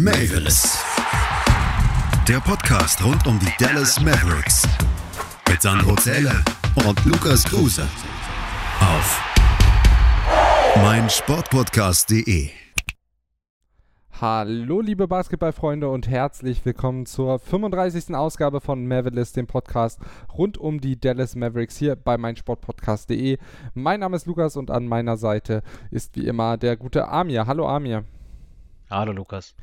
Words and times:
Mavis. 0.00 0.78
Der 2.28 2.38
Podcast 2.38 3.04
rund 3.04 3.26
um 3.26 3.36
die 3.40 3.50
Dallas 3.58 4.00
Mavericks. 4.00 4.62
Mit 5.50 5.60
Sandro 5.60 5.96
Zähler 5.96 6.44
und 6.86 7.04
Lukas 7.04 7.42
Kruse. 7.42 7.82
Auf 8.78 9.20
meinsportpodcast.de. 10.76 12.50
Hallo 14.20 14.80
liebe 14.80 15.08
Basketballfreunde 15.08 15.88
und 15.88 16.06
herzlich 16.06 16.64
willkommen 16.64 17.04
zur 17.04 17.40
35. 17.40 18.14
Ausgabe 18.14 18.60
von 18.60 18.86
Mavericks, 18.86 19.32
dem 19.32 19.48
Podcast 19.48 19.98
rund 20.32 20.58
um 20.58 20.80
die 20.80 21.00
Dallas 21.00 21.34
Mavericks 21.34 21.76
hier 21.76 21.96
bei 21.96 22.16
meinsportpodcast.de. 22.16 23.38
Mein 23.74 23.98
Name 23.98 24.14
ist 24.14 24.26
Lukas 24.26 24.56
und 24.56 24.70
an 24.70 24.86
meiner 24.86 25.16
Seite 25.16 25.64
ist 25.90 26.14
wie 26.14 26.28
immer 26.28 26.56
der 26.56 26.76
gute 26.76 27.08
Amir. 27.08 27.48
Hallo 27.48 27.66
Amir. 27.66 28.04
Hallo 28.88 29.10
Lukas. 29.10 29.56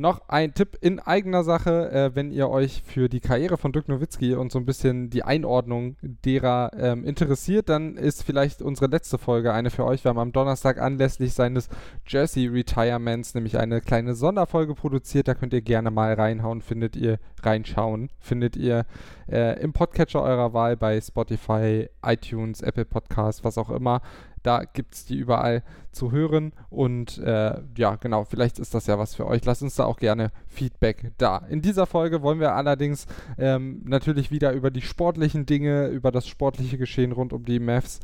Noch 0.00 0.22
ein 0.28 0.54
Tipp 0.54 0.78
in 0.80 0.98
eigener 0.98 1.44
Sache, 1.44 1.92
äh, 1.92 2.14
wenn 2.14 2.30
ihr 2.30 2.48
euch 2.48 2.82
für 2.86 3.10
die 3.10 3.20
Karriere 3.20 3.58
von 3.58 3.70
Dirk 3.70 3.86
Nowitzki 3.86 4.34
und 4.34 4.50
so 4.50 4.58
ein 4.58 4.64
bisschen 4.64 5.10
die 5.10 5.24
Einordnung 5.24 5.96
derer 6.00 6.70
ähm, 6.74 7.04
interessiert, 7.04 7.68
dann 7.68 7.98
ist 7.98 8.22
vielleicht 8.22 8.62
unsere 8.62 8.90
letzte 8.90 9.18
Folge 9.18 9.52
eine 9.52 9.68
für 9.68 9.84
euch. 9.84 10.02
Wir 10.02 10.08
haben 10.08 10.18
am 10.18 10.32
Donnerstag 10.32 10.80
anlässlich 10.80 11.34
seines 11.34 11.68
Jersey 12.06 12.46
Retirements 12.46 13.34
nämlich 13.34 13.58
eine 13.58 13.82
kleine 13.82 14.14
Sonderfolge 14.14 14.74
produziert. 14.74 15.28
Da 15.28 15.34
könnt 15.34 15.52
ihr 15.52 15.60
gerne 15.60 15.90
mal 15.90 16.14
reinhauen, 16.14 16.62
findet 16.62 16.96
ihr 16.96 17.18
reinschauen, 17.42 18.08
findet 18.20 18.56
ihr 18.56 18.86
äh, 19.30 19.60
im 19.60 19.74
Podcatcher 19.74 20.22
eurer 20.22 20.54
Wahl 20.54 20.78
bei 20.78 20.98
Spotify, 20.98 21.90
iTunes, 22.02 22.62
Apple 22.62 22.86
Podcasts, 22.86 23.44
was 23.44 23.58
auch 23.58 23.68
immer. 23.68 24.00
Da 24.42 24.64
gibt 24.64 24.94
es 24.94 25.04
die 25.04 25.16
überall 25.16 25.62
zu 25.92 26.12
hören. 26.12 26.52
Und 26.68 27.18
äh, 27.18 27.60
ja, 27.76 27.96
genau, 27.96 28.24
vielleicht 28.24 28.58
ist 28.58 28.74
das 28.74 28.86
ja 28.86 28.98
was 28.98 29.14
für 29.14 29.26
euch. 29.26 29.44
Lasst 29.44 29.62
uns 29.62 29.74
da 29.74 29.84
auch 29.84 29.98
gerne 29.98 30.30
Feedback 30.48 31.12
da. 31.18 31.38
In 31.48 31.62
dieser 31.62 31.86
Folge 31.86 32.22
wollen 32.22 32.40
wir 32.40 32.54
allerdings 32.54 33.06
ähm, 33.38 33.82
natürlich 33.84 34.30
wieder 34.30 34.52
über 34.52 34.70
die 34.70 34.82
sportlichen 34.82 35.46
Dinge, 35.46 35.88
über 35.88 36.12
das 36.12 36.26
sportliche 36.26 36.78
Geschehen 36.78 37.12
rund 37.12 37.32
um 37.32 37.44
die 37.44 37.60
Mavs 37.60 38.00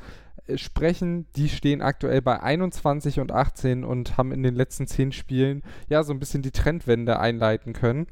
äh, 0.47 0.59
sprechen. 0.59 1.27
Die 1.37 1.49
stehen 1.49 1.83
aktuell 1.83 2.23
bei 2.23 2.43
21 2.43 3.21
und 3.21 3.33
18 3.33 3.85
und 3.85 4.17
haben 4.17 4.33
in 4.33 4.43
den 4.43 4.55
letzten 4.55 4.87
10 4.87 5.13
Spielen 5.13 5.63
ja 5.89 6.03
so 6.03 6.13
ein 6.13 6.19
bisschen 6.19 6.43
die 6.43 6.53
Trendwende 6.53 7.19
einleiten 7.19 7.73
können. 7.73 8.07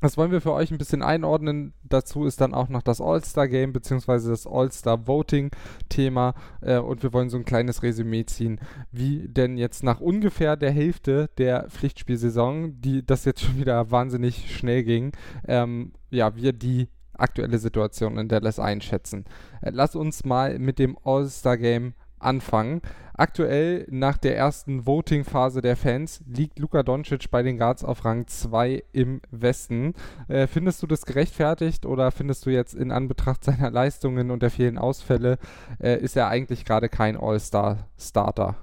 Das 0.00 0.16
wollen 0.16 0.30
wir 0.30 0.40
für 0.40 0.52
euch 0.52 0.70
ein 0.70 0.78
bisschen 0.78 1.02
einordnen. 1.02 1.74
Dazu 1.82 2.24
ist 2.24 2.40
dann 2.40 2.54
auch 2.54 2.68
noch 2.68 2.82
das 2.82 3.00
All-Star-Game 3.00 3.72
bzw. 3.72 4.28
das 4.28 4.46
All-Star-Voting-Thema 4.46 6.34
äh, 6.60 6.78
und 6.78 7.02
wir 7.02 7.12
wollen 7.12 7.30
so 7.30 7.36
ein 7.36 7.44
kleines 7.44 7.82
Resümee 7.82 8.24
ziehen, 8.24 8.60
wie 8.92 9.28
denn 9.28 9.56
jetzt 9.56 9.82
nach 9.82 10.00
ungefähr 10.00 10.56
der 10.56 10.70
Hälfte 10.70 11.30
der 11.38 11.68
Pflichtspielsaison, 11.68 12.80
die 12.80 13.04
das 13.04 13.24
jetzt 13.24 13.42
schon 13.42 13.58
wieder 13.58 13.90
wahnsinnig 13.90 14.54
schnell 14.56 14.84
ging, 14.84 15.12
ähm, 15.46 15.92
ja, 16.10 16.36
wir 16.36 16.52
die 16.52 16.88
aktuelle 17.14 17.58
Situation 17.58 18.16
in 18.16 18.28
Dallas 18.28 18.58
einschätzen. 18.58 19.24
Äh, 19.60 19.70
lass 19.72 19.96
uns 19.96 20.24
mal 20.24 20.58
mit 20.58 20.78
dem 20.78 20.96
All-Star-Game 21.02 21.94
anfangen. 22.20 22.82
Aktuell 23.14 23.84
nach 23.90 24.16
der 24.16 24.36
ersten 24.36 24.86
Voting-Phase 24.86 25.60
der 25.60 25.76
Fans 25.76 26.22
liegt 26.26 26.60
Luka 26.60 26.84
Doncic 26.84 27.30
bei 27.32 27.42
den 27.42 27.58
Guards 27.58 27.82
auf 27.82 28.04
Rang 28.04 28.28
2 28.28 28.84
im 28.92 29.20
Westen. 29.32 29.94
Äh, 30.28 30.46
findest 30.46 30.82
du 30.82 30.86
das 30.86 31.04
gerechtfertigt 31.04 31.84
oder 31.84 32.12
findest 32.12 32.46
du 32.46 32.50
jetzt 32.50 32.74
in 32.74 32.92
Anbetracht 32.92 33.42
seiner 33.44 33.72
Leistungen 33.72 34.30
und 34.30 34.40
der 34.42 34.50
vielen 34.50 34.78
Ausfälle, 34.78 35.38
äh, 35.80 35.98
ist 35.98 36.16
er 36.16 36.28
eigentlich 36.28 36.64
gerade 36.64 36.88
kein 36.88 37.16
All-Star-Starter? 37.16 38.54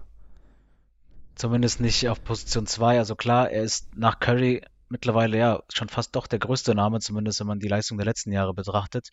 Zumindest 1.36 1.82
nicht 1.82 2.08
auf 2.08 2.24
Position 2.24 2.66
2. 2.66 2.98
Also 2.98 3.16
klar, 3.16 3.52
er 3.52 3.64
ist 3.64 3.98
nach 3.98 4.22
Curry 4.22 4.62
mittlerweile 4.88 5.38
ja 5.38 5.64
schon 5.74 5.90
fast 5.90 6.16
doch 6.16 6.28
der 6.28 6.40
größte 6.40 6.76
Name, 6.76 7.00
zumindest 7.02 7.42
wenn 7.42 7.48
man 7.48 7.60
die 7.60 7.68
Leistung 7.68 7.98
der 7.98 8.06
letzten 8.06 8.32
Jahre 8.32 8.54
betrachtet. 8.54 9.10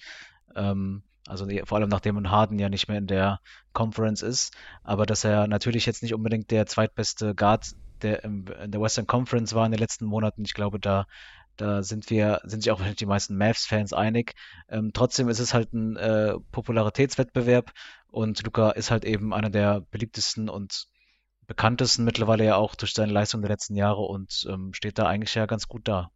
Ähm, 0.55 1.03
also 1.27 1.47
vor 1.65 1.79
allem 1.79 1.89
nachdem 1.89 2.31
Harden 2.31 2.59
ja 2.59 2.69
nicht 2.69 2.89
mehr 2.89 2.99
in 2.99 3.07
der 3.07 3.41
Conference 3.73 4.23
ist, 4.23 4.55
aber 4.83 5.07
dass 5.07 5.25
er 5.25 5.47
natürlich 5.47 5.87
jetzt 5.87 6.03
nicht 6.03 6.15
unbedingt 6.15 6.51
der 6.51 6.67
zweitbeste 6.67 7.35
Guard 7.35 7.73
der 8.03 8.25
in 8.25 8.45
der 8.45 8.81
Western 8.81 9.07
Conference 9.07 9.55
war 9.55 9.65
in 9.65 9.73
den 9.73 9.81
letzten 9.81 10.07
Monaten. 10.07 10.45
Ich 10.45 10.55
glaube, 10.55 10.79
da, 10.81 11.07
da 11.57 11.83
sind 11.83 12.11
wir, 12.11 12.41
sind 12.45 12.63
sich 12.63 12.73
auch 12.73 12.83
die 12.83 13.07
meisten 13.07 13.37
Mavs-Fans 13.37 13.93
einig. 13.93 14.35
Ähm, 14.69 14.91
trotzdem 14.93 15.29
ist 15.29 15.39
es 15.39 15.55
halt 15.55 15.73
ein 15.73 15.97
äh, 15.97 16.35
Popularitätswettbewerb 16.51 17.73
und 18.09 18.43
Luca 18.45 18.71
ist 18.71 18.91
halt 18.91 19.05
eben 19.05 19.33
einer 19.33 19.51
der 19.51 19.81
beliebtesten 19.91 20.49
und 20.49 20.87
bekanntesten 21.47 22.05
mittlerweile 22.05 22.45
ja 22.45 22.57
auch 22.57 22.75
durch 22.75 22.93
seine 22.95 23.13
Leistung 23.13 23.43
der 23.43 23.51
letzten 23.51 23.77
Jahre 23.77 24.03
und 24.03 24.47
ähm, 24.49 24.73
steht 24.75 24.99
da 24.99 25.07
eigentlich 25.07 25.35
ja 25.35 25.47
ganz 25.47 25.69
gut 25.69 25.87
da. 25.89 26.11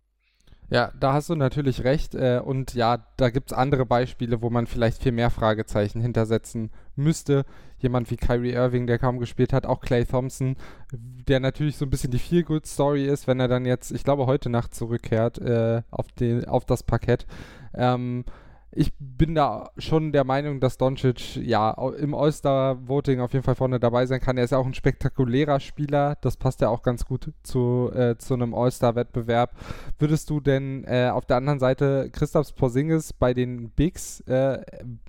Ja, 0.69 0.91
da 0.99 1.13
hast 1.13 1.31
du 1.31 1.37
natürlich 1.37 1.85
recht. 1.85 2.15
Äh, 2.15 2.41
und 2.45 2.75
ja, 2.75 3.07
da 3.17 3.31
gibt 3.31 3.53
es 3.53 3.57
andere 3.57 3.87
Beispiele, 3.87 4.43
wo 4.43 4.51
man 4.51 4.67
vielleicht 4.67 5.03
viel 5.03 5.13
mehr 5.13 5.31
Fragezeichen 5.31 6.01
hintersetzen 6.01 6.71
müsste. 6.97 7.45
Jemand 7.79 8.11
wie 8.11 8.17
Kyrie 8.17 8.53
Irving, 8.53 8.87
der 8.87 8.99
kaum 8.99 9.19
gespielt 9.19 9.53
hat, 9.53 9.67
auch 9.67 9.81
Clay 9.81 10.05
Thompson, 10.05 10.57
der 10.93 11.41
natürlich 11.41 11.77
so 11.77 11.85
ein 11.85 11.91
bisschen 11.91 12.11
die 12.11 12.19
Feel-Good-Story 12.19 13.05
ist, 13.07 13.27
wenn 13.27 13.39
er 13.39 13.49
dann 13.49 13.65
jetzt, 13.65 13.93
ich 13.93 14.03
glaube, 14.03 14.27
heute 14.27 14.51
Nacht 14.51 14.75
zurückkehrt 14.75 15.39
äh, 15.39 15.83
auf, 15.91 16.11
den, 16.13 16.47
auf 16.47 16.65
das 16.65 16.83
Parkett. 16.83 17.27
Ähm, 17.75 18.25
ich 18.73 18.93
bin 18.99 19.35
da 19.35 19.71
schon 19.79 20.13
der 20.13 20.25
Meinung, 20.25 20.61
dass 20.61 20.77
Doncic 20.77 21.37
ja 21.37 21.71
im 21.99 22.15
All-Star-Voting 22.15 23.21
auf 23.21 23.33
jeden 23.33 23.45
Fall 23.45 23.55
vorne 23.55 23.81
dabei 23.81 24.07
sein 24.07 24.21
kann. 24.21 24.37
Er 24.37 24.45
ist 24.45 24.51
ja 24.51 24.59
auch 24.59 24.67
ein 24.67 24.75
spektakulärer 24.75 25.61
Spieler. 25.61 26.17
Das 26.21 26.37
passt 26.37 26.61
ja 26.61 26.69
auch 26.69 26.83
ganz 26.83 27.07
gut 27.07 27.33
zu, 27.43 27.91
äh, 27.95 28.17
zu 28.19 28.35
einem 28.35 28.55
All-Star-Wettbewerb. 28.55 29.57
Würdest 29.99 30.29
du 30.29 30.41
denn 30.41 30.85
äh, 30.85 31.09
auf 31.11 31.25
der 31.25 31.39
anderen 31.39 31.59
Seite 31.59 32.11
Christoph 32.13 32.55
Porzingis 32.55 33.13
bei 33.13 33.33
den 33.33 33.71
Bigs 33.71 34.21
äh, 34.21 34.61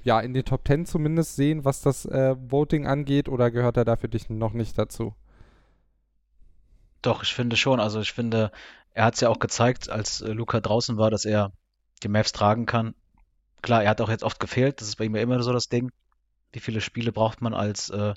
ja 0.03 0.19
in 0.21 0.33
den 0.33 0.45
Top 0.45 0.65
10 0.65 0.85
zumindest 0.85 1.35
sehen, 1.35 1.65
was 1.65 1.81
das 1.81 2.05
äh, 2.05 2.35
Voting 2.39 2.87
angeht, 2.87 3.27
oder 3.27 3.51
gehört 3.51 3.75
er 3.75 3.85
da 3.85 3.97
für 3.97 4.09
dich 4.09 4.29
noch 4.29 4.53
nicht 4.53 4.77
dazu? 4.77 5.13
Doch, 7.01 7.23
ich 7.23 7.33
finde 7.33 7.57
schon. 7.57 7.79
Also 7.79 7.99
ich 7.99 8.13
finde, 8.13 8.51
er 8.93 9.05
hat 9.05 9.15
es 9.15 9.21
ja 9.21 9.29
auch 9.29 9.39
gezeigt, 9.39 9.89
als 9.89 10.21
äh, 10.21 10.31
Luca 10.31 10.61
draußen 10.61 10.97
war, 10.97 11.11
dass 11.11 11.25
er 11.25 11.51
die 12.03 12.07
Mavs 12.07 12.31
tragen 12.31 12.65
kann 12.65 12.93
klar, 13.61 13.83
er 13.83 13.89
hat 13.89 14.01
auch 14.01 14.09
jetzt 14.09 14.23
oft 14.23 14.39
gefehlt. 14.39 14.81
Das 14.81 14.87
ist 14.87 14.97
bei 14.97 15.05
ihm 15.05 15.15
ja 15.15 15.21
immer 15.21 15.41
so 15.43 15.53
das 15.53 15.69
Ding. 15.69 15.91
Wie 16.51 16.59
viele 16.59 16.81
Spiele 16.81 17.11
braucht 17.11 17.41
man 17.41 17.53
als 17.53 17.89
äh, 17.89 18.13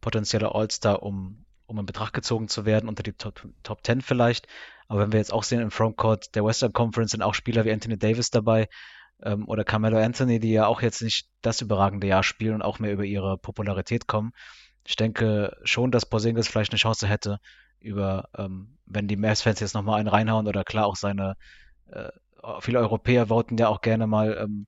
potenzieller 0.00 0.54
All-Star, 0.54 1.02
um, 1.02 1.44
um 1.66 1.78
in 1.78 1.86
Betracht 1.86 2.12
gezogen 2.12 2.48
zu 2.48 2.64
werden, 2.64 2.88
unter 2.88 3.02
die 3.02 3.12
Top, 3.12 3.46
Top 3.62 3.84
10 3.84 4.00
vielleicht. 4.02 4.46
Aber 4.88 5.00
wenn 5.00 5.12
wir 5.12 5.18
jetzt 5.18 5.32
auch 5.32 5.42
sehen 5.42 5.60
im 5.60 5.70
Frontcourt 5.70 6.34
der 6.34 6.44
Western 6.44 6.72
Conference 6.72 7.12
sind 7.12 7.22
auch 7.22 7.34
Spieler 7.34 7.64
wie 7.64 7.72
Anthony 7.72 7.98
Davis 7.98 8.30
dabei 8.30 8.68
ähm, 9.22 9.48
oder 9.48 9.64
Carmelo 9.64 9.98
Anthony, 9.98 10.40
die 10.40 10.52
ja 10.52 10.66
auch 10.66 10.82
jetzt 10.82 11.02
nicht 11.02 11.28
das 11.40 11.60
überragende 11.60 12.06
Jahr 12.06 12.22
spielen 12.22 12.56
und 12.56 12.62
auch 12.62 12.78
mehr 12.78 12.92
über 12.92 13.04
ihre 13.04 13.38
Popularität 13.38 14.06
kommen. 14.06 14.32
Ich 14.86 14.96
denke 14.96 15.56
schon, 15.64 15.90
dass 15.90 16.06
Porzingis 16.06 16.48
vielleicht 16.48 16.72
eine 16.72 16.78
Chance 16.78 17.06
hätte, 17.06 17.38
über, 17.80 18.28
ähm, 18.36 18.76
wenn 18.86 19.08
die 19.08 19.16
Mavs-Fans 19.16 19.60
jetzt 19.60 19.74
nochmal 19.74 20.00
einen 20.00 20.08
reinhauen 20.08 20.46
oder 20.46 20.64
klar 20.64 20.86
auch 20.86 20.96
seine, 20.96 21.36
äh, 21.90 22.10
viele 22.60 22.80
Europäer 22.80 23.28
voten 23.28 23.56
ja 23.56 23.68
auch 23.68 23.80
gerne 23.80 24.06
mal 24.06 24.36
ähm, 24.40 24.66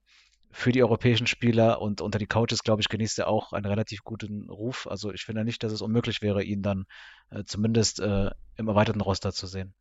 für 0.51 0.71
die 0.71 0.81
europäischen 0.81 1.27
Spieler 1.27 1.81
und 1.81 2.01
unter 2.01 2.19
die 2.19 2.25
Coaches, 2.25 2.63
glaube 2.63 2.81
ich, 2.81 2.89
genießt 2.89 3.19
er 3.19 3.27
auch 3.27 3.53
einen 3.53 3.65
relativ 3.65 4.03
guten 4.03 4.49
Ruf. 4.49 4.87
Also 4.89 5.11
ich 5.11 5.23
finde 5.23 5.43
nicht, 5.43 5.61
dass 5.63 5.71
es 5.71 5.81
unmöglich 5.81 6.21
wäre, 6.21 6.43
ihn 6.43 6.61
dann 6.61 6.85
äh, 7.29 7.43
zumindest 7.43 7.99
äh, 7.99 8.31
im 8.55 8.67
erweiterten 8.67 9.01
Roster 9.01 9.31
zu 9.31 9.45
sehen. 9.45 9.73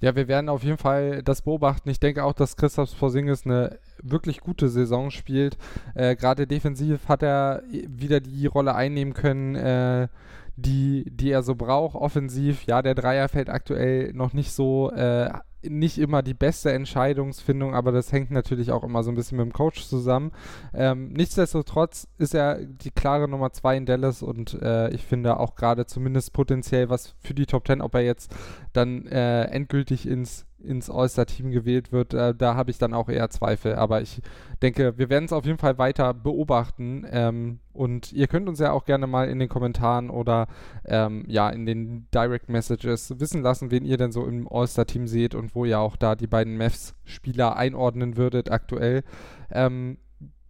Ja, 0.00 0.16
wir 0.16 0.26
werden 0.26 0.48
auf 0.48 0.64
jeden 0.64 0.78
Fall 0.78 1.22
das 1.22 1.42
beobachten. 1.42 1.88
Ich 1.88 2.00
denke 2.00 2.24
auch, 2.24 2.32
dass 2.32 2.56
Christoph 2.56 2.98
Porzingis 2.98 3.44
eine 3.44 3.78
wirklich 4.02 4.40
gute 4.40 4.68
Saison 4.68 5.10
spielt. 5.10 5.56
Äh, 5.94 6.16
Gerade 6.16 6.46
defensiv 6.46 7.08
hat 7.08 7.22
er 7.22 7.62
wieder 7.70 8.20
die 8.20 8.46
Rolle 8.46 8.74
einnehmen 8.74 9.14
können, 9.14 9.54
äh, 9.54 10.08
die, 10.56 11.04
die 11.08 11.30
er 11.30 11.42
so 11.42 11.54
braucht. 11.54 11.94
Offensiv, 11.94 12.64
ja, 12.64 12.82
der 12.82 12.96
Dreier 12.96 13.28
fällt 13.28 13.48
aktuell 13.48 14.12
noch 14.12 14.32
nicht 14.32 14.52
so 14.52 14.90
äh, 14.90 15.30
nicht 15.68 15.98
immer 15.98 16.22
die 16.22 16.34
beste 16.34 16.72
Entscheidungsfindung, 16.72 17.74
aber 17.74 17.92
das 17.92 18.12
hängt 18.12 18.30
natürlich 18.30 18.72
auch 18.72 18.84
immer 18.84 19.02
so 19.02 19.10
ein 19.10 19.14
bisschen 19.14 19.38
mit 19.38 19.46
dem 19.46 19.52
Coach 19.52 19.86
zusammen. 19.86 20.32
Ähm, 20.74 21.12
nichtsdestotrotz 21.12 22.08
ist 22.18 22.34
er 22.34 22.64
die 22.64 22.90
klare 22.90 23.28
Nummer 23.28 23.52
2 23.52 23.76
in 23.76 23.86
Dallas 23.86 24.22
und 24.22 24.60
äh, 24.60 24.90
ich 24.90 25.04
finde 25.04 25.38
auch 25.38 25.54
gerade 25.54 25.86
zumindest 25.86 26.32
potenziell 26.32 26.90
was 26.90 27.14
für 27.20 27.34
die 27.34 27.46
Top 27.46 27.66
10, 27.66 27.80
ob 27.80 27.94
er 27.94 28.02
jetzt 28.02 28.34
dann 28.72 29.06
äh, 29.06 29.44
endgültig 29.44 30.06
ins 30.06 30.46
ins 30.64 30.90
All-Star-Team 30.90 31.50
gewählt 31.50 31.92
wird, 31.92 32.14
äh, 32.14 32.34
da 32.34 32.54
habe 32.54 32.70
ich 32.70 32.78
dann 32.78 32.94
auch 32.94 33.08
eher 33.08 33.30
Zweifel. 33.30 33.74
Aber 33.74 34.00
ich 34.00 34.22
denke, 34.62 34.96
wir 34.98 35.10
werden 35.10 35.24
es 35.24 35.32
auf 35.32 35.44
jeden 35.44 35.58
Fall 35.58 35.78
weiter 35.78 36.14
beobachten. 36.14 37.06
Ähm, 37.10 37.60
und 37.72 38.12
ihr 38.12 38.26
könnt 38.26 38.48
uns 38.48 38.58
ja 38.58 38.72
auch 38.72 38.84
gerne 38.84 39.06
mal 39.06 39.28
in 39.28 39.38
den 39.38 39.48
Kommentaren 39.48 40.10
oder 40.10 40.46
ähm, 40.84 41.24
ja 41.26 41.48
in 41.50 41.66
den 41.66 42.06
Direct 42.14 42.48
Messages 42.48 43.18
wissen 43.18 43.42
lassen, 43.42 43.70
wen 43.70 43.84
ihr 43.84 43.96
denn 43.96 44.12
so 44.12 44.26
im 44.26 44.48
All-Star-Team 44.50 45.06
seht 45.06 45.34
und 45.34 45.54
wo 45.54 45.64
ihr 45.64 45.80
auch 45.80 45.96
da 45.96 46.14
die 46.14 46.26
beiden 46.26 46.56
Mavs-Spieler 46.56 47.56
einordnen 47.56 48.16
würdet 48.16 48.50
aktuell. 48.50 49.04
Ähm, 49.50 49.98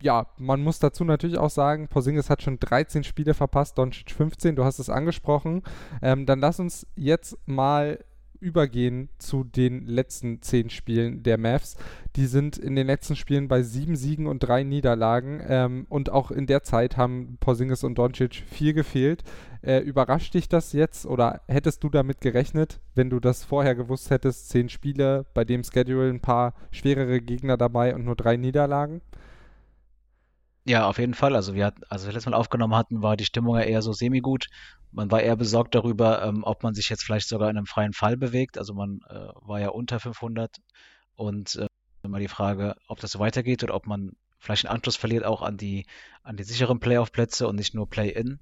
ja, 0.02 0.26
man 0.36 0.62
muss 0.62 0.80
dazu 0.80 1.04
natürlich 1.04 1.38
auch 1.38 1.50
sagen, 1.50 1.88
Porzingis 1.88 2.28
hat 2.28 2.42
schon 2.42 2.58
13 2.58 3.04
Spiele 3.04 3.34
verpasst, 3.34 3.78
Doncic 3.78 4.10
15, 4.10 4.56
du 4.56 4.64
hast 4.64 4.78
es 4.78 4.90
angesprochen. 4.90 5.62
Ähm, 6.02 6.26
dann 6.26 6.40
lass 6.40 6.58
uns 6.58 6.86
jetzt 6.96 7.38
mal 7.46 7.98
übergehen 8.42 9.08
zu 9.18 9.44
den 9.44 9.86
letzten 9.86 10.42
zehn 10.42 10.68
Spielen 10.68 11.22
der 11.22 11.38
Mavs. 11.38 11.76
Die 12.16 12.26
sind 12.26 12.58
in 12.58 12.74
den 12.74 12.86
letzten 12.86 13.16
Spielen 13.16 13.48
bei 13.48 13.62
sieben 13.62 13.96
Siegen 13.96 14.26
und 14.26 14.40
drei 14.40 14.64
Niederlagen. 14.64 15.40
Ähm, 15.46 15.86
und 15.88 16.10
auch 16.10 16.30
in 16.30 16.46
der 16.46 16.62
Zeit 16.62 16.96
haben 16.96 17.38
Porzingis 17.40 17.84
und 17.84 17.96
Doncic 17.96 18.34
viel 18.34 18.74
gefehlt. 18.74 19.22
Äh, 19.62 19.78
überrascht 19.78 20.34
dich 20.34 20.48
das 20.48 20.72
jetzt 20.72 21.06
oder 21.06 21.40
hättest 21.46 21.84
du 21.84 21.88
damit 21.88 22.20
gerechnet, 22.20 22.80
wenn 22.96 23.10
du 23.10 23.20
das 23.20 23.44
vorher 23.44 23.76
gewusst 23.76 24.10
hättest? 24.10 24.48
Zehn 24.48 24.68
Spiele, 24.68 25.24
bei 25.34 25.44
dem 25.44 25.62
Schedule 25.62 26.10
ein 26.10 26.20
paar 26.20 26.54
schwerere 26.72 27.20
Gegner 27.20 27.56
dabei 27.56 27.94
und 27.94 28.04
nur 28.04 28.16
drei 28.16 28.36
Niederlagen? 28.36 29.00
Ja, 30.64 30.86
auf 30.88 30.98
jeden 30.98 31.14
Fall. 31.14 31.34
Also 31.34 31.54
wir 31.54 31.66
hatten, 31.66 31.82
als 31.88 32.06
wir 32.06 32.12
letztes 32.12 32.30
Mal 32.30 32.36
aufgenommen 32.36 32.76
hatten, 32.76 33.02
war 33.02 33.16
die 33.16 33.24
Stimmung 33.24 33.56
ja 33.56 33.62
eher 33.62 33.82
so 33.82 33.92
semi-gut. 33.92 34.46
Man 34.92 35.10
war 35.10 35.20
eher 35.20 35.36
besorgt 35.36 35.74
darüber, 35.74 36.22
ähm, 36.22 36.44
ob 36.44 36.62
man 36.62 36.74
sich 36.74 36.88
jetzt 36.88 37.02
vielleicht 37.02 37.28
sogar 37.28 37.50
in 37.50 37.56
einem 37.56 37.66
freien 37.66 37.92
Fall 37.92 38.16
bewegt. 38.16 38.58
Also 38.58 38.74
man 38.74 39.00
äh, 39.08 39.28
war 39.40 39.60
ja 39.60 39.70
unter 39.70 39.98
500 39.98 40.56
und 41.16 41.56
äh, 41.56 41.66
immer 42.02 42.18
die 42.20 42.28
Frage, 42.28 42.76
ob 42.86 43.00
das 43.00 43.12
so 43.12 43.18
weitergeht 43.18 43.64
oder 43.64 43.74
ob 43.74 43.86
man 43.86 44.12
vielleicht 44.38 44.66
einen 44.66 44.74
Anschluss 44.76 44.96
verliert 44.96 45.24
auch 45.24 45.42
an 45.42 45.56
die 45.56 45.86
an 46.24 46.36
die 46.36 46.42
sicheren 46.44 46.80
Playoff-Plätze 46.80 47.46
und 47.48 47.56
nicht 47.56 47.74
nur 47.74 47.88
Play-in. 47.88 48.38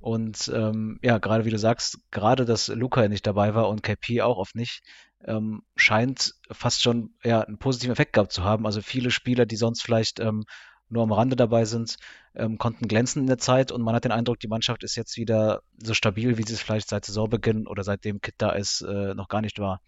Und 0.00 0.50
ähm, 0.54 0.98
ja, 1.02 1.18
gerade 1.18 1.44
wie 1.44 1.50
du 1.50 1.58
sagst, 1.58 1.98
gerade 2.12 2.44
dass 2.44 2.68
Luca 2.68 3.08
nicht 3.08 3.26
dabei 3.26 3.54
war 3.54 3.68
und 3.68 3.82
KP 3.82 4.22
auch 4.22 4.38
oft 4.38 4.54
nicht, 4.54 4.82
ähm, 5.24 5.62
scheint 5.74 6.34
fast 6.52 6.82
schon 6.82 7.14
ja, 7.24 7.40
einen 7.40 7.58
positiven 7.58 7.92
Effekt 7.92 8.12
gehabt 8.12 8.32
zu 8.32 8.44
haben. 8.44 8.64
Also 8.66 8.80
viele 8.80 9.10
Spieler, 9.10 9.44
die 9.46 9.56
sonst 9.56 9.82
vielleicht 9.82 10.20
ähm, 10.20 10.44
nur 10.90 11.02
am 11.02 11.12
Rande 11.12 11.36
dabei 11.36 11.64
sind, 11.64 11.96
ähm, 12.34 12.58
konnten 12.58 12.88
glänzen 12.88 13.22
in 13.22 13.26
der 13.26 13.38
Zeit 13.38 13.72
und 13.72 13.82
man 13.82 13.94
hat 13.94 14.04
den 14.04 14.12
Eindruck, 14.12 14.40
die 14.40 14.48
Mannschaft 14.48 14.84
ist 14.84 14.96
jetzt 14.96 15.16
wieder 15.16 15.62
so 15.82 15.94
stabil, 15.94 16.38
wie 16.38 16.44
sie 16.44 16.54
es 16.54 16.62
vielleicht 16.62 16.88
seit 16.88 17.04
Saisonbeginn 17.04 17.66
oder 17.66 17.84
seitdem 17.84 18.20
Kit 18.20 18.34
da 18.38 18.50
ist, 18.50 18.82
äh, 18.82 19.14
noch 19.14 19.28
gar 19.28 19.40
nicht 19.40 19.58
war. 19.58 19.80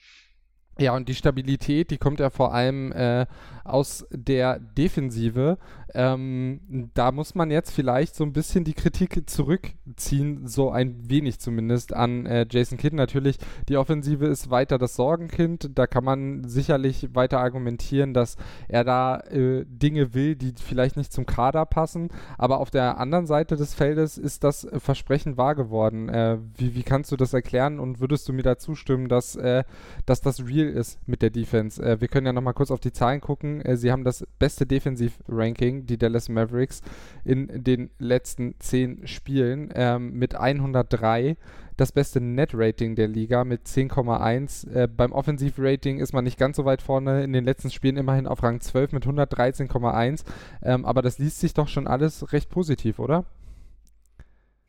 Ja, 0.79 0.95
und 0.95 1.09
die 1.09 1.15
Stabilität, 1.15 1.91
die 1.91 1.99
kommt 1.99 2.21
ja 2.21 2.31
vor 2.31 2.55
allem 2.55 2.91
äh, 2.93 3.27
aus 3.65 4.07
der 4.11 4.59
Defensive. 4.59 5.59
Ähm, 5.93 6.91
da 6.95 7.11
muss 7.11 7.35
man 7.35 7.51
jetzt 7.51 7.73
vielleicht 7.73 8.15
so 8.15 8.25
ein 8.25 8.33
bisschen 8.33 8.65
die 8.65 8.75
Kritik 8.75 9.29
zurückziehen, 9.29 10.47
so 10.47 10.71
ein 10.71 11.11
wenig 11.11 11.41
zumindest 11.41 11.93
an 11.93 12.27
äh, 12.27 12.47
Jason 12.49 12.79
Kidd. 12.79 12.95
Natürlich, 12.95 13.39
die 13.69 13.77
Offensive 13.77 14.27
ist 14.27 14.51
weiter 14.51 14.79
das 14.79 14.95
Sorgenkind. 14.95 15.71
Da 15.75 15.87
kann 15.87 16.05
man 16.05 16.49
sicherlich 16.49 17.15
weiter 17.15 17.41
argumentieren, 17.41 18.15
dass 18.15 18.37
er 18.69 18.85
da 18.85 19.19
äh, 19.19 19.65
Dinge 19.67 20.15
will, 20.15 20.37
die 20.37 20.55
vielleicht 20.57 20.97
nicht 20.97 21.13
zum 21.13 21.27
Kader 21.27 21.67
passen. 21.67 22.09
Aber 22.39 22.59
auf 22.59 22.71
der 22.71 22.99
anderen 22.99 23.27
Seite 23.27 23.57
des 23.57 23.75
Feldes 23.75 24.17
ist 24.17 24.45
das 24.45 24.67
Versprechen 24.79 25.37
wahr 25.37 25.57
geworden. 25.57 26.09
Äh, 26.09 26.39
wie, 26.57 26.75
wie 26.75 26.85
kannst 26.85 27.11
du 27.11 27.17
das 27.17 27.35
erklären 27.35 27.81
und 27.81 28.01
würdest 28.01 28.29
du 28.29 28.33
mir 28.33 28.45
da 28.45 28.59
zustimmen, 28.59 29.09
dass, 29.09 29.35
äh, 29.37 29.65
dass 30.07 30.21
das 30.21 30.47
real 30.47 30.70
ist 30.71 30.99
mit 31.07 31.23
der 31.23 31.31
Defense. 31.31 31.83
Äh, 31.83 32.01
wir 32.01 32.09
können 32.09 32.27
ja 32.27 32.33
nochmal 32.33 32.55
kurz 32.55 32.71
auf 32.71 32.81
die 32.81 32.93
Zahlen 32.93 33.21
gucken. 33.21 33.61
Äh, 33.61 33.77
sie 33.77 33.93
haben 33.93 34.05
das 34.05 34.27
beste 34.39 34.67
Defensiv-Ranking, 34.67 35.87
die 35.87 35.99
Dallas 35.99 36.29
Mavericks, 36.29 36.83
in 37.25 37.49
den 37.63 37.91
letzten 37.99 38.55
zehn 38.59 39.07
Spielen 39.07 39.71
ähm, 39.75 40.13
mit 40.15 40.35
103. 40.35 41.37
Das 41.77 41.93
beste 41.93 42.21
Net-Rating 42.21 42.95
der 42.95 43.09
Liga 43.09 43.45
mit 43.45 43.67
10,1. 43.67 44.71
Äh, 44.71 44.87
beim 44.87 45.13
Offensiv-Rating 45.13 45.99
ist 45.99 46.13
man 46.13 46.25
nicht 46.25 46.39
ganz 46.39 46.57
so 46.57 46.65
weit 46.65 46.83
vorne. 46.83 47.25
In 47.25 47.33
den 47.33 47.45
letzten 47.45 47.71
Spielen 47.71 47.97
immerhin 47.97 48.27
auf 48.27 48.43
Rang 48.43 48.61
12 48.61 48.93
mit 48.93 49.07
113,1. 49.07 50.25
Ähm, 50.63 50.85
aber 50.85 51.03
das 51.03 51.19
liest 51.19 51.41
sich 51.41 51.55
doch 51.55 51.69
schon 51.69 51.87
alles 51.87 52.33
recht 52.33 52.51
positiv, 52.51 52.99
oder? 52.99 53.25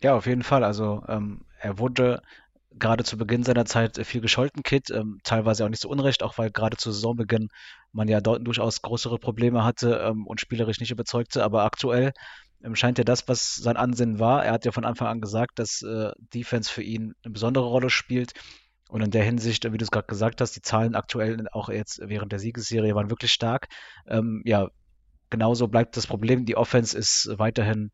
Ja, 0.04 0.16
auf 0.16 0.26
jeden 0.26 0.44
Fall. 0.44 0.64
Also 0.64 1.04
ähm, 1.08 1.42
er 1.60 1.78
wurde 1.78 2.22
gerade 2.78 3.04
zu 3.04 3.18
Beginn 3.18 3.44
seiner 3.44 3.66
Zeit 3.66 3.98
viel 4.06 4.22
gescholten 4.22 4.64
Kit, 4.64 4.90
ähm, 4.92 5.20
teilweise 5.24 5.66
auch 5.66 5.70
nicht 5.70 5.82
so 5.82 5.90
unrecht, 5.90 6.24
auch 6.24 6.38
weil 6.38 6.52
gerade 6.52 6.78
zu 6.78 6.92
Saisonbeginn 6.92 7.50
man 7.92 8.08
ja 8.08 8.22
dort 8.22 8.46
durchaus 8.46 8.82
größere 8.82 9.20
Probleme 9.20 9.64
hatte 9.64 10.02
ähm, 10.06 10.26
und 10.26 10.40
spielerisch 10.40 10.80
nicht 10.80 10.92
überzeugte. 10.92 11.44
Aber 11.44 11.64
aktuell 11.64 12.14
ähm, 12.64 12.76
scheint 12.76 12.98
ja 12.98 13.04
das, 13.04 13.28
was 13.28 13.56
sein 13.56 13.78
Ansinnen 13.78 14.20
war. 14.20 14.46
Er 14.46 14.54
hat 14.54 14.66
ja 14.66 14.72
von 14.72 14.86
Anfang 14.86 15.08
an 15.08 15.22
gesagt, 15.22 15.60
dass 15.60 15.82
äh, 15.82 16.12
Defense 16.34 16.72
für 16.72 16.84
ihn 16.84 17.14
eine 17.24 17.34
besondere 17.34 17.66
Rolle 17.66 17.90
spielt. 17.90 18.34
Und 18.90 19.02
in 19.02 19.12
der 19.12 19.24
Hinsicht, 19.24 19.64
wie 19.72 19.78
du 19.78 19.84
es 19.84 19.92
gerade 19.92 20.08
gesagt 20.08 20.42
hast, 20.42 20.56
die 20.56 20.62
Zahlen 20.62 20.96
aktuell 20.96 21.48
auch 21.52 21.70
jetzt 21.70 22.02
während 22.04 22.32
der 22.32 22.40
Siegesserie 22.40 22.94
waren 22.94 23.10
wirklich 23.10 23.32
stark. 23.32 23.68
Ähm, 24.08 24.42
ja, 24.46 24.70
genauso 25.30 25.68
bleibt 25.68 25.96
das 25.96 26.08
Problem. 26.08 26.46
Die 26.46 26.58
Offense 26.58 26.98
ist 26.98 27.30
weiterhin 27.38 27.92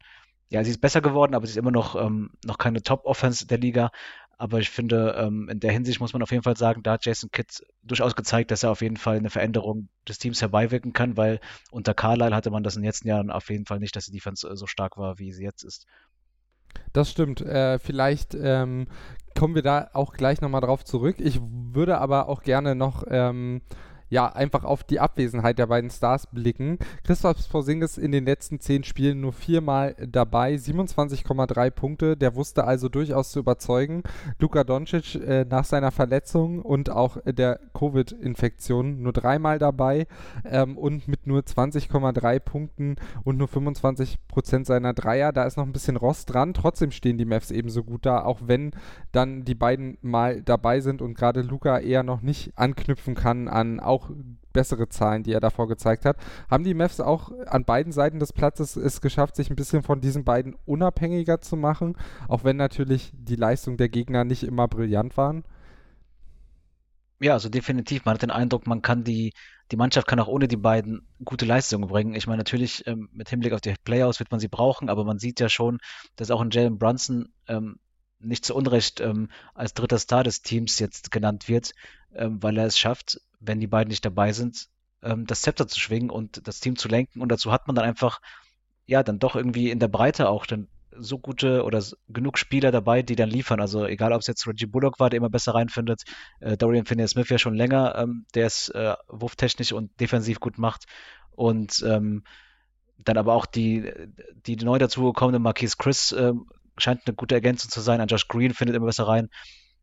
ja, 0.50 0.64
sie 0.64 0.72
ist 0.72 0.82
besser 0.82 1.02
geworden, 1.02 1.36
aber 1.36 1.46
sie 1.46 1.52
ist 1.52 1.58
immer 1.58 1.72
noch, 1.72 1.96
ähm, 1.96 2.32
noch 2.46 2.58
keine 2.58 2.82
Top-Offense 2.82 3.48
der 3.48 3.58
Liga. 3.58 3.92
Aber 4.38 4.60
ich 4.60 4.70
finde, 4.70 5.16
ähm, 5.18 5.50
in 5.50 5.60
der 5.60 5.72
Hinsicht 5.72 6.00
muss 6.00 6.14
man 6.14 6.22
auf 6.22 6.32
jeden 6.32 6.44
Fall 6.44 6.56
sagen, 6.56 6.84
da 6.84 6.94
hat 6.94 7.06
Jason 7.06 7.32
Kidd 7.32 7.64
durchaus 7.82 8.16
gezeigt, 8.16 8.52
dass 8.52 8.64
er 8.64 8.70
auf 8.70 8.82
jeden 8.82 8.98
Fall 8.98 9.18
eine 9.18 9.32
Veränderung 9.32 9.90
des 10.08 10.20
Teams 10.20 10.42
herbeiwirken 10.42 10.94
kann, 10.94 11.18
weil 11.18 11.40
unter 11.72 11.96
Carlisle 11.96 12.36
hatte 12.36 12.52
man 12.52 12.64
das 12.64 12.76
in 12.76 12.84
den 12.84 12.88
letzten 12.88 13.08
Jahren 13.08 13.32
auf 13.32 13.50
jeden 13.50 13.66
Fall 13.66 13.80
nicht, 13.80 13.96
dass 13.96 14.06
die 14.06 14.12
Defense 14.12 14.48
äh, 14.48 14.56
so 14.56 14.68
stark 14.68 14.98
war, 14.98 15.18
wie 15.18 15.32
sie 15.32 15.44
jetzt 15.44 15.64
ist. 15.64 15.88
Das 16.94 17.10
stimmt. 17.10 17.42
Äh, 17.42 17.80
vielleicht 17.80 18.36
ähm, 18.36 18.88
kommen 19.36 19.56
wir 19.56 19.64
da 19.64 19.90
auch 19.94 20.14
gleich 20.14 20.42
nochmal 20.42 20.62
drauf 20.62 20.86
zurück. 20.86 21.16
Ich 21.20 21.40
würde 21.42 21.98
aber 21.98 22.30
auch 22.30 22.44
gerne 22.44 22.76
noch 22.76 23.04
ähm, 23.10 23.62
ja, 24.10 24.28
einfach 24.28 24.64
auf 24.64 24.84
die 24.84 25.00
Abwesenheit 25.00 25.60
der 25.60 25.68
beiden 25.68 25.90
Stars 25.90 26.28
blicken. 26.28 26.78
Christoph 27.04 27.50
Porzingis 27.50 27.98
in 27.98 28.12
den 28.12 28.26
letzten 28.26 28.60
zehn 28.60 28.84
Spielen 28.84 29.22
nur 29.22 29.34
viermal 29.34 29.96
dabei, 30.08 30.56
27,3 30.56 31.70
Punkte. 31.72 32.18
Der 32.18 32.36
wusste 32.36 32.64
also 32.64 32.90
durchaus 32.90 33.32
zu 33.32 33.40
überzeugen. 33.40 34.04
Luka 34.40 34.64
Doncic 34.64 35.16
äh, 35.16 35.46
nach 35.50 35.66
seiner 35.66 35.92
Verletzung 35.92 36.62
und 36.62 36.90
auch 36.90 37.18
der 37.26 37.60
Covid-Infektion 37.74 39.02
nur 39.02 39.14
dreimal 39.14 39.60
dabei 39.60 40.08
ähm, 40.46 40.78
und 40.78 41.08
mit 41.08 41.28
nur 41.28 41.42
20,3 41.42 42.40
Punkten 42.40 42.96
und 43.24 43.38
nur 43.38 43.48
25 43.48 44.20
Prozent 44.28 44.66
seiner 44.66 44.94
Dreier. 44.94 45.34
Da 45.34 45.44
ist 45.44 45.58
noch 45.58 45.66
ein 45.66 45.74
bisschen 45.74 45.98
Rost 45.98 46.34
dran. 46.34 46.54
Trotzdem 46.54 46.92
stehen 46.92 47.18
die 47.18 47.26
Mavs 47.26 47.52
ebenso 47.52 47.84
gut 47.84 48.06
da, 48.06 48.24
auch 48.24 48.40
wenn 48.46 48.72
dann 49.12 49.44
die 49.44 49.56
beiden 49.56 49.98
mal 50.02 50.42
dabei 50.42 50.80
sind 50.80 51.02
und 51.02 51.16
gerade 51.16 51.42
Luka 51.42 51.80
eher 51.80 52.04
noch 52.04 52.22
nicht 52.22 52.58
anknüpfen 52.58 53.16
kann 53.16 53.48
an 53.48 53.80
auch 53.80 53.97
auch 53.98 54.10
bessere 54.54 54.90
Zahlen, 54.90 55.24
die 55.24 55.34
er 55.34 55.40
davor 55.40 55.68
gezeigt 55.68 56.06
hat. 56.06 56.18
Haben 56.50 56.64
die 56.64 56.74
Mavs 56.74 57.00
auch 57.00 57.32
an 57.48 57.66
beiden 57.66 57.92
Seiten 57.92 58.20
des 58.20 58.34
Platzes 58.34 58.76
es 58.76 59.02
geschafft, 59.02 59.36
sich 59.36 59.50
ein 59.50 59.56
bisschen 59.56 59.84
von 59.84 60.02
diesen 60.02 60.24
beiden 60.24 60.56
unabhängiger 60.66 61.42
zu 61.42 61.56
machen, 61.56 61.98
auch 62.28 62.44
wenn 62.44 62.58
natürlich 62.58 63.12
die 63.14 63.36
Leistung 63.36 63.78
der 63.78 63.90
Gegner 63.90 64.24
nicht 64.24 64.44
immer 64.44 64.68
brillant 64.68 65.18
waren? 65.18 65.44
Ja, 67.20 67.34
also 67.34 67.50
definitiv. 67.50 68.06
Man 68.06 68.14
hat 68.14 68.22
den 68.22 68.32
Eindruck, 68.32 68.68
man 68.68 68.84
kann 68.84 69.04
die, 69.04 69.34
die 69.72 69.76
Mannschaft 69.76 70.08
kann 70.08 70.20
auch 70.20 70.28
ohne 70.28 70.48
die 70.48 70.58
beiden 70.58 71.08
gute 71.26 71.46
Leistungen 71.46 71.88
bringen. 71.88 72.14
Ich 72.14 72.28
meine, 72.28 72.38
natürlich 72.38 72.86
ähm, 72.86 73.10
mit 73.12 73.30
Hinblick 73.30 73.54
auf 73.54 73.62
die 73.62 73.74
Playoffs 73.84 74.20
wird 74.20 74.30
man 74.30 74.40
sie 74.40 74.48
brauchen, 74.48 74.88
aber 74.88 75.04
man 75.04 75.18
sieht 75.18 75.40
ja 75.40 75.50
schon, 75.50 75.80
dass 76.16 76.30
auch 76.30 76.42
ein 76.42 76.52
Jalen 76.52 76.78
Brunson 76.78 77.30
ähm, 77.48 77.80
nicht 78.20 78.46
zu 78.46 78.56
Unrecht 78.56 79.00
ähm, 79.00 79.30
als 79.54 79.74
dritter 79.74 79.98
Star 80.00 80.24
des 80.24 80.42
Teams 80.42 80.80
jetzt 80.80 81.12
genannt 81.12 81.48
wird, 81.48 81.74
ähm, 82.14 82.42
weil 82.42 82.58
er 82.58 82.66
es 82.66 82.80
schafft, 82.80 83.20
wenn 83.40 83.60
die 83.60 83.68
beiden 83.68 83.90
nicht 83.90 84.06
dabei 84.06 84.34
sind, 84.34 84.68
ähm, 85.02 85.26
das 85.26 85.42
Zepter 85.42 85.68
zu 85.68 85.80
schwingen 85.80 86.10
und 86.10 86.48
das 86.48 86.60
Team 86.60 86.76
zu 86.76 86.88
lenken. 86.88 87.22
Und 87.22 87.30
dazu 87.30 87.52
hat 87.52 87.68
man 87.68 87.76
dann 87.76 87.86
einfach, 87.86 88.20
ja, 88.86 89.04
dann 89.04 89.20
doch 89.20 89.36
irgendwie 89.36 89.70
in 89.70 89.80
der 89.80 89.88
Breite 89.88 90.30
auch 90.30 90.46
dann 90.46 90.68
so 91.00 91.20
gute 91.20 91.64
oder 91.64 91.84
genug 92.10 92.38
Spieler 92.38 92.72
dabei, 92.72 93.02
die 93.04 93.16
dann 93.16 93.30
liefern. 93.30 93.60
Also 93.60 93.86
egal, 93.86 94.14
ob 94.14 94.22
es 94.22 94.28
jetzt 94.28 94.48
Reggie 94.48 94.66
Bullock 94.66 95.00
war, 95.00 95.10
der 95.10 95.18
immer 95.18 95.30
besser 95.30 95.54
reinfindet, 95.54 96.04
äh, 96.40 96.58
Dorian 96.58 96.86
Finney-Smith 96.86 97.30
ja 97.30 97.38
schon 97.38 97.56
länger, 97.56 97.96
ähm, 97.98 98.26
der 98.34 98.48
es 98.48 98.70
äh, 98.70 98.96
wurftechnisch 99.08 99.74
und 99.74 100.00
defensiv 100.00 100.40
gut 100.40 100.58
macht. 100.58 100.86
Und 101.32 101.84
ähm, 101.88 102.24
dann 102.98 103.18
aber 103.18 103.34
auch 103.34 103.46
die, 103.46 103.92
die 104.46 104.56
neu 104.56 104.80
dazugekommene 104.80 105.40
Marquise 105.40 105.76
Chris 105.78 106.12
äh, 106.12 106.34
scheint 106.78 107.02
eine 107.06 107.16
gute 107.16 107.36
Ergänzung 107.36 107.70
zu 107.70 107.82
sein. 107.82 108.02
An 108.02 108.08
Josh 108.08 108.28
Green 108.28 108.54
findet 108.54 108.76
immer 108.76 108.88
besser 108.88 109.08
rein. 109.08 109.30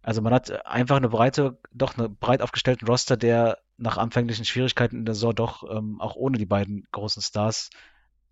Also 0.05 0.21
man 0.21 0.35
hat 0.35 0.67
einfach 0.67 0.97
eine 0.97 1.09
breite, 1.09 1.59
doch 1.73 1.97
eine 1.97 2.09
breit 2.09 2.43
aufgestellten 2.43 2.87
Roster, 2.87 3.17
der 3.17 3.59
nach 3.79 3.97
anfänglichen 3.97 4.45
Schwierigkeiten 4.45 4.99
in 4.99 5.05
der 5.07 5.15
Saison 5.15 5.35
doch 5.35 5.65
ähm, 5.69 6.01
auch 6.01 6.15
ohne 6.15 6.39
die 6.39 6.47
beiden 6.47 6.87
großen 6.93 7.23
Stars 7.23 7.71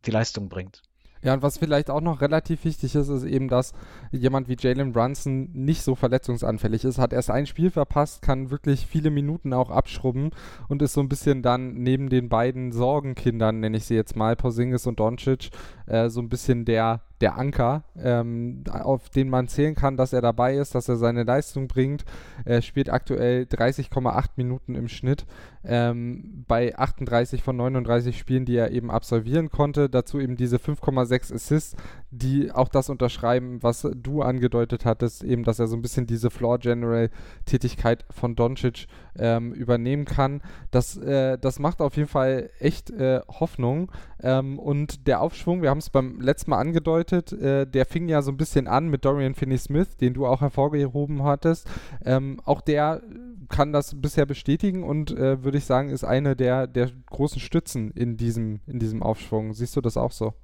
die 0.04 0.10
Leistung 0.10 0.48
bringt. 0.48 0.82
Ja, 1.24 1.34
und 1.34 1.42
was 1.42 1.58
vielleicht 1.58 1.88
auch 1.88 2.00
noch 2.00 2.20
relativ 2.20 2.64
wichtig 2.64 2.96
ist, 2.96 3.08
ist 3.08 3.22
eben, 3.22 3.48
dass 3.48 3.72
jemand 4.10 4.48
wie 4.48 4.56
Jalen 4.58 4.92
Brunson 4.92 5.50
nicht 5.52 5.82
so 5.82 5.94
verletzungsanfällig 5.94 6.84
ist. 6.84 6.98
Hat 6.98 7.12
erst 7.12 7.30
ein 7.30 7.46
Spiel 7.46 7.70
verpasst, 7.70 8.22
kann 8.22 8.50
wirklich 8.50 8.86
viele 8.86 9.10
Minuten 9.10 9.52
auch 9.52 9.70
abschrubben 9.70 10.30
und 10.68 10.82
ist 10.82 10.94
so 10.94 11.00
ein 11.00 11.08
bisschen 11.08 11.40
dann 11.40 11.74
neben 11.74 12.08
den 12.08 12.28
beiden 12.28 12.72
Sorgenkindern, 12.72 13.60
nenne 13.60 13.76
ich 13.76 13.84
sie 13.84 13.94
jetzt 13.94 14.16
mal, 14.16 14.34
Porzingis 14.34 14.88
und 14.88 14.98
Doncic, 14.98 15.50
äh, 15.92 16.08
so 16.08 16.20
ein 16.20 16.30
bisschen 16.30 16.64
der, 16.64 17.02
der 17.20 17.36
Anker, 17.36 17.84
ähm, 17.96 18.64
auf 18.70 19.10
den 19.10 19.28
man 19.28 19.46
zählen 19.46 19.74
kann, 19.74 19.98
dass 19.98 20.14
er 20.14 20.22
dabei 20.22 20.56
ist, 20.56 20.74
dass 20.74 20.88
er 20.88 20.96
seine 20.96 21.24
Leistung 21.24 21.68
bringt. 21.68 22.04
Er 22.46 22.62
spielt 22.62 22.88
aktuell 22.88 23.42
30,8 23.42 24.30
Minuten 24.36 24.74
im 24.74 24.88
Schnitt 24.88 25.26
ähm, 25.64 26.44
bei 26.48 26.76
38 26.76 27.42
von 27.42 27.56
39 27.56 28.18
Spielen, 28.18 28.46
die 28.46 28.56
er 28.56 28.70
eben 28.70 28.90
absolvieren 28.90 29.50
konnte. 29.50 29.90
Dazu 29.90 30.18
eben 30.18 30.36
diese 30.36 30.56
5,6 30.56 31.34
Assists, 31.34 31.76
die 32.10 32.50
auch 32.50 32.68
das 32.68 32.88
unterschreiben, 32.88 33.62
was 33.62 33.86
du 33.94 34.22
angedeutet 34.22 34.86
hattest, 34.86 35.22
eben, 35.22 35.44
dass 35.44 35.58
er 35.58 35.66
so 35.66 35.76
ein 35.76 35.82
bisschen 35.82 36.06
diese 36.06 36.30
Floor-General-Tätigkeit 36.30 38.06
von 38.10 38.34
Doncic 38.34 38.86
ähm, 39.18 39.52
übernehmen 39.52 40.04
kann. 40.04 40.42
Das, 40.70 40.96
äh, 40.96 41.38
das 41.38 41.58
macht 41.58 41.80
auf 41.80 41.96
jeden 41.96 42.08
Fall 42.08 42.50
echt 42.58 42.90
äh, 42.90 43.20
Hoffnung. 43.28 43.90
Ähm, 44.20 44.58
und 44.58 45.06
der 45.06 45.20
Aufschwung, 45.20 45.62
wir 45.62 45.70
haben 45.70 45.78
es 45.78 45.90
beim 45.90 46.20
letzten 46.20 46.50
Mal 46.50 46.58
angedeutet, 46.58 47.32
äh, 47.32 47.66
der 47.66 47.86
fing 47.86 48.08
ja 48.08 48.22
so 48.22 48.30
ein 48.30 48.36
bisschen 48.36 48.68
an 48.68 48.88
mit 48.88 49.04
Dorian 49.04 49.34
Finney-Smith, 49.34 49.96
den 49.96 50.14
du 50.14 50.26
auch 50.26 50.40
hervorgehoben 50.40 51.22
hattest. 51.24 51.68
Ähm, 52.04 52.40
auch 52.44 52.60
der 52.60 53.02
kann 53.48 53.72
das 53.72 54.00
bisher 54.00 54.26
bestätigen 54.26 54.82
und 54.84 55.10
äh, 55.10 55.44
würde 55.44 55.58
ich 55.58 55.64
sagen, 55.64 55.90
ist 55.90 56.04
eine 56.04 56.36
der, 56.36 56.66
der 56.66 56.90
großen 57.06 57.40
Stützen 57.40 57.90
in 57.90 58.16
diesem, 58.16 58.60
in 58.66 58.78
diesem 58.78 59.02
Aufschwung. 59.02 59.52
Siehst 59.54 59.76
du 59.76 59.80
das 59.80 59.96
auch 59.96 60.12
so? 60.12 60.34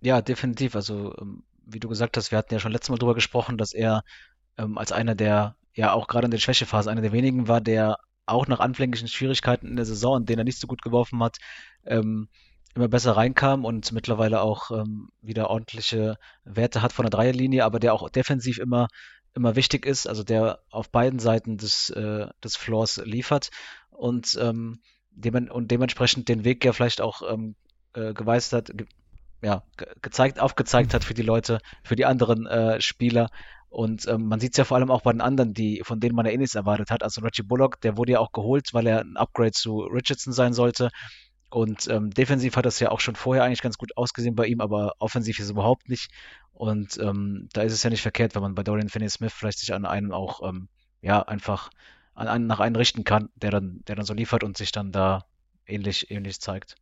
Ja, 0.00 0.22
definitiv. 0.22 0.74
Also, 0.74 1.14
ähm, 1.20 1.44
wie 1.66 1.80
du 1.80 1.88
gesagt 1.88 2.16
hast, 2.16 2.30
wir 2.30 2.38
hatten 2.38 2.54
ja 2.54 2.60
schon 2.60 2.72
letztes 2.72 2.90
Mal 2.90 2.98
drüber 2.98 3.14
gesprochen, 3.14 3.58
dass 3.58 3.72
er 3.72 4.02
ähm, 4.58 4.78
als 4.78 4.92
einer 4.92 5.14
der, 5.14 5.56
ja 5.74 5.92
auch 5.92 6.06
gerade 6.06 6.26
in 6.26 6.30
der 6.30 6.38
Schwächephase, 6.38 6.90
einer 6.90 7.02
der 7.02 7.12
wenigen 7.12 7.48
war, 7.48 7.60
der 7.60 7.98
auch 8.26 8.46
nach 8.46 8.60
anfänglichen 8.60 9.08
Schwierigkeiten 9.08 9.66
in 9.66 9.76
der 9.76 9.84
Saison, 9.84 10.20
in 10.20 10.26
denen 10.26 10.40
er 10.40 10.44
nicht 10.44 10.60
so 10.60 10.66
gut 10.66 10.82
geworfen 10.82 11.22
hat, 11.22 11.38
ähm, 11.84 12.28
immer 12.74 12.88
besser 12.88 13.16
reinkam 13.16 13.64
und 13.64 13.92
mittlerweile 13.92 14.40
auch 14.42 14.70
ähm, 14.70 15.10
wieder 15.20 15.50
ordentliche 15.50 16.16
Werte 16.44 16.82
hat 16.82 16.92
von 16.92 17.04
der 17.04 17.10
Dreierlinie, 17.10 17.64
aber 17.64 17.80
der 17.80 17.94
auch 17.94 18.08
defensiv 18.08 18.58
immer, 18.58 18.88
immer 19.34 19.56
wichtig 19.56 19.86
ist, 19.86 20.06
also 20.06 20.22
der 20.22 20.60
auf 20.70 20.90
beiden 20.90 21.18
Seiten 21.18 21.56
des, 21.56 21.90
äh, 21.90 22.28
des 22.44 22.56
Floors 22.56 23.02
liefert 23.04 23.50
und, 23.90 24.38
ähm, 24.40 24.80
dem, 25.10 25.50
und 25.50 25.70
dementsprechend 25.70 26.28
den 26.28 26.44
Weg 26.44 26.64
ja 26.64 26.72
vielleicht 26.72 27.00
auch 27.00 27.22
ähm, 27.28 27.56
äh, 27.94 28.14
geweist 28.14 28.52
hat, 28.52 28.70
ge 28.72 28.86
ja, 29.42 29.62
ge 29.78 29.88
gezeigt, 30.02 30.38
aufgezeigt 30.38 30.92
hat 30.92 31.02
für 31.02 31.14
die 31.14 31.22
Leute, 31.22 31.60
für 31.82 31.96
die 31.96 32.04
anderen 32.04 32.46
äh, 32.46 32.78
Spieler, 32.80 33.30
und 33.70 34.08
ähm, 34.08 34.26
man 34.26 34.40
sieht 34.40 34.52
es 34.52 34.58
ja 34.58 34.64
vor 34.64 34.76
allem 34.76 34.90
auch 34.90 35.02
bei 35.02 35.12
den 35.12 35.20
anderen, 35.20 35.54
die, 35.54 35.82
von 35.84 36.00
denen 36.00 36.16
man 36.16 36.26
ja 36.26 36.32
eh 36.32 36.36
nichts 36.36 36.56
erwartet 36.56 36.90
hat. 36.90 37.04
Also 37.04 37.20
Reggie 37.20 37.44
Bullock, 37.44 37.80
der 37.80 37.96
wurde 37.96 38.12
ja 38.12 38.18
auch 38.18 38.32
geholt, 38.32 38.74
weil 38.74 38.86
er 38.88 39.00
ein 39.00 39.16
Upgrade 39.16 39.52
zu 39.52 39.82
Richardson 39.82 40.32
sein 40.32 40.52
sollte. 40.52 40.90
Und 41.50 41.88
ähm, 41.88 42.10
defensiv 42.10 42.56
hat 42.56 42.66
das 42.66 42.80
ja 42.80 42.90
auch 42.90 42.98
schon 43.00 43.14
vorher 43.14 43.44
eigentlich 43.44 43.62
ganz 43.62 43.78
gut 43.78 43.96
ausgesehen 43.96 44.34
bei 44.34 44.46
ihm, 44.46 44.60
aber 44.60 44.94
offensiv 44.98 45.38
ist 45.38 45.46
es 45.46 45.50
überhaupt 45.52 45.88
nicht. 45.88 46.10
Und 46.52 46.98
ähm, 46.98 47.48
da 47.52 47.62
ist 47.62 47.72
es 47.72 47.82
ja 47.84 47.90
nicht 47.90 48.02
verkehrt, 48.02 48.34
wenn 48.34 48.42
man 48.42 48.56
bei 48.56 48.64
Dorian 48.64 48.88
Finney-Smith 48.88 49.32
vielleicht 49.32 49.60
sich 49.60 49.72
an 49.72 49.86
einen 49.86 50.12
auch 50.12 50.48
ähm, 50.48 50.68
ja 51.00 51.22
einfach 51.22 51.70
an 52.14 52.26
einen 52.26 52.46
nach 52.48 52.60
einen 52.60 52.76
richten 52.76 53.04
kann, 53.04 53.30
der 53.36 53.52
dann, 53.52 53.82
der 53.86 53.94
dann 53.94 54.04
so 54.04 54.14
liefert 54.14 54.42
und 54.42 54.56
sich 54.56 54.72
dann 54.72 54.90
da 54.90 55.26
ähnlich, 55.64 56.10
ähnlich 56.10 56.40
zeigt. 56.40 56.74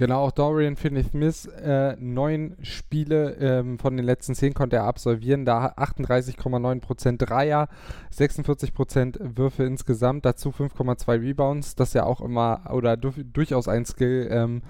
Genau, 0.00 0.22
auch 0.22 0.30
Dorian 0.30 0.76
Finney-Smith, 0.76 1.44
äh, 1.62 1.94
neun 2.00 2.56
Spiele 2.62 3.34
ähm, 3.34 3.78
von 3.78 3.98
den 3.98 4.06
letzten 4.06 4.34
zehn 4.34 4.54
konnte 4.54 4.76
er 4.76 4.84
absolvieren, 4.84 5.44
da 5.44 5.74
38,9% 5.76 7.18
Dreier, 7.18 7.68
46% 8.10 9.36
Würfe 9.36 9.64
insgesamt, 9.64 10.24
dazu 10.24 10.52
5,2 10.52 11.20
Rebounds, 11.20 11.74
das 11.74 11.88
ist 11.88 11.94
ja 11.96 12.04
auch 12.04 12.22
immer, 12.22 12.62
oder 12.72 12.96
du 12.96 13.10
durchaus 13.10 13.68
ein 13.68 13.84
Skill, 13.84 14.28
ähm, 14.30 14.62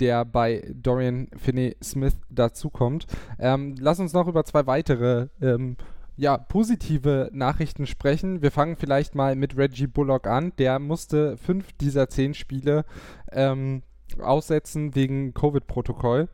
der 0.00 0.24
bei 0.24 0.66
Dorian 0.72 1.28
Finney-Smith 1.36 2.16
dazukommt. 2.30 3.06
Ähm, 3.38 3.74
lass 3.78 4.00
uns 4.00 4.14
noch 4.14 4.26
über 4.26 4.46
zwei 4.46 4.66
weitere 4.66 5.26
ähm, 5.42 5.76
ja, 6.16 6.38
positive 6.38 7.28
Nachrichten 7.34 7.86
sprechen. 7.86 8.40
Wir 8.40 8.50
fangen 8.50 8.76
vielleicht 8.76 9.14
mal 9.14 9.36
mit 9.36 9.54
Reggie 9.58 9.86
Bullock 9.86 10.26
an. 10.26 10.54
Der 10.56 10.78
musste 10.78 11.36
fünf 11.36 11.74
dieser 11.74 12.08
zehn 12.08 12.32
Spiele 12.32 12.86
ähm, 13.30 13.82
aussetzen 14.20 14.94
wegen 14.94 15.34
Covid-Protokoll 15.34 16.28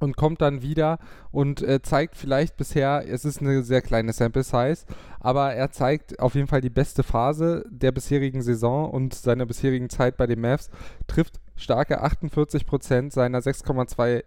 und 0.00 0.16
kommt 0.16 0.40
dann 0.40 0.62
wieder 0.62 0.98
und 1.30 1.62
äh, 1.62 1.82
zeigt 1.82 2.16
vielleicht 2.16 2.56
bisher, 2.56 3.04
es 3.06 3.24
ist 3.24 3.40
eine 3.40 3.62
sehr 3.62 3.82
kleine 3.82 4.12
Sample 4.12 4.42
Size, 4.42 4.86
aber 5.20 5.52
er 5.52 5.70
zeigt 5.70 6.18
auf 6.18 6.34
jeden 6.34 6.46
Fall 6.46 6.62
die 6.62 6.70
beste 6.70 7.02
Phase 7.02 7.64
der 7.70 7.92
bisherigen 7.92 8.42
Saison 8.42 8.90
und 8.90 9.14
seiner 9.14 9.46
bisherigen 9.46 9.90
Zeit 9.90 10.16
bei 10.16 10.26
den 10.26 10.40
Mavs, 10.40 10.70
trifft 11.06 11.40
starke 11.54 12.02
48% 12.02 13.12
seiner 13.12 13.40
6,2 13.40 14.24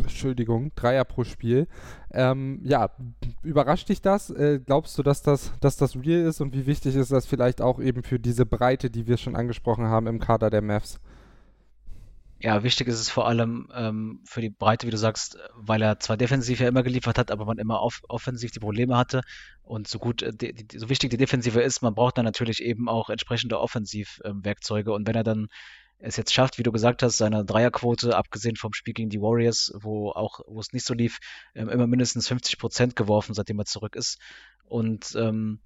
Entschuldigung, 0.00 0.72
Dreier 0.74 1.04
pro 1.04 1.24
Spiel. 1.24 1.66
Ähm, 2.12 2.60
ja, 2.62 2.90
überrascht 3.42 3.90
dich 3.90 4.00
das? 4.00 4.30
Äh, 4.30 4.60
glaubst 4.64 4.96
du, 4.96 5.02
dass 5.02 5.22
das, 5.22 5.52
dass 5.60 5.76
das 5.76 5.96
real 5.96 6.22
ist 6.22 6.40
und 6.40 6.54
wie 6.54 6.66
wichtig 6.66 6.96
ist 6.96 7.12
das 7.12 7.26
vielleicht 7.26 7.60
auch 7.60 7.78
eben 7.78 8.02
für 8.02 8.18
diese 8.18 8.46
Breite, 8.46 8.90
die 8.90 9.06
wir 9.06 9.18
schon 9.18 9.36
angesprochen 9.36 9.86
haben 9.86 10.06
im 10.06 10.18
Kader 10.18 10.48
der 10.48 10.62
Mavs? 10.62 10.98
Ja, 12.42 12.64
wichtig 12.64 12.88
ist 12.88 12.98
es 12.98 13.08
vor 13.08 13.28
allem 13.28 13.68
ähm, 13.72 14.20
für 14.24 14.40
die 14.40 14.50
Breite, 14.50 14.88
wie 14.88 14.90
du 14.90 14.96
sagst, 14.96 15.38
weil 15.54 15.80
er 15.80 16.00
zwar 16.00 16.16
defensiv 16.16 16.58
ja 16.58 16.66
immer 16.66 16.82
geliefert 16.82 17.16
hat, 17.16 17.30
aber 17.30 17.44
man 17.44 17.58
immer 17.58 17.80
off 17.80 18.00
offensiv 18.08 18.50
die 18.50 18.58
Probleme 18.58 18.96
hatte. 18.96 19.20
Und 19.62 19.86
so 19.86 20.00
gut, 20.00 20.22
äh, 20.22 20.32
die, 20.34 20.52
die, 20.52 20.76
so 20.76 20.88
wichtig 20.88 21.10
die 21.10 21.16
Defensive 21.18 21.60
ist, 21.62 21.82
man 21.82 21.94
braucht 21.94 22.18
dann 22.18 22.24
natürlich 22.24 22.60
eben 22.60 22.88
auch 22.88 23.10
entsprechende 23.10 23.60
Offensivwerkzeuge. 23.60 24.90
Ähm, 24.90 24.96
und 24.96 25.06
wenn 25.06 25.14
er 25.14 25.22
dann 25.22 25.46
es 25.98 26.16
jetzt 26.16 26.34
schafft, 26.34 26.58
wie 26.58 26.64
du 26.64 26.72
gesagt 26.72 27.04
hast, 27.04 27.18
seine 27.18 27.44
Dreierquote, 27.44 28.16
abgesehen 28.16 28.56
vom 28.56 28.72
Spiel 28.72 28.94
gegen 28.94 29.10
die 29.10 29.20
Warriors, 29.20 29.72
wo 29.76 30.10
auch, 30.10 30.40
wo 30.48 30.58
es 30.58 30.72
nicht 30.72 30.84
so 30.84 30.94
lief, 30.94 31.20
ähm, 31.54 31.68
immer 31.68 31.86
mindestens 31.86 32.26
50 32.26 32.58
Prozent 32.58 32.96
geworfen, 32.96 33.34
seitdem 33.34 33.60
er 33.60 33.66
zurück 33.66 33.94
ist. 33.94 34.18
Und 34.64 35.14
ähm, 35.14 35.60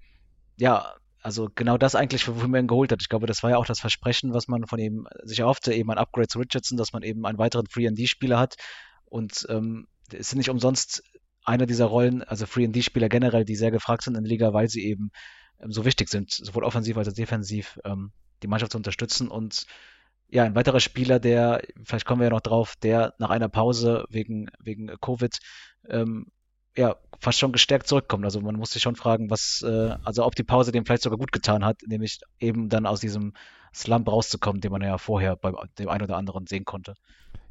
ja, 0.57 0.93
also 1.21 1.49
genau 1.53 1.77
das 1.77 1.95
eigentlich, 1.95 2.27
wofür 2.27 2.47
man 2.47 2.65
ihn 2.65 2.67
geholt 2.67 2.91
hat. 2.91 3.01
Ich 3.01 3.09
glaube, 3.09 3.27
das 3.27 3.43
war 3.43 3.51
ja 3.51 3.57
auch 3.57 3.65
das 3.65 3.79
Versprechen, 3.79 4.33
was 4.33 4.47
man 4.47 4.65
von 4.67 4.79
ihm 4.79 5.07
sich 5.23 5.39
erhoffte, 5.39 5.73
eben 5.73 5.91
ein 5.91 5.97
Upgrade 5.97 6.27
zu 6.27 6.39
Richardson, 6.39 6.77
dass 6.77 6.93
man 6.93 7.03
eben 7.03 7.25
einen 7.25 7.37
weiteren 7.37 7.67
Free-and-D-Spieler 7.67 8.39
hat. 8.39 8.55
Und 9.05 9.45
ähm, 9.49 9.87
es 10.11 10.29
sind 10.29 10.37
nicht 10.37 10.49
umsonst 10.49 11.03
einer 11.43 11.65
dieser 11.65 11.85
Rollen, 11.85 12.23
also 12.23 12.45
Free-and-D-Spieler 12.45 13.09
generell, 13.09 13.45
die 13.45 13.55
sehr 13.55 13.71
gefragt 13.71 14.03
sind 14.03 14.15
in 14.15 14.23
der 14.23 14.29
Liga, 14.29 14.53
weil 14.53 14.69
sie 14.69 14.85
eben 14.85 15.11
ähm, 15.59 15.71
so 15.71 15.85
wichtig 15.85 16.09
sind, 16.09 16.31
sowohl 16.31 16.63
offensiv 16.63 16.97
als 16.97 17.07
auch 17.07 17.13
defensiv, 17.13 17.79
ähm, 17.83 18.11
die 18.43 18.47
Mannschaft 18.47 18.73
zu 18.73 18.77
unterstützen. 18.77 19.29
Und 19.29 19.65
ja, 20.29 20.43
ein 20.43 20.55
weiterer 20.55 20.81
Spieler, 20.81 21.19
der, 21.19 21.61
vielleicht 21.83 22.05
kommen 22.05 22.21
wir 22.21 22.27
ja 22.27 22.33
noch 22.33 22.41
drauf, 22.41 22.75
der 22.83 23.13
nach 23.17 23.29
einer 23.29 23.49
Pause 23.49 24.05
wegen, 24.09 24.49
wegen 24.59 24.87
Covid 24.99 25.37
ähm, 25.89 26.27
ja, 26.77 26.95
fast 27.19 27.39
schon 27.39 27.51
gestärkt 27.51 27.87
zurückkommt. 27.87 28.23
Also 28.23 28.39
man 28.39 28.55
muss 28.55 28.71
sich 28.71 28.81
schon 28.81 28.95
fragen, 28.95 29.29
was, 29.29 29.63
äh, 29.67 29.95
also 30.03 30.25
ob 30.25 30.35
die 30.35 30.43
Pause 30.43 30.71
dem 30.71 30.85
vielleicht 30.85 31.01
sogar 31.01 31.17
gut 31.17 31.31
getan 31.31 31.65
hat, 31.65 31.81
nämlich 31.85 32.19
eben 32.39 32.69
dann 32.69 32.85
aus 32.85 32.99
diesem 32.99 33.33
Slump 33.73 34.07
rauszukommen, 34.07 34.61
den 34.61 34.71
man 34.71 34.81
ja 34.81 34.97
vorher 34.97 35.35
bei 35.35 35.51
dem 35.79 35.89
einen 35.89 36.03
oder 36.03 36.17
anderen 36.17 36.45
sehen 36.47 36.65
konnte. 36.65 36.93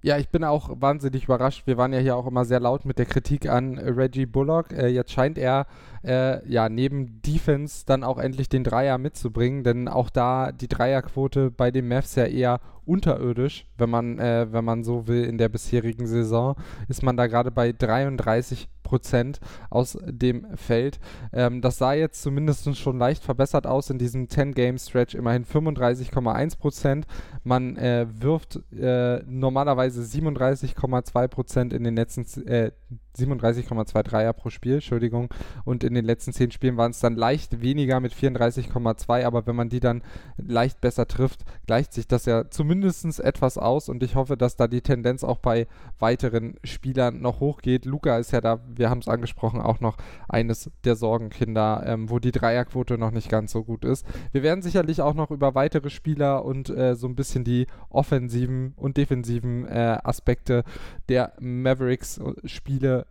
Ja, 0.06 0.18
ich 0.18 0.28
bin 0.28 0.44
auch 0.44 0.70
wahnsinnig 0.80 1.24
überrascht. 1.24 1.66
Wir 1.66 1.78
waren 1.78 1.92
ja 1.92 1.98
hier 1.98 2.14
auch 2.14 2.28
immer 2.28 2.44
sehr 2.44 2.60
laut 2.60 2.84
mit 2.84 2.96
der 2.96 3.06
Kritik 3.06 3.48
an 3.48 3.76
Reggie 3.76 4.24
Bullock. 4.24 4.72
Äh, 4.72 4.86
jetzt 4.86 5.10
scheint 5.10 5.36
er 5.36 5.66
äh, 6.04 6.48
ja 6.48 6.68
neben 6.68 7.20
Defense 7.22 7.84
dann 7.84 8.04
auch 8.04 8.18
endlich 8.18 8.48
den 8.48 8.62
Dreier 8.62 8.98
mitzubringen, 8.98 9.64
denn 9.64 9.88
auch 9.88 10.08
da 10.08 10.52
die 10.52 10.68
Dreierquote 10.68 11.50
bei 11.50 11.72
den 11.72 11.88
Mavs 11.88 12.14
ja 12.14 12.24
eher 12.24 12.60
unterirdisch, 12.84 13.66
wenn 13.76 13.90
man, 13.90 14.18
äh, 14.20 14.46
wenn 14.52 14.64
man 14.64 14.84
so 14.84 15.08
will, 15.08 15.24
in 15.24 15.38
der 15.38 15.48
bisherigen 15.48 16.06
Saison, 16.06 16.54
ist 16.88 17.02
man 17.02 17.16
da 17.16 17.26
gerade 17.26 17.50
bei 17.50 17.72
33 17.72 18.68
Prozent 18.84 19.40
aus 19.68 19.98
dem 20.06 20.46
Feld. 20.56 21.00
Ähm, 21.32 21.60
das 21.60 21.78
sah 21.78 21.92
jetzt 21.92 22.22
zumindest 22.22 22.76
schon 22.76 22.98
leicht 22.98 23.24
verbessert 23.24 23.66
aus 23.66 23.90
in 23.90 23.98
diesem 23.98 24.28
10-Game-Stretch, 24.28 25.16
immerhin 25.16 25.44
35,1 25.44 26.56
Prozent. 26.58 27.06
Man 27.42 27.76
äh, 27.76 28.06
wirft 28.08 28.60
äh, 28.72 29.24
normalerweise 29.26 29.95
37,2 30.02 31.28
Prozent 31.28 31.72
in 31.72 31.84
den 31.84 31.96
letzten 31.96 32.24
äh, 32.46 32.72
37,23er 33.16 34.32
pro 34.32 34.50
Spiel, 34.50 34.74
Entschuldigung. 34.74 35.28
Und 35.64 35.84
in 35.84 35.94
den 35.94 36.04
letzten 36.04 36.32
10 36.32 36.50
Spielen 36.50 36.76
waren 36.76 36.90
es 36.90 37.00
dann 37.00 37.16
leicht 37.16 37.60
weniger 37.60 38.00
mit 38.00 38.12
34,2, 38.12 39.24
aber 39.24 39.46
wenn 39.46 39.56
man 39.56 39.68
die 39.68 39.80
dann 39.80 40.02
leicht 40.36 40.80
besser 40.80 41.06
trifft, 41.08 41.44
gleicht 41.66 41.92
sich 41.92 42.06
das 42.06 42.26
ja 42.26 42.50
zumindest 42.50 43.20
etwas 43.20 43.58
aus 43.58 43.88
und 43.88 44.02
ich 44.02 44.14
hoffe, 44.14 44.36
dass 44.36 44.56
da 44.56 44.68
die 44.68 44.80
Tendenz 44.80 45.22
auch 45.24 45.38
bei 45.38 45.66
weiteren 45.98 46.56
Spielern 46.64 47.20
noch 47.20 47.40
hochgeht. 47.40 47.84
Luca 47.84 48.18
ist 48.18 48.32
ja 48.32 48.40
da, 48.40 48.60
wir 48.74 48.90
haben 48.90 49.00
es 49.00 49.08
angesprochen, 49.08 49.60
auch 49.60 49.80
noch 49.80 49.96
eines 50.28 50.70
der 50.84 50.96
Sorgenkinder, 50.96 51.84
ähm, 51.86 52.10
wo 52.10 52.18
die 52.18 52.32
Dreierquote 52.32 52.98
noch 52.98 53.10
nicht 53.10 53.28
ganz 53.28 53.52
so 53.52 53.64
gut 53.64 53.84
ist. 53.84 54.06
Wir 54.32 54.42
werden 54.42 54.62
sicherlich 54.62 55.00
auch 55.02 55.14
noch 55.14 55.30
über 55.30 55.54
weitere 55.54 55.90
Spieler 55.90 56.44
und 56.44 56.70
äh, 56.70 56.94
so 56.94 57.06
ein 57.06 57.16
bisschen 57.16 57.44
die 57.44 57.66
offensiven 57.90 58.74
und 58.76 58.96
defensiven 58.96 59.66
äh, 59.66 59.98
Aspekte 60.02 60.64
der 61.08 61.32
Mavericks-Spiele 61.40 63.05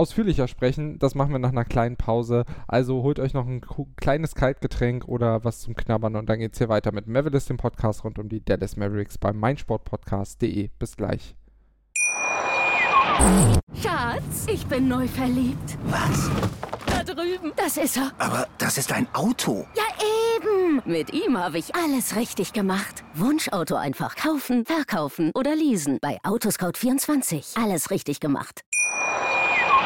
ausführlicher 0.00 0.48
sprechen. 0.48 0.98
Das 0.98 1.14
machen 1.14 1.30
wir 1.30 1.38
nach 1.38 1.50
einer 1.50 1.66
kleinen 1.66 1.96
Pause. 1.96 2.46
Also 2.66 3.02
holt 3.02 3.20
euch 3.20 3.34
noch 3.34 3.46
ein 3.46 3.60
kleines 3.96 4.34
Kaltgetränk 4.34 5.06
oder 5.06 5.44
was 5.44 5.60
zum 5.60 5.76
Knabbern 5.76 6.16
und 6.16 6.30
dann 6.30 6.38
geht 6.38 6.54
es 6.54 6.58
hier 6.58 6.70
weiter 6.70 6.90
mit 6.90 7.06
Mavericks, 7.06 7.44
dem 7.44 7.58
Podcast 7.58 8.02
rund 8.02 8.18
um 8.18 8.30
die 8.30 8.42
Dallas 8.42 8.76
Mavericks 8.76 9.18
beim 9.18 9.38
meinsportpodcast.de. 9.38 10.70
Bis 10.78 10.96
gleich. 10.96 11.36
Schatz, 13.74 14.46
ich 14.50 14.66
bin 14.66 14.88
neu 14.88 15.06
verliebt. 15.06 15.76
Was? 15.84 16.30
Da 16.86 17.04
drüben. 17.04 17.52
Das 17.56 17.76
ist 17.76 17.98
er. 17.98 18.10
Aber 18.18 18.48
das 18.56 18.78
ist 18.78 18.90
ein 18.92 19.06
Auto. 19.12 19.66
Ja, 19.76 19.82
eben. 20.36 20.80
Mit 20.86 21.12
ihm 21.12 21.36
habe 21.36 21.58
ich 21.58 21.74
alles 21.74 22.16
richtig 22.16 22.54
gemacht. 22.54 23.04
Wunschauto 23.14 23.74
einfach 23.74 24.16
kaufen, 24.16 24.64
verkaufen 24.64 25.30
oder 25.34 25.54
leasen. 25.54 25.98
Bei 26.00 26.18
Autoscout24. 26.22 27.62
Alles 27.62 27.90
richtig 27.90 28.20
gemacht. 28.20 28.62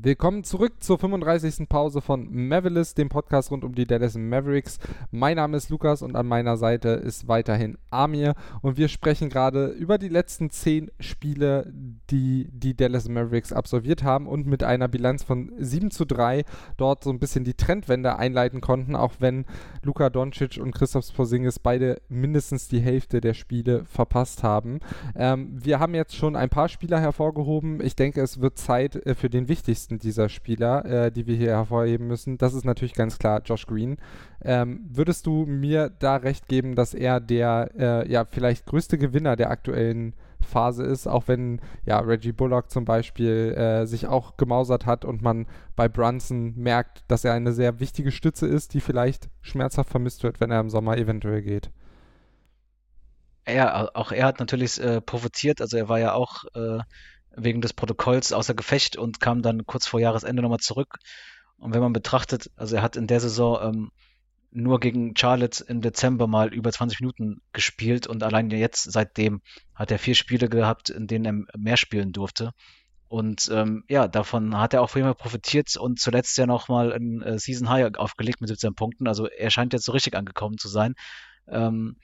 Willkommen 0.00 0.44
zurück 0.44 0.74
zur 0.78 0.96
35. 0.96 1.68
Pause 1.68 2.00
von 2.00 2.28
Mavericks, 2.30 2.94
dem 2.94 3.08
Podcast 3.08 3.50
rund 3.50 3.64
um 3.64 3.74
die 3.74 3.84
Dallas 3.84 4.16
Mavericks. 4.16 4.78
Mein 5.10 5.34
Name 5.34 5.56
ist 5.56 5.70
Lukas 5.70 6.02
und 6.02 6.14
an 6.14 6.28
meiner 6.28 6.56
Seite 6.56 6.90
ist 6.90 7.26
weiterhin 7.26 7.76
Amir 7.90 8.36
und 8.62 8.76
wir 8.76 8.86
sprechen 8.86 9.28
gerade 9.28 9.66
über 9.70 9.98
die 9.98 10.08
letzten 10.08 10.50
10 10.50 10.92
Spiele, 11.00 11.72
die 12.10 12.48
die 12.52 12.76
Dallas 12.76 13.08
Mavericks 13.08 13.52
absolviert 13.52 14.04
haben 14.04 14.28
und 14.28 14.46
mit 14.46 14.62
einer 14.62 14.86
Bilanz 14.86 15.24
von 15.24 15.50
7 15.58 15.90
zu 15.90 16.04
3 16.04 16.44
dort 16.76 17.02
so 17.02 17.10
ein 17.10 17.18
bisschen 17.18 17.42
die 17.42 17.54
Trendwende 17.54 18.20
einleiten 18.20 18.60
konnten, 18.60 18.94
auch 18.94 19.14
wenn 19.18 19.46
Luka 19.82 20.10
Doncic 20.10 20.58
und 20.58 20.76
Christoph 20.76 21.12
Porzingis 21.12 21.58
beide 21.58 22.00
mindestens 22.08 22.68
die 22.68 22.78
Hälfte 22.78 23.20
der 23.20 23.34
Spiele 23.34 23.84
verpasst 23.86 24.44
haben. 24.44 24.78
Ähm, 25.16 25.58
wir 25.60 25.80
haben 25.80 25.96
jetzt 25.96 26.14
schon 26.14 26.36
ein 26.36 26.50
paar 26.50 26.68
Spieler 26.68 27.00
hervorgehoben. 27.00 27.80
Ich 27.82 27.96
denke, 27.96 28.20
es 28.20 28.40
wird 28.40 28.58
Zeit 28.58 28.94
äh, 28.94 29.16
für 29.16 29.28
den 29.28 29.48
wichtigsten 29.48 29.87
wichtigsten 29.88 29.98
dieser 29.98 30.28
Spieler, 30.28 30.84
äh, 30.84 31.10
die 31.10 31.26
wir 31.26 31.36
hier 31.36 31.50
hervorheben 31.50 32.06
müssen, 32.06 32.38
das 32.38 32.54
ist 32.54 32.64
natürlich 32.64 32.94
ganz 32.94 33.18
klar 33.18 33.40
Josh 33.44 33.66
Green. 33.66 33.96
Ähm, 34.42 34.80
würdest 34.88 35.26
du 35.26 35.46
mir 35.46 35.90
da 35.90 36.16
recht 36.16 36.48
geben, 36.48 36.74
dass 36.74 36.94
er 36.94 37.20
der 37.20 37.70
äh, 37.78 38.10
ja 38.10 38.24
vielleicht 38.24 38.66
größte 38.66 38.98
Gewinner 38.98 39.36
der 39.36 39.50
aktuellen 39.50 40.14
Phase 40.40 40.84
ist, 40.84 41.06
auch 41.06 41.26
wenn 41.26 41.60
ja 41.84 41.98
Reggie 41.98 42.32
Bullock 42.32 42.70
zum 42.70 42.84
Beispiel 42.84 43.54
äh, 43.56 43.86
sich 43.86 44.06
auch 44.06 44.36
gemausert 44.36 44.86
hat 44.86 45.04
und 45.04 45.22
man 45.22 45.46
bei 45.74 45.88
Brunson 45.88 46.54
merkt, 46.56 47.04
dass 47.08 47.24
er 47.24 47.32
eine 47.32 47.52
sehr 47.52 47.80
wichtige 47.80 48.12
Stütze 48.12 48.46
ist, 48.46 48.74
die 48.74 48.80
vielleicht 48.80 49.28
schmerzhaft 49.40 49.90
vermisst 49.90 50.22
wird, 50.22 50.40
wenn 50.40 50.50
er 50.50 50.60
im 50.60 50.70
Sommer 50.70 50.96
eventuell 50.96 51.42
geht. 51.42 51.70
Ja, 53.48 53.88
auch 53.94 54.12
er 54.12 54.26
hat 54.26 54.40
natürlich 54.40 54.78
äh, 54.78 55.00
profitiert. 55.00 55.62
Also 55.62 55.78
er 55.78 55.88
war 55.88 55.98
ja 55.98 56.12
auch 56.12 56.44
äh, 56.54 56.80
wegen 57.38 57.60
des 57.60 57.72
Protokolls 57.72 58.32
außer 58.32 58.54
Gefecht 58.54 58.96
und 58.96 59.20
kam 59.20 59.42
dann 59.42 59.66
kurz 59.66 59.86
vor 59.86 60.00
Jahresende 60.00 60.42
nochmal 60.42 60.58
zurück. 60.58 60.98
Und 61.58 61.74
wenn 61.74 61.80
man 61.80 61.92
betrachtet, 61.92 62.50
also 62.56 62.76
er 62.76 62.82
hat 62.82 62.96
in 62.96 63.06
der 63.06 63.20
Saison 63.20 63.58
ähm, 63.62 63.90
nur 64.50 64.80
gegen 64.80 65.16
Charlotte 65.16 65.64
im 65.68 65.80
Dezember 65.80 66.26
mal 66.26 66.52
über 66.54 66.72
20 66.72 67.00
Minuten 67.00 67.40
gespielt 67.52 68.06
und 68.06 68.22
allein 68.22 68.50
jetzt 68.50 68.90
seitdem 68.90 69.42
hat 69.74 69.90
er 69.90 69.98
vier 69.98 70.14
Spiele 70.14 70.48
gehabt, 70.48 70.90
in 70.90 71.06
denen 71.06 71.24
er 71.24 71.58
mehr 71.58 71.76
spielen 71.76 72.12
durfte. 72.12 72.52
Und 73.08 73.48
ähm, 73.52 73.84
ja, 73.88 74.06
davon 74.06 74.58
hat 74.58 74.74
er 74.74 74.82
auch 74.82 74.90
für 74.90 75.00
immer 75.00 75.14
profitiert 75.14 75.76
und 75.76 75.98
zuletzt 75.98 76.36
ja 76.36 76.46
nochmal 76.46 76.92
ein 76.92 77.22
äh, 77.22 77.38
Season 77.38 77.68
High 77.68 77.96
aufgelegt 77.96 78.40
mit 78.40 78.48
17 78.48 78.74
Punkten. 78.74 79.08
Also 79.08 79.26
er 79.26 79.50
scheint 79.50 79.72
jetzt 79.72 79.86
so 79.86 79.92
richtig 79.92 80.14
angekommen 80.14 80.58
zu 80.58 80.68
sein. 80.68 80.94
Ähm, 81.48 81.96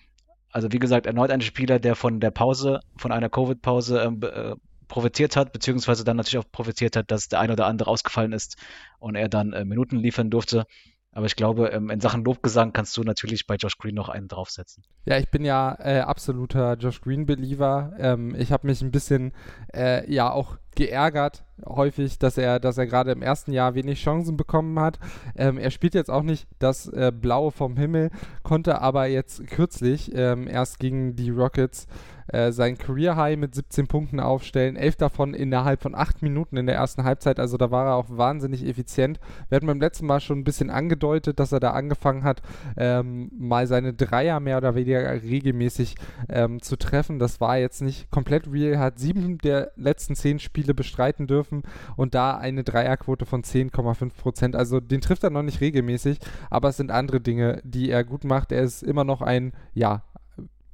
also 0.50 0.72
wie 0.72 0.78
gesagt, 0.78 1.06
erneut 1.06 1.30
ein 1.30 1.42
Spieler, 1.42 1.78
der 1.78 1.94
von 1.94 2.20
der 2.20 2.30
Pause, 2.30 2.80
von 2.96 3.12
einer 3.12 3.28
Covid-Pause 3.28 4.02
ähm, 4.02 4.20
äh, 4.22 4.54
profitiert 4.94 5.34
hat, 5.34 5.52
beziehungsweise 5.52 6.04
dann 6.04 6.16
natürlich 6.16 6.46
auch 6.46 6.52
profitiert 6.52 6.94
hat, 6.94 7.10
dass 7.10 7.26
der 7.26 7.40
ein 7.40 7.50
oder 7.50 7.66
andere 7.66 7.90
ausgefallen 7.90 8.30
ist 8.30 8.56
und 9.00 9.16
er 9.16 9.28
dann 9.28 9.52
äh, 9.52 9.64
Minuten 9.64 9.96
liefern 9.96 10.30
durfte. 10.30 10.66
Aber 11.10 11.26
ich 11.26 11.34
glaube, 11.34 11.66
ähm, 11.70 11.90
in 11.90 12.00
Sachen 12.00 12.22
Lobgesang 12.22 12.72
kannst 12.72 12.96
du 12.96 13.02
natürlich 13.02 13.48
bei 13.48 13.56
Josh 13.56 13.76
Green 13.76 13.96
noch 13.96 14.08
einen 14.08 14.28
draufsetzen. 14.28 14.84
Ja, 15.04 15.18
ich 15.18 15.28
bin 15.32 15.44
ja 15.44 15.76
äh, 15.80 15.98
absoluter 15.98 16.74
Josh 16.74 17.00
Green-Believer. 17.00 17.92
Ähm, 17.98 18.36
ich 18.36 18.52
habe 18.52 18.68
mich 18.68 18.82
ein 18.82 18.92
bisschen 18.92 19.32
äh, 19.74 20.08
ja 20.08 20.30
auch 20.30 20.58
geärgert 20.76 21.44
häufig, 21.66 22.18
dass 22.18 22.38
er, 22.38 22.58
dass 22.58 22.78
er 22.78 22.86
gerade 22.86 23.12
im 23.12 23.22
ersten 23.22 23.52
Jahr 23.52 23.74
wenig 23.74 24.02
Chancen 24.02 24.36
bekommen 24.36 24.78
hat. 24.80 24.98
Ähm, 25.36 25.58
er 25.58 25.70
spielt 25.70 25.94
jetzt 25.94 26.10
auch 26.10 26.22
nicht 26.22 26.48
das 26.58 26.88
äh, 26.88 27.12
Blaue 27.14 27.52
vom 27.52 27.76
Himmel, 27.76 28.10
konnte 28.42 28.80
aber 28.80 29.06
jetzt 29.06 29.46
kürzlich 29.46 30.12
ähm, 30.14 30.48
erst 30.48 30.78
gegen 30.78 31.16
die 31.16 31.30
Rockets 31.30 31.86
äh, 32.28 32.52
sein 32.52 32.78
Career 32.78 33.16
High 33.16 33.36
mit 33.36 33.54
17 33.54 33.86
Punkten 33.86 34.18
aufstellen, 34.18 34.76
elf 34.76 34.96
davon 34.96 35.34
innerhalb 35.34 35.82
von 35.82 35.94
acht 35.94 36.22
Minuten 36.22 36.56
in 36.56 36.64
der 36.66 36.74
ersten 36.74 37.04
Halbzeit, 37.04 37.38
also 37.38 37.58
da 37.58 37.70
war 37.70 37.86
er 37.86 37.94
auch 37.96 38.06
wahnsinnig 38.08 38.66
effizient. 38.66 39.20
Wir 39.48 39.56
hatten 39.56 39.66
beim 39.66 39.80
letzten 39.80 40.06
Mal 40.06 40.20
schon 40.20 40.38
ein 40.38 40.44
bisschen 40.44 40.70
angedeutet, 40.70 41.38
dass 41.38 41.52
er 41.52 41.60
da 41.60 41.72
angefangen 41.72 42.24
hat, 42.24 42.40
ähm, 42.78 43.30
mal 43.36 43.66
seine 43.66 43.92
Dreier 43.92 44.40
mehr 44.40 44.56
oder 44.56 44.74
weniger 44.74 45.22
regelmäßig 45.22 45.96
ähm, 46.30 46.62
zu 46.62 46.76
treffen. 46.76 47.18
Das 47.18 47.42
war 47.42 47.58
jetzt 47.58 47.82
nicht 47.82 48.10
komplett 48.10 48.50
real, 48.50 48.78
hat 48.78 48.98
sieben 48.98 49.36
der 49.38 49.72
letzten 49.76 50.16
zehn 50.16 50.38
Spiele 50.38 50.63
bestreiten 50.72 51.26
dürfen 51.26 51.62
und 51.96 52.14
da 52.14 52.36
eine 52.38 52.64
Dreierquote 52.64 53.26
von 53.26 53.42
10,5 53.42 54.14
Prozent. 54.16 54.56
Also 54.56 54.80
den 54.80 55.02
trifft 55.02 55.24
er 55.24 55.30
noch 55.30 55.42
nicht 55.42 55.60
regelmäßig, 55.60 56.18
aber 56.48 56.70
es 56.70 56.78
sind 56.78 56.90
andere 56.90 57.20
Dinge, 57.20 57.60
die 57.64 57.90
er 57.90 58.04
gut 58.04 58.24
macht. 58.24 58.52
Er 58.52 58.62
ist 58.62 58.82
immer 58.82 59.04
noch 59.04 59.20
ein, 59.20 59.52
ja, 59.74 60.04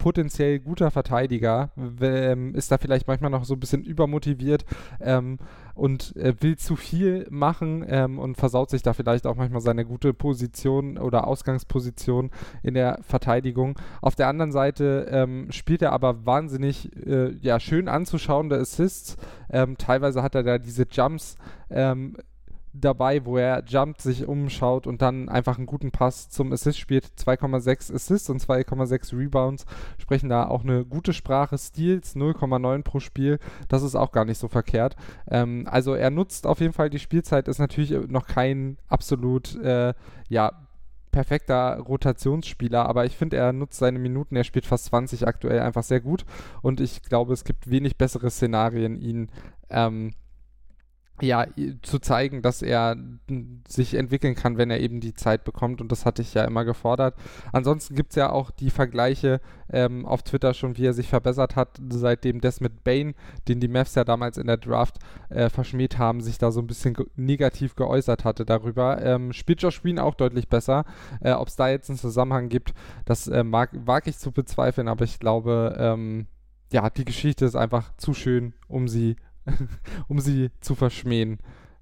potenziell 0.01 0.59
guter 0.59 0.91
Verteidiger, 0.91 1.71
ähm, 2.01 2.55
ist 2.55 2.73
da 2.73 2.79
vielleicht 2.79 3.07
manchmal 3.07 3.31
noch 3.31 3.45
so 3.45 3.55
ein 3.55 3.61
bisschen 3.61 3.85
übermotiviert 3.85 4.65
ähm, 4.99 5.39
und 5.81 6.15
äh, 6.17 6.35
will 6.41 6.59
zu 6.59 6.77
viel 6.77 7.27
machen 7.31 7.83
ähm, 7.89 8.19
und 8.19 8.37
versaut 8.37 8.69
sich 8.69 8.83
da 8.83 8.93
vielleicht 8.93 9.27
auch 9.27 9.37
manchmal 9.37 9.63
seine 9.63 9.87
gute 9.87 10.13
Position 10.13 10.99
oder 10.99 11.27
Ausgangsposition 11.27 12.31
in 12.63 12.75
der 12.75 12.99
Verteidigung. 13.01 13.79
Auf 14.03 14.15
der 14.15 14.29
anderen 14.29 14.53
Seite 14.53 15.09
ähm, 15.11 15.51
spielt 15.51 15.81
er 15.81 15.93
aber 15.93 16.27
wahnsinnig 16.27 16.95
äh, 17.07 17.31
ja, 17.41 17.59
schön 17.59 17.89
anzuschauende 17.89 18.59
Assists. 18.59 19.17
Ähm, 19.49 19.79
teilweise 19.79 20.23
hat 20.23 20.35
er 20.35 20.43
da 20.43 20.59
diese 20.59 20.87
Jumps 20.91 21.37
ähm, 21.71 22.15
dabei, 22.73 23.25
wo 23.25 23.37
er 23.37 23.65
jumpt, 23.67 24.01
sich 24.01 24.27
umschaut 24.27 24.87
und 24.87 25.03
dann 25.03 25.29
einfach 25.29 25.57
einen 25.57 25.67
guten 25.67 25.91
Pass 25.91 26.29
zum 26.29 26.53
Assist 26.53 26.79
spielt. 26.79 27.05
2,6 27.05 27.95
Assists 27.95 28.31
und 28.31 28.41
2,6 28.43 29.17
Rebounds 29.19 29.67
sprechen 29.99 30.29
da 30.29 30.47
auch 30.47 30.63
eine 30.63 30.85
gute 30.85 31.13
Sprache. 31.13 31.59
Steals 31.59 32.15
0,9 32.15 32.83
pro 32.83 33.01
Spiel, 33.01 33.39
das 33.69 33.83
ist 33.83 33.95
auch 33.95 34.13
gar 34.13 34.25
nicht 34.25 34.39
so 34.39 34.49
verkehrt. 34.49 34.97
Ähm, 35.29 35.67
also 35.71 35.95
er 35.95 36.11
nutzt 36.11 36.47
auf 36.47 36.61
jeden 36.61 36.73
Fall 36.73 36.91
die 36.91 36.99
Spielzeit, 36.99 37.49
ist 37.49 37.59
natürlich 37.59 37.91
noch 38.09 38.27
kein 38.27 38.79
absolut, 38.89 39.57
äh, 39.63 39.95
ja, 40.29 40.53
perfekter 41.11 41.79
Rotationsspieler, 41.79 42.87
aber 42.87 43.05
ich 43.05 43.17
finde, 43.17 43.37
er 43.37 43.53
nutzt 43.53 43.79
seine 43.79 43.99
Minuten, 43.99 44.37
er 44.37 44.45
spielt 44.45 44.65
fast 44.65 44.87
20 44.87 45.27
aktuell 45.27 45.59
einfach 45.59 45.83
sehr 45.83 46.01
gut 46.01 46.25
und 46.63 46.81
ich 46.81 47.03
glaube, 47.03 47.33
es 47.33 47.43
gibt 47.43 47.69
wenig 47.69 47.97
bessere 47.97 48.31
Szenarien, 48.31 48.97
ihn 48.97 49.29
ähm, 49.71 50.13
ja, 51.23 51.47
zu 51.83 51.99
zeigen, 51.99 52.43
dass 52.43 52.63
er 52.63 52.97
sich 53.69 53.95
entwickeln 53.95 54.35
kann, 54.35 54.59
wenn 54.59 54.71
er 54.71 54.81
eben 54.81 55.01
die 55.01 55.15
Zeit 55.15 55.45
bekommt. 55.45 55.81
Und 55.81 55.93
das 55.93 56.05
hatte 56.05 56.23
ich 56.23 56.35
ja 56.35 56.45
immer 56.45 56.65
gefordert. 56.65 57.15
Ansonsten 57.53 57.95
gibt 57.95 58.11
es 58.11 58.17
ja 58.17 58.31
auch 58.31 58.51
die 58.51 58.71
Vergleiche 58.71 59.41
ähm, 59.73 60.07
auf 60.07 60.23
Twitter 60.23 60.55
schon, 60.55 60.77
wie 60.77 60.87
er 60.87 60.93
sich 60.93 61.09
verbessert 61.09 61.57
hat, 61.57 61.81
seitdem 61.91 62.41
das 62.41 62.61
mit 62.61 62.85
Bane, 62.85 63.15
den 63.49 63.61
die 63.61 63.69
Mavs 63.69 63.95
ja 63.95 64.05
damals 64.05 64.39
in 64.39 64.47
der 64.47 64.57
Draft 64.57 64.99
äh, 65.29 65.49
verschmäht 65.49 65.99
haben, 65.99 66.21
sich 66.21 66.39
da 66.39 66.51
so 66.51 66.61
ein 66.61 66.67
bisschen 66.67 66.95
ge 66.95 67.07
negativ 67.17 67.77
geäußert 67.77 68.25
hatte 68.25 68.45
darüber. 68.45 69.03
Ähm, 69.03 69.33
spielt 69.33 69.63
Josh 69.63 69.83
Green 69.83 69.99
auch 69.99 70.15
deutlich 70.15 70.49
besser. 70.49 70.85
Äh, 71.21 71.33
Ob 71.33 71.49
es 71.49 71.57
da 71.57 71.69
jetzt 71.69 71.91
einen 71.91 71.99
Zusammenhang 71.99 72.49
gibt, 72.49 72.75
das 73.05 73.29
äh, 73.29 73.45
mag, 73.45 73.71
wage 73.73 74.11
ich 74.11 74.19
zu 74.19 74.33
bezweifeln, 74.33 74.89
aber 74.89 75.05
ich 75.05 75.19
glaube, 75.19 75.77
ähm, 75.79 76.27
ja, 76.73 76.89
die 76.91 77.05
Geschichte 77.05 77.45
ist 77.45 77.57
einfach 77.57 77.97
zu 77.97 78.15
schön, 78.15 78.55
um 78.69 78.87
sie 78.89 79.17
um 80.09 80.21
sie 80.21 80.51
zu 80.61 80.75
verschmähen. 80.75 81.39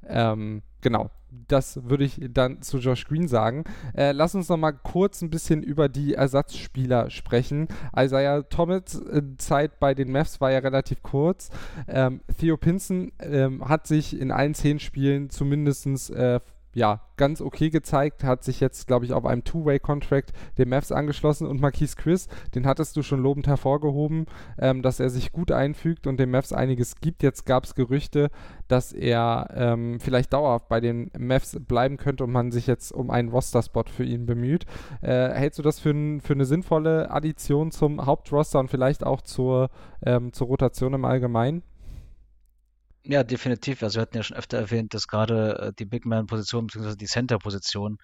Ähm, 0.07 0.62
genau, 0.81 1.11
das 1.49 1.85
würde 1.85 2.05
ich 2.05 2.21
dann 2.31 2.62
zu 2.62 2.79
Josh 2.79 3.07
Green 3.07 3.29
sagen. 3.29 3.64
Äh, 3.94 4.12
lass 4.12 4.35
uns 4.35 4.49
noch 4.49 4.57
mal 4.57 4.73
kurz 4.73 5.23
ein 5.23 5.31
bisschen 5.31 5.62
über 5.62 5.88
die 5.88 6.14
Ersatzspieler 6.14 7.11
sprechen. 7.11 7.68
Isaiah 7.97 8.42
Thomas 8.49 8.94
äh, 8.94 9.23
Zeit 9.37 9.79
bei 9.79 9.94
den 9.94 10.11
Mavs 10.11 10.40
war 10.40 10.51
ja 10.51 10.59
relativ 10.59 11.03
kurz. 11.03 11.51
Ähm, 11.87 12.21
Theo 12.38 12.57
Pinson 12.57 13.12
ähm, 13.18 13.68
hat 13.68 13.87
sich 13.87 14.18
in 14.18 14.31
allen 14.31 14.55
zehn 14.55 14.79
Spielen 14.79 15.31
zumindest 15.31 16.11
äh, 16.11 16.40
ja, 16.79 17.01
ganz 17.17 17.41
okay 17.41 17.71
gezeigt, 17.71 18.23
hat 18.23 18.45
sich 18.45 18.61
jetzt, 18.61 18.87
glaube 18.87 19.05
ich, 19.05 19.12
auf 19.12 19.27
einem 19.27 19.43
Two-Way-Contract 19.43 20.33
den 20.59 20.69
Mavs 20.69 20.93
angeschlossen 20.93 21.49
und 21.49 21.61
Marquise 21.61 21.97
Chris, 21.97 22.29
den 22.55 22.67
hattest 22.67 22.97
du 22.97 23.03
schon 23.03 23.21
lobend 23.21 23.49
hervorgehoben, 23.49 24.27
ähm, 24.61 24.83
dass 24.83 25.01
er 25.01 25.11
sich 25.11 25.33
gut 25.33 25.51
einfügt 25.51 26.07
und 26.07 26.21
den 26.21 26.31
Mavs 26.31 26.53
einiges 26.53 27.01
gibt. 27.01 27.25
Jetzt 27.25 27.47
gab 27.47 27.64
es 27.64 27.75
Gerüchte, 27.75 28.31
dass 28.69 28.93
er 28.93 29.49
ähm, 29.55 29.99
vielleicht 29.99 30.33
dauerhaft 30.33 30.69
bei 30.69 30.81
den 30.81 31.11
Mavs 31.19 31.59
bleiben 31.67 31.97
könnte 31.97 32.23
und 32.23 32.31
man 32.31 32.53
sich 32.53 32.69
jetzt 32.69 32.93
um 32.93 33.11
einen 33.11 33.31
Roster-Spot 33.31 33.85
für 33.88 34.05
ihn 34.05 34.25
bemüht. 34.25 34.64
Äh, 35.03 35.31
hältst 35.31 35.59
du 35.59 35.64
das 35.64 35.81
für, 35.81 35.93
für, 36.23 36.35
eine 36.35 36.45
sinnvolle 36.45 37.11
Addition 37.11 37.73
zum 37.73 38.07
Hauptroster 38.07 38.61
und 38.61 38.71
vielleicht 38.71 39.05
auch 39.05 39.23
zur, 39.23 39.71
ähm, 40.07 40.33
zur 40.33 40.47
Rotation 40.47 40.95
im 40.95 41.05
Allgemeinen? 41.05 41.64
Ja, 43.11 43.25
definitiv. 43.25 43.83
Also 43.83 43.97
wir 43.97 44.03
hatten 44.03 44.18
ja 44.18 44.23
schon 44.23 44.37
öfter 44.37 44.59
erwähnt, 44.59 44.92
dass 44.92 45.09
gerade 45.09 45.59
äh, 45.59 45.73
die 45.79 45.87
Big 45.87 46.05
Man-Position 46.05 46.66
bzw. 46.66 46.94
die 46.94 47.07
Center-Position 47.07 47.97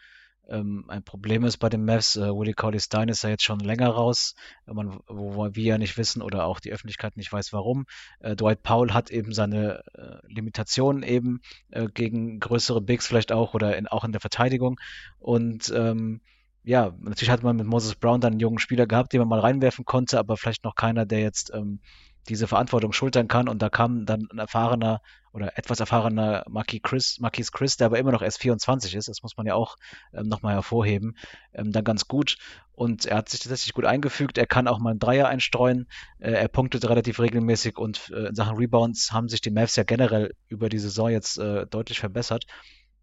ähm, 0.48 0.86
ein 0.88 1.02
Problem 1.04 1.44
ist 1.44 1.58
bei 1.58 1.68
den 1.68 1.84
Mavs. 1.84 2.16
Äh, 2.16 2.22
Willie 2.22 2.54
Cauley 2.54 2.80
Stein 2.80 3.10
ist 3.10 3.22
ja 3.22 3.28
jetzt 3.28 3.44
schon 3.44 3.60
länger 3.60 3.90
raus, 3.90 4.34
man, 4.64 4.98
wo 5.06 5.54
wir 5.54 5.62
ja 5.62 5.76
nicht 5.76 5.98
wissen 5.98 6.22
oder 6.22 6.46
auch 6.46 6.58
die 6.58 6.72
Öffentlichkeit 6.72 7.18
nicht 7.18 7.30
weiß, 7.30 7.52
warum. 7.52 7.84
Äh, 8.20 8.34
Dwight 8.34 8.62
Powell 8.62 8.94
hat 8.94 9.10
eben 9.10 9.34
seine 9.34 9.82
äh, 9.92 10.26
Limitationen 10.26 11.02
eben 11.02 11.42
äh, 11.70 11.86
gegen 11.92 12.40
größere 12.40 12.80
Bigs 12.80 13.06
vielleicht 13.06 13.30
auch 13.30 13.52
oder 13.52 13.76
in, 13.76 13.86
auch 13.86 14.04
in 14.04 14.12
der 14.12 14.22
Verteidigung. 14.22 14.80
Und 15.18 15.70
ähm, 15.76 16.22
ja, 16.62 16.94
natürlich 16.98 17.30
hat 17.30 17.42
man 17.42 17.56
mit 17.56 17.66
Moses 17.66 17.94
Brown 17.94 18.22
dann 18.22 18.32
einen 18.32 18.40
jungen 18.40 18.58
Spieler 18.58 18.86
gehabt, 18.86 19.12
den 19.12 19.18
man 19.20 19.28
mal 19.28 19.40
reinwerfen 19.40 19.84
konnte, 19.84 20.18
aber 20.18 20.38
vielleicht 20.38 20.64
noch 20.64 20.76
keiner, 20.76 21.04
der 21.04 21.20
jetzt 21.20 21.52
ähm, 21.52 21.80
diese 22.28 22.46
Verantwortung 22.46 22.92
schultern 22.92 23.28
kann. 23.28 23.48
Und 23.48 23.60
da 23.62 23.68
kam 23.68 24.06
dann 24.06 24.28
ein 24.32 24.38
erfahrener 24.38 25.00
oder 25.34 25.58
etwas 25.58 25.80
erfahrener 25.80 26.44
Marquis 26.48 26.80
Chris, 26.82 27.18
Marquis 27.18 27.50
Chris, 27.50 27.76
der 27.76 27.86
aber 27.86 27.98
immer 27.98 28.12
noch 28.12 28.22
erst 28.22 28.40
24 28.40 28.94
ist, 28.94 29.08
das 29.08 29.22
muss 29.24 29.36
man 29.36 29.46
ja 29.46 29.54
auch 29.54 29.76
ähm, 30.12 30.28
nochmal 30.28 30.54
hervorheben, 30.54 31.16
ähm, 31.52 31.72
dann 31.72 31.82
ganz 31.82 32.06
gut. 32.06 32.36
Und 32.72 33.04
er 33.04 33.16
hat 33.16 33.28
sich 33.28 33.40
tatsächlich 33.40 33.74
gut 33.74 33.84
eingefügt. 33.84 34.38
Er 34.38 34.46
kann 34.46 34.68
auch 34.68 34.78
mal 34.78 34.90
einen 34.90 35.00
Dreier 35.00 35.26
einstreuen. 35.26 35.88
Äh, 36.20 36.32
er 36.32 36.48
punktet 36.48 36.88
relativ 36.88 37.18
regelmäßig 37.18 37.78
und 37.78 38.10
äh, 38.10 38.28
in 38.28 38.34
Sachen 38.36 38.56
Rebounds 38.56 39.10
haben 39.10 39.28
sich 39.28 39.40
die 39.40 39.50
Mavs 39.50 39.74
ja 39.74 39.82
generell 39.82 40.34
über 40.48 40.68
die 40.68 40.78
Saison 40.78 41.10
jetzt 41.10 41.36
äh, 41.38 41.66
deutlich 41.66 41.98
verbessert. 41.98 42.44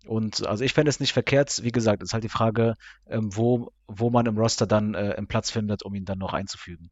Und 0.05 0.47
also 0.47 0.63
ich 0.63 0.73
fände 0.73 0.89
es 0.89 1.01
nicht 1.01 1.13
verkehrt. 1.13 1.61
Wie 1.63 1.71
gesagt, 1.71 2.01
ist 2.01 2.13
halt 2.13 2.23
die 2.23 2.29
Frage, 2.29 2.75
ähm, 3.07 3.29
wo, 3.35 3.71
wo 3.87 4.09
man 4.09 4.25
im 4.25 4.37
Roster 4.37 4.65
dann 4.65 4.93
äh, 4.93 5.15
einen 5.17 5.27
Platz 5.27 5.51
findet, 5.51 5.83
um 5.83 5.93
ihn 5.93 6.05
dann 6.05 6.17
noch 6.17 6.33
einzufügen. 6.33 6.89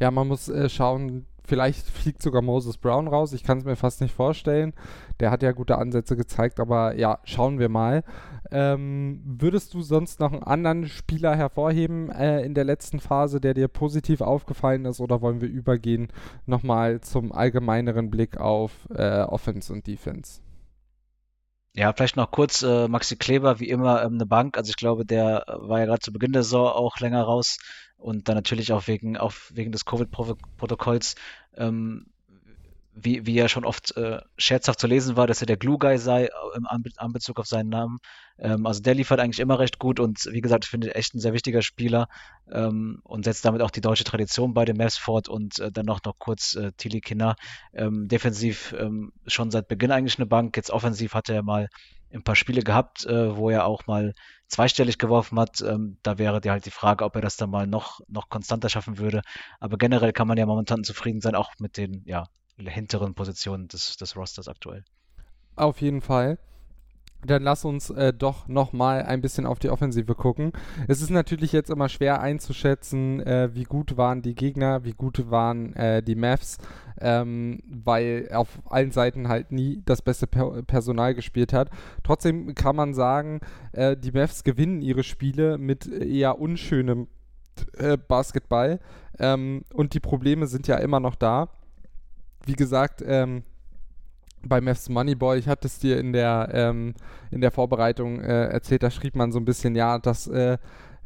Ja, 0.00 0.10
man 0.10 0.28
muss 0.28 0.48
äh, 0.48 0.68
schauen, 0.68 1.26
vielleicht 1.44 1.86
fliegt 1.86 2.22
sogar 2.22 2.42
Moses 2.42 2.78
Brown 2.78 3.06
raus. 3.06 3.32
Ich 3.32 3.44
kann 3.44 3.58
es 3.58 3.64
mir 3.64 3.76
fast 3.76 4.00
nicht 4.00 4.14
vorstellen. 4.14 4.72
Der 5.20 5.30
hat 5.30 5.42
ja 5.42 5.52
gute 5.52 5.76
Ansätze 5.76 6.16
gezeigt, 6.16 6.58
aber 6.58 6.96
ja, 6.96 7.18
schauen 7.24 7.58
wir 7.58 7.68
mal. 7.68 8.02
Ähm, 8.50 9.20
würdest 9.24 9.74
du 9.74 9.82
sonst 9.82 10.20
noch 10.20 10.32
einen 10.32 10.42
anderen 10.42 10.88
Spieler 10.88 11.36
hervorheben 11.36 12.10
äh, 12.10 12.42
in 12.42 12.54
der 12.54 12.64
letzten 12.64 12.98
Phase, 12.98 13.40
der 13.40 13.54
dir 13.54 13.68
positiv 13.68 14.22
aufgefallen 14.22 14.86
ist, 14.86 15.00
oder 15.00 15.20
wollen 15.20 15.40
wir 15.40 15.48
übergehen 15.48 16.08
nochmal 16.46 17.00
zum 17.00 17.30
allgemeineren 17.30 18.10
Blick 18.10 18.38
auf 18.38 18.88
äh, 18.94 19.22
Offense 19.22 19.72
und 19.72 19.86
Defense? 19.86 20.40
Ja, 21.74 21.92
vielleicht 21.92 22.16
noch 22.16 22.30
kurz 22.30 22.62
äh, 22.62 22.88
Maxi 22.88 23.16
Kleber, 23.16 23.60
wie 23.60 23.68
immer 23.68 24.02
ähm, 24.02 24.14
eine 24.14 24.26
Bank. 24.26 24.56
Also 24.56 24.70
ich 24.70 24.76
glaube, 24.76 25.04
der 25.04 25.44
war 25.46 25.78
ja 25.78 25.86
gerade 25.86 26.00
zu 26.00 26.12
Beginn 26.12 26.32
der 26.32 26.42
Saison 26.42 26.66
auch 26.66 26.98
länger 26.98 27.22
raus 27.22 27.58
und 28.00 28.28
dann 28.28 28.36
natürlich 28.36 28.72
auch 28.72 28.86
wegen, 28.86 29.16
auch 29.16 29.32
wegen 29.50 29.72
des 29.72 29.84
Covid-Protokolls 29.84 31.14
ähm, 31.56 32.06
wie, 33.02 33.26
wie 33.26 33.38
er 33.38 33.48
schon 33.48 33.64
oft 33.64 33.96
äh, 33.96 34.20
scherzhaft 34.36 34.80
zu 34.80 34.86
lesen 34.86 35.16
war, 35.16 35.26
dass 35.26 35.40
er 35.40 35.46
der 35.46 35.56
Glue-Guy 35.56 35.98
sei 35.98 36.24
äh, 36.24 36.30
im 36.56 36.66
Anbezug 36.96 37.38
auf 37.38 37.46
seinen 37.46 37.68
Namen. 37.68 37.98
Ähm, 38.38 38.66
also 38.66 38.80
der 38.80 38.94
liefert 38.94 39.20
eigentlich 39.20 39.40
immer 39.40 39.58
recht 39.58 39.78
gut 39.78 40.00
und 40.00 40.26
wie 40.30 40.40
gesagt, 40.40 40.64
ich 40.64 40.70
finde 40.70 40.94
echt 40.94 41.14
ein 41.14 41.20
sehr 41.20 41.32
wichtiger 41.32 41.62
Spieler 41.62 42.08
ähm, 42.50 43.00
und 43.04 43.24
setzt 43.24 43.44
damit 43.44 43.62
auch 43.62 43.70
die 43.70 43.80
deutsche 43.80 44.04
Tradition 44.04 44.54
bei 44.54 44.64
den 44.64 44.76
Mavs 44.76 44.98
fort 44.98 45.28
und 45.28 45.58
äh, 45.58 45.70
dann 45.72 45.86
noch, 45.86 46.00
noch 46.04 46.18
kurz 46.18 46.54
äh, 46.56 46.72
Tilly 46.76 47.00
Kinner. 47.00 47.36
Ähm, 47.72 48.08
defensiv 48.08 48.74
ähm, 48.78 49.12
schon 49.26 49.50
seit 49.50 49.68
Beginn 49.68 49.92
eigentlich 49.92 50.18
eine 50.18 50.26
Bank, 50.26 50.56
jetzt 50.56 50.70
offensiv 50.70 51.14
hat 51.14 51.28
er 51.28 51.42
mal 51.42 51.68
ein 52.12 52.22
paar 52.22 52.36
Spiele 52.36 52.62
gehabt, 52.62 53.06
äh, 53.06 53.36
wo 53.36 53.50
er 53.50 53.66
auch 53.66 53.86
mal 53.86 54.14
zweistellig 54.48 54.98
geworfen 54.98 55.38
hat. 55.38 55.60
Ähm, 55.60 55.98
da 56.02 56.18
wäre 56.18 56.40
dir 56.40 56.52
halt 56.52 56.66
die 56.66 56.70
Frage, 56.70 57.04
ob 57.04 57.14
er 57.14 57.22
das 57.22 57.36
dann 57.36 57.50
mal 57.50 57.66
noch, 57.66 58.00
noch 58.08 58.28
konstanter 58.28 58.68
schaffen 58.68 58.98
würde. 58.98 59.22
Aber 59.60 59.78
generell 59.78 60.12
kann 60.12 60.28
man 60.28 60.38
ja 60.38 60.46
momentan 60.46 60.84
zufrieden 60.84 61.20
sein, 61.20 61.34
auch 61.34 61.52
mit 61.58 61.76
den 61.76 62.02
ja, 62.04 62.26
hinteren 62.68 63.14
Positionen 63.14 63.68
des, 63.68 63.96
des 63.96 64.16
Rosters 64.16 64.48
aktuell. 64.48 64.84
Auf 65.56 65.80
jeden 65.80 66.00
Fall. 66.00 66.38
Dann 67.24 67.42
lass 67.42 67.66
uns 67.66 67.90
äh, 67.90 68.14
doch 68.14 68.48
nochmal 68.48 69.02
ein 69.02 69.20
bisschen 69.20 69.44
auf 69.44 69.58
die 69.58 69.68
Offensive 69.68 70.14
gucken. 70.14 70.52
Es 70.88 71.02
ist 71.02 71.10
natürlich 71.10 71.52
jetzt 71.52 71.68
immer 71.68 71.90
schwer 71.90 72.22
einzuschätzen, 72.22 73.20
äh, 73.20 73.50
wie 73.52 73.64
gut 73.64 73.98
waren 73.98 74.22
die 74.22 74.34
Gegner, 74.34 74.84
wie 74.84 74.92
gut 74.92 75.30
waren 75.30 75.74
äh, 75.74 76.02
die 76.02 76.14
Mavs, 76.14 76.56
ähm, 76.98 77.60
weil 77.68 78.30
auf 78.32 78.48
allen 78.64 78.90
Seiten 78.90 79.28
halt 79.28 79.52
nie 79.52 79.82
das 79.84 80.00
beste 80.00 80.26
per 80.26 80.62
Personal 80.62 81.14
gespielt 81.14 81.52
hat. 81.52 81.68
Trotzdem 82.04 82.54
kann 82.54 82.76
man 82.76 82.94
sagen, 82.94 83.40
äh, 83.72 83.98
die 83.98 84.12
Mavs 84.12 84.42
gewinnen 84.42 84.80
ihre 84.80 85.02
Spiele 85.02 85.58
mit 85.58 85.86
eher 85.86 86.38
unschönem 86.38 87.08
äh, 87.76 87.98
Basketball 87.98 88.80
ähm, 89.18 89.64
und 89.74 89.92
die 89.92 90.00
Probleme 90.00 90.46
sind 90.46 90.66
ja 90.68 90.76
immer 90.76 91.00
noch 91.00 91.16
da 91.16 91.50
wie 92.50 92.56
gesagt, 92.56 93.00
ähm, 93.06 93.44
bei 94.42 94.60
Mavs 94.60 94.88
Moneyboy, 94.88 95.38
ich 95.38 95.46
hatte 95.46 95.68
es 95.68 95.78
dir 95.78 96.00
in 96.00 96.12
der, 96.12 96.48
ähm, 96.52 96.94
in 97.30 97.40
der 97.40 97.52
Vorbereitung 97.52 98.20
äh, 98.20 98.46
erzählt, 98.46 98.82
da 98.82 98.90
schrieb 98.90 99.14
man 99.14 99.30
so 99.30 99.38
ein 99.38 99.44
bisschen, 99.44 99.76
ja, 99.76 100.00
dass 100.00 100.26
äh, 100.26 100.58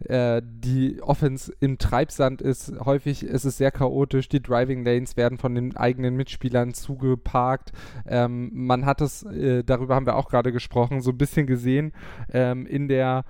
äh, 0.06 0.40
die 0.42 1.02
Offense 1.02 1.52
im 1.60 1.76
Treibsand 1.76 2.40
ist. 2.40 2.72
Häufig 2.82 3.24
ist 3.24 3.44
es 3.44 3.58
sehr 3.58 3.70
chaotisch. 3.70 4.30
Die 4.30 4.40
Driving 4.40 4.86
Lanes 4.86 5.18
werden 5.18 5.36
von 5.36 5.54
den 5.54 5.76
eigenen 5.76 6.16
Mitspielern 6.16 6.72
zugeparkt. 6.72 7.72
Ähm, 8.06 8.50
man 8.54 8.86
hat 8.86 9.02
es, 9.02 9.22
äh, 9.24 9.64
darüber 9.64 9.96
haben 9.96 10.06
wir 10.06 10.16
auch 10.16 10.30
gerade 10.30 10.50
gesprochen, 10.50 11.02
so 11.02 11.10
ein 11.10 11.18
bisschen 11.18 11.46
gesehen 11.46 11.92
ähm, 12.32 12.64
in 12.64 12.88
der 12.88 13.24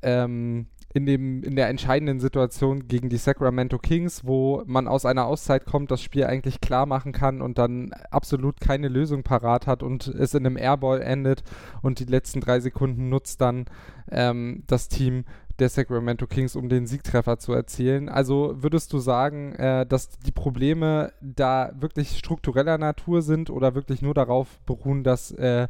ähm, 0.00 0.66
in, 0.92 1.06
dem, 1.06 1.42
in 1.44 1.54
der 1.54 1.68
entscheidenden 1.68 2.18
Situation 2.18 2.88
gegen 2.88 3.08
die 3.08 3.16
Sacramento 3.16 3.78
Kings, 3.78 4.24
wo 4.24 4.62
man 4.66 4.88
aus 4.88 5.06
einer 5.06 5.26
Auszeit 5.26 5.64
kommt, 5.64 5.90
das 5.90 6.02
Spiel 6.02 6.24
eigentlich 6.24 6.60
klar 6.60 6.84
machen 6.86 7.12
kann 7.12 7.42
und 7.42 7.58
dann 7.58 7.92
absolut 8.10 8.60
keine 8.60 8.88
Lösung 8.88 9.22
parat 9.22 9.66
hat 9.68 9.82
und 9.82 10.08
es 10.08 10.34
in 10.34 10.44
einem 10.44 10.56
Airball 10.56 11.00
endet 11.00 11.44
und 11.80 12.00
die 12.00 12.06
letzten 12.06 12.40
drei 12.40 12.58
Sekunden 12.58 13.08
nutzt 13.08 13.40
dann 13.40 13.66
ähm, 14.10 14.64
das 14.66 14.88
Team 14.88 15.24
der 15.60 15.68
Sacramento 15.68 16.26
Kings, 16.26 16.56
um 16.56 16.68
den 16.68 16.86
Siegtreffer 16.86 17.38
zu 17.38 17.52
erzielen. 17.52 18.08
Also 18.08 18.54
würdest 18.56 18.92
du 18.92 18.98
sagen, 18.98 19.54
äh, 19.54 19.86
dass 19.86 20.08
die 20.18 20.32
Probleme 20.32 21.12
da 21.20 21.72
wirklich 21.78 22.18
struktureller 22.18 22.78
Natur 22.78 23.22
sind 23.22 23.50
oder 23.50 23.74
wirklich 23.74 24.02
nur 24.02 24.14
darauf 24.14 24.60
beruhen, 24.66 25.04
dass 25.04 25.30
äh, 25.32 25.68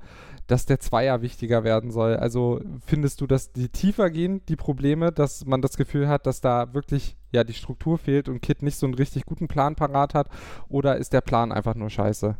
dass 0.51 0.67
der 0.67 0.81
Zweier 0.81 1.23
wichtiger 1.23 1.63
werden 1.63 1.93
soll. 1.93 2.17
Also 2.17 2.61
findest 2.85 3.21
du, 3.21 3.29
dass 3.29 3.53
die 3.53 3.69
tiefer 3.69 4.11
gehen, 4.11 4.45
die 4.49 4.57
Probleme, 4.57 5.13
dass 5.13 5.47
man 5.47 5.63
das 5.63 5.77
Gefühl 5.77 6.09
hat, 6.09 6.27
dass 6.27 6.41
da 6.41 6.75
wirklich 6.75 7.17
ja 7.31 7.45
die 7.45 7.53
Struktur 7.53 7.99
fehlt 7.99 8.29
und 8.29 8.43
Kit 8.43 8.63
nicht 8.63 8.77
so 8.77 8.87
einen 8.87 8.95
richtig 8.95 9.27
guten 9.27 9.47
Plan 9.47 9.77
parat 9.77 10.15
hat? 10.15 10.29
Oder 10.69 10.97
ist 10.97 11.13
der 11.13 11.21
Plan 11.21 11.53
einfach 11.53 11.77
nur 11.77 11.89
scheiße? 11.89 12.37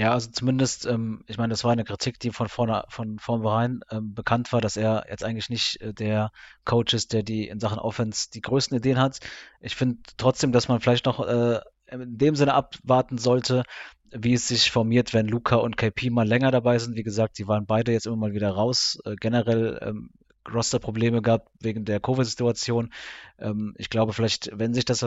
Ja, 0.00 0.14
also 0.14 0.30
zumindest, 0.30 0.86
ähm, 0.86 1.22
ich 1.26 1.36
meine, 1.36 1.50
das 1.50 1.62
war 1.62 1.72
eine 1.72 1.84
Kritik, 1.84 2.18
die 2.20 2.30
von 2.30 2.48
vorne, 2.48 2.84
von 2.88 3.18
vornherein 3.18 3.80
ähm, 3.90 4.14
bekannt 4.14 4.50
war, 4.50 4.62
dass 4.62 4.78
er 4.78 5.04
jetzt 5.10 5.22
eigentlich 5.22 5.50
nicht 5.50 5.78
äh, 5.82 5.92
der 5.92 6.30
Coach 6.64 6.94
ist, 6.94 7.12
der 7.12 7.22
die 7.22 7.46
in 7.48 7.60
Sachen 7.60 7.78
Offense 7.78 8.30
die 8.30 8.40
größten 8.40 8.78
Ideen 8.78 8.98
hat. 8.98 9.18
Ich 9.60 9.76
finde 9.76 9.98
trotzdem, 10.16 10.52
dass 10.52 10.68
man 10.68 10.80
vielleicht 10.80 11.04
noch 11.04 11.20
äh, 11.20 11.60
in 11.90 12.16
dem 12.16 12.34
Sinne 12.34 12.54
abwarten 12.54 13.18
sollte, 13.18 13.62
wie 14.10 14.32
es 14.32 14.48
sich 14.48 14.70
formiert, 14.70 15.12
wenn 15.12 15.28
Luca 15.28 15.56
und 15.56 15.76
KP 15.76 16.08
mal 16.08 16.26
länger 16.26 16.50
dabei 16.50 16.78
sind. 16.78 16.96
Wie 16.96 17.02
gesagt, 17.02 17.36
sie 17.36 17.46
waren 17.46 17.66
beide 17.66 17.92
jetzt 17.92 18.06
immer 18.06 18.16
mal 18.16 18.32
wieder 18.32 18.52
raus. 18.52 18.98
Äh, 19.04 19.16
generell 19.16 19.78
ähm, 19.82 20.08
Roster-Probleme 20.50 21.20
gab 21.20 21.48
wegen 21.60 21.84
der 21.84 22.00
Covid-Situation. 22.00 22.90
Ähm, 23.38 23.74
ich 23.76 23.90
glaube, 23.90 24.14
vielleicht, 24.14 24.48
wenn 24.54 24.72
sich 24.72 24.86
das 24.86 25.06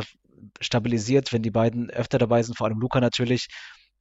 stabilisiert, 0.62 1.34
wenn 1.34 1.42
die 1.42 1.50
beiden 1.50 1.90
öfter 1.90 2.20
dabei 2.20 2.44
sind, 2.44 2.56
vor 2.56 2.68
allem 2.68 2.80
Luca 2.80 3.02
natürlich, 3.02 3.48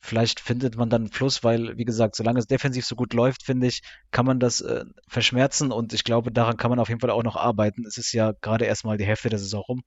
vielleicht 0.02 0.40
findet 0.40 0.76
man 0.76 0.90
dann 0.90 1.02
einen 1.02 1.12
Fluss, 1.12 1.44
weil, 1.44 1.78
wie 1.78 1.84
gesagt, 1.84 2.16
solange 2.16 2.38
es 2.40 2.46
defensiv 2.46 2.84
so 2.84 2.96
gut 2.96 3.14
läuft, 3.14 3.44
finde 3.44 3.68
ich, 3.68 3.82
kann 4.10 4.26
man 4.26 4.40
das 4.40 4.60
äh, 4.60 4.84
verschmerzen 5.08 5.72
und 5.72 5.92
ich 5.94 6.04
glaube, 6.04 6.32
daran 6.32 6.56
kann 6.56 6.70
man 6.70 6.80
auf 6.80 6.88
jeden 6.88 7.00
Fall 7.00 7.10
auch 7.10 7.22
noch 7.22 7.36
arbeiten. 7.36 7.86
Es 7.86 7.96
ist 7.96 8.12
ja 8.12 8.32
gerade 8.40 8.64
erstmal 8.66 8.98
die 8.98 9.06
Hälfte 9.06 9.30
der 9.30 9.38
Saison 9.38 9.62
rum. 9.62 9.82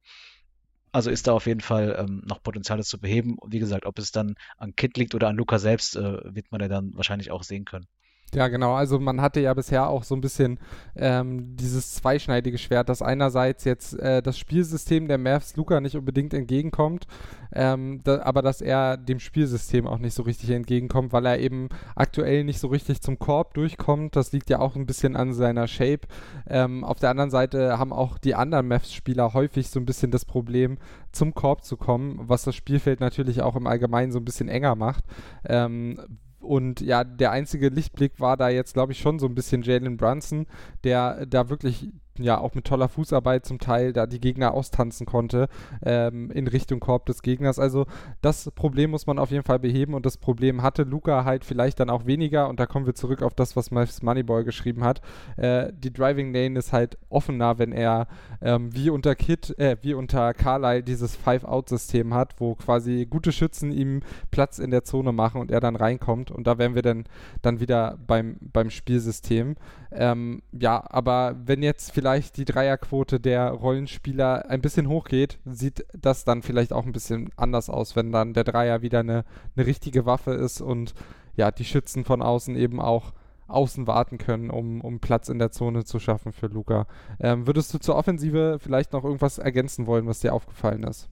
Also 0.93 1.12
ist 1.12 1.28
da 1.28 1.34
auf 1.34 1.45
jeden 1.45 1.60
Fall 1.60 1.95
ähm, 1.99 2.23
noch 2.25 2.41
Potenzial 2.41 2.82
zu 2.84 2.99
beheben. 2.99 3.38
Und 3.38 3.51
wie 3.54 3.60
gesagt, 3.60 3.86
ob 3.86 3.99
es 3.99 4.12
dann 4.12 4.36
an 4.58 4.75
Kit 4.75 4.97
liegt 4.97 5.13
oder 5.13 5.28
an 5.28 5.36
Luca 5.36 5.60
selbst, 5.60 5.97
äh, 5.97 6.34
wird 6.34 6.51
man 6.51 6.62
ja 6.62 6.69
dann 6.69 6.91
wahrscheinlich 6.95 7.32
auch 7.32 7.43
sehen 7.43 7.65
können. 7.65 7.86
Ja, 8.35 8.49
genau. 8.49 8.73
Also 8.73 8.99
man 8.99 9.21
hatte 9.21 9.39
ja 9.39 9.53
bisher 9.53 9.87
auch 9.87 10.03
so 10.03 10.13
ein 10.13 10.19
bisschen 10.19 10.59
ähm, 10.97 11.55
dieses 11.55 11.93
zweischneidige 11.95 12.57
Schwert, 12.57 12.89
dass 12.89 13.01
einerseits 13.01 13.63
jetzt 13.63 13.97
äh, 13.97 14.21
das 14.21 14.37
Spielsystem 14.37 15.07
der 15.07 15.17
Mavs 15.17 15.55
Luca 15.55 15.79
nicht 15.79 15.95
unbedingt 15.95 16.33
entgegenkommt, 16.33 17.07
ähm, 17.53 18.01
da, 18.03 18.23
aber 18.23 18.41
dass 18.41 18.59
er 18.59 18.97
dem 18.97 19.21
Spielsystem 19.21 19.87
auch 19.87 19.99
nicht 19.99 20.13
so 20.13 20.23
richtig 20.23 20.49
entgegenkommt, 20.49 21.13
weil 21.13 21.25
er 21.25 21.39
eben 21.39 21.69
aktuell 21.95 22.43
nicht 22.43 22.59
so 22.59 22.67
richtig 22.67 23.01
zum 23.01 23.19
Korb 23.19 23.53
durchkommt. 23.53 24.17
Das 24.17 24.33
liegt 24.33 24.49
ja 24.49 24.59
auch 24.59 24.75
ein 24.75 24.85
bisschen 24.85 25.15
an 25.15 25.33
seiner 25.33 25.69
Shape. 25.69 26.01
Ähm, 26.45 26.83
auf 26.83 26.99
der 26.99 27.11
anderen 27.11 27.31
Seite 27.31 27.79
haben 27.79 27.93
auch 27.93 28.17
die 28.17 28.35
anderen 28.35 28.67
Mavs-Spieler 28.67 29.33
häufig 29.33 29.69
so 29.69 29.79
ein 29.79 29.85
bisschen 29.85 30.11
das 30.11 30.25
Problem, 30.25 30.77
zum 31.13 31.33
Korb 31.33 31.63
zu 31.63 31.77
kommen, 31.77 32.19
was 32.21 32.43
das 32.43 32.55
Spielfeld 32.55 32.99
natürlich 32.99 33.41
auch 33.41 33.55
im 33.55 33.65
Allgemeinen 33.65 34.11
so 34.11 34.19
ein 34.19 34.25
bisschen 34.25 34.49
enger 34.49 34.75
macht. 34.75 35.05
Ähm, 35.45 35.97
und 36.45 36.81
ja, 36.81 37.03
der 37.03 37.31
einzige 37.31 37.69
Lichtblick 37.69 38.19
war 38.19 38.38
da 38.38 38.49
jetzt, 38.49 38.73
glaube 38.73 38.91
ich, 38.93 38.99
schon 38.99 39.19
so 39.19 39.25
ein 39.25 39.36
bisschen 39.36 39.63
Jalen 39.63 39.97
Brunson, 39.97 40.47
der 40.84 41.25
da 41.25 41.49
wirklich 41.49 41.89
ja 42.17 42.38
auch 42.39 42.56
mit 42.56 42.65
toller 42.65 42.89
Fußarbeit 42.89 43.45
zum 43.45 43.60
Teil 43.60 43.93
da 43.93 44.06
die 44.06 44.21
Gegner 44.21 44.54
austanzen 44.54 45.06
konnte 45.06 45.47
ähm, 45.84 46.32
in 46.32 46.47
Richtung 46.47 46.80
Korb 46.80 47.06
des 47.06 47.21
Gegners. 47.21 47.60
Also 47.60 47.86
das 48.21 48.51
Problem 48.51 48.91
muss 48.91 49.08
man 49.08 49.19
auf 49.19 49.32
jeden 49.32 49.43
Fall 49.43 49.60
beheben 49.60 49.93
und 49.93 50.06
das 50.06 50.17
Problem 50.17 50.62
hatte 50.62 50.84
Luca 50.84 51.25
halt 51.25 51.45
vielleicht 51.45 51.80
dann 51.80 51.89
auch 51.89 52.06
weniger 52.06 52.47
und 52.47 52.60
da 52.60 52.65
kommen 52.65 52.86
wir 52.86 52.95
zurück 52.95 53.21
auf 53.21 53.34
das, 53.34 53.56
was 53.56 53.71
Mavs 53.71 54.01
Moneyboy 54.01 54.43
geschrieben 54.43 54.84
hat. 54.84 55.01
Äh, 55.38 55.71
die 55.73 55.91
Driving 55.91 56.34
Lane 56.34 56.58
ist 56.58 56.73
halt 56.73 56.97
offener, 57.10 57.60
wenn 57.60 57.71
er 57.71 58.08
ähm, 58.41 58.73
wie 58.73 58.89
unter 58.89 59.15
Kid, 59.15 59.58
äh, 59.60 59.78
wie 59.82 59.93
unter 59.93 60.34
Carlyle 60.34 60.84
dieses 60.84 61.15
Five-Out-System 61.15 62.13
hat, 62.13 62.36
wo 62.39 62.56
quasi 62.56 63.06
gute 63.10 63.32
Schützen 63.32 63.71
ihm 63.71 64.01
Platz 64.32 64.60
in 64.60 64.71
der 64.71 64.84
Zone 64.84 65.12
machen 65.12 65.41
und 65.41 65.51
er 65.51 65.60
dann 65.60 65.75
reinkommt 65.75 66.32
und 66.32 66.47
da 66.47 66.58
wären 66.58 66.75
wir 66.75 66.82
dann, 66.82 67.06
dann 67.41 67.60
wieder 67.60 67.97
beim, 68.06 68.38
beim 68.41 68.69
Spielsystem. 68.69 69.56
Ähm, 69.97 70.41
ja, 70.51 70.84
aber 70.89 71.36
wenn 71.45 71.63
jetzt 71.63 71.91
vielleicht 71.91 72.38
die 72.38 72.45
Dreierquote 72.45 73.19
der 73.19 73.49
Rollenspieler 73.51 74.49
ein 74.49 74.62
bisschen 74.62 74.89
hochgeht, 74.89 75.39
sieht 75.45 75.86
das 75.93 76.25
dann 76.25 76.41
vielleicht 76.41 76.73
auch 76.73 76.86
ein 76.86 76.91
bisschen 76.91 77.29
anders 77.38 77.69
aus, 77.69 77.95
wenn 77.95 78.12
dann 78.12 78.34
der 78.34 78.43
Dreier 78.43 78.81
wieder 78.81 78.99
eine, 78.99 79.23
eine 79.55 79.65
richtige 79.65 80.05
Waffe 80.05 80.31
ist 80.31 80.62
und 80.62 80.93
ja, 81.36 81.51
die 81.51 81.65
Schützen 81.65 82.03
von 82.03 82.21
außen 82.21 82.55
eben 82.55 82.79
auch 82.81 83.13
außen 83.47 83.88
warten 83.88 84.17
können, 84.17 84.49
um, 84.49 84.81
um 84.81 84.99
Platz 84.99 85.29
in 85.29 85.39
der 85.39 85.51
Zone 85.51 85.86
zu 85.86 85.99
schaffen 85.99 86.31
für 86.31 86.47
Luca. 86.47 86.88
Ähm, 87.19 87.47
würdest 87.47 87.73
du 87.73 87.77
zur 87.77 87.95
Offensive 87.95 88.58
vielleicht 88.60 88.93
noch 88.93 89.03
irgendwas 89.03 89.38
ergänzen 89.38 89.86
wollen, 89.88 90.08
was 90.08 90.19
dir 90.19 90.34
aufgefallen 90.34 90.84
ist? 90.84 91.10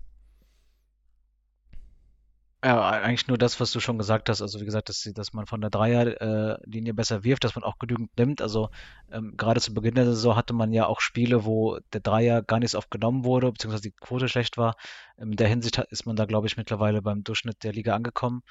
Ja, 2.66 2.90
eigentlich 2.92 3.28
nur 3.28 3.38
das, 3.38 3.60
was 3.60 3.74
du 3.74 3.82
schon 3.82 3.98
gesagt 3.98 4.30
hast. 4.30 4.42
Also 4.42 4.62
wie 4.62 4.66
gesagt, 4.66 4.88
dass, 4.88 5.02
dass 5.14 5.34
man 5.34 5.46
von 5.48 5.60
der 5.60 5.70
Dreierlinie 5.70 6.92
äh, 6.92 6.96
besser 6.96 7.26
wirft, 7.26 7.44
dass 7.44 7.56
man 7.56 7.64
auch 7.66 7.78
genügend 7.78 8.18
nimmt. 8.18 8.42
Also 8.42 8.70
ähm, 9.12 9.34
gerade 9.36 9.60
zu 9.60 9.74
Beginn 9.74 9.96
der 9.96 10.06
Saison 10.06 10.38
hatte 10.38 10.54
man 10.54 10.72
ja 10.72 10.86
auch 10.86 11.02
Spiele, 11.02 11.44
wo 11.44 11.80
der 11.92 12.00
Dreier 12.00 12.42
gar 12.42 12.60
nicht 12.60 12.72
so 12.72 12.78
oft 12.78 12.90
genommen 12.90 13.26
wurde, 13.26 13.52
beziehungsweise 13.52 13.84
die 13.84 13.92
Quote 13.92 14.30
schlecht 14.30 14.58
war. 14.58 14.76
In 15.18 15.36
der 15.36 15.50
Hinsicht 15.50 15.78
ist 15.78 16.06
man 16.06 16.16
da, 16.16 16.24
glaube 16.24 16.48
ich, 16.48 16.56
mittlerweile 16.56 17.02
beim 17.02 17.26
Durchschnitt 17.26 17.64
der 17.66 17.74
Liga 17.74 17.96
angekommen. 17.96 18.44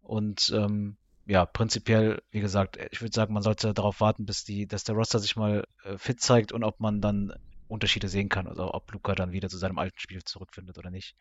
Und 0.00 0.50
ähm, 0.52 0.96
ja, 1.26 1.46
prinzipiell, 1.46 2.20
wie 2.32 2.40
gesagt, 2.40 2.78
ich 2.90 3.00
würde 3.00 3.14
sagen, 3.14 3.32
man 3.32 3.44
sollte 3.44 3.74
darauf 3.74 4.00
warten, 4.00 4.26
bis 4.26 4.42
die, 4.42 4.66
dass 4.66 4.82
der 4.82 4.96
Roster 4.96 5.20
sich 5.20 5.36
mal 5.36 5.64
äh, 5.84 5.98
fit 5.98 6.20
zeigt 6.20 6.50
und 6.50 6.64
ob 6.64 6.80
man 6.80 7.00
dann 7.00 7.32
Unterschiede 7.68 8.08
sehen 8.08 8.28
kann, 8.28 8.48
also 8.48 8.74
ob 8.74 8.90
Luca 8.92 9.14
dann 9.14 9.30
wieder 9.30 9.48
zu 9.48 9.56
seinem 9.56 9.78
alten 9.78 10.00
Spiel 10.00 10.24
zurückfindet 10.24 10.78
oder 10.78 10.90
nicht. 10.90 11.14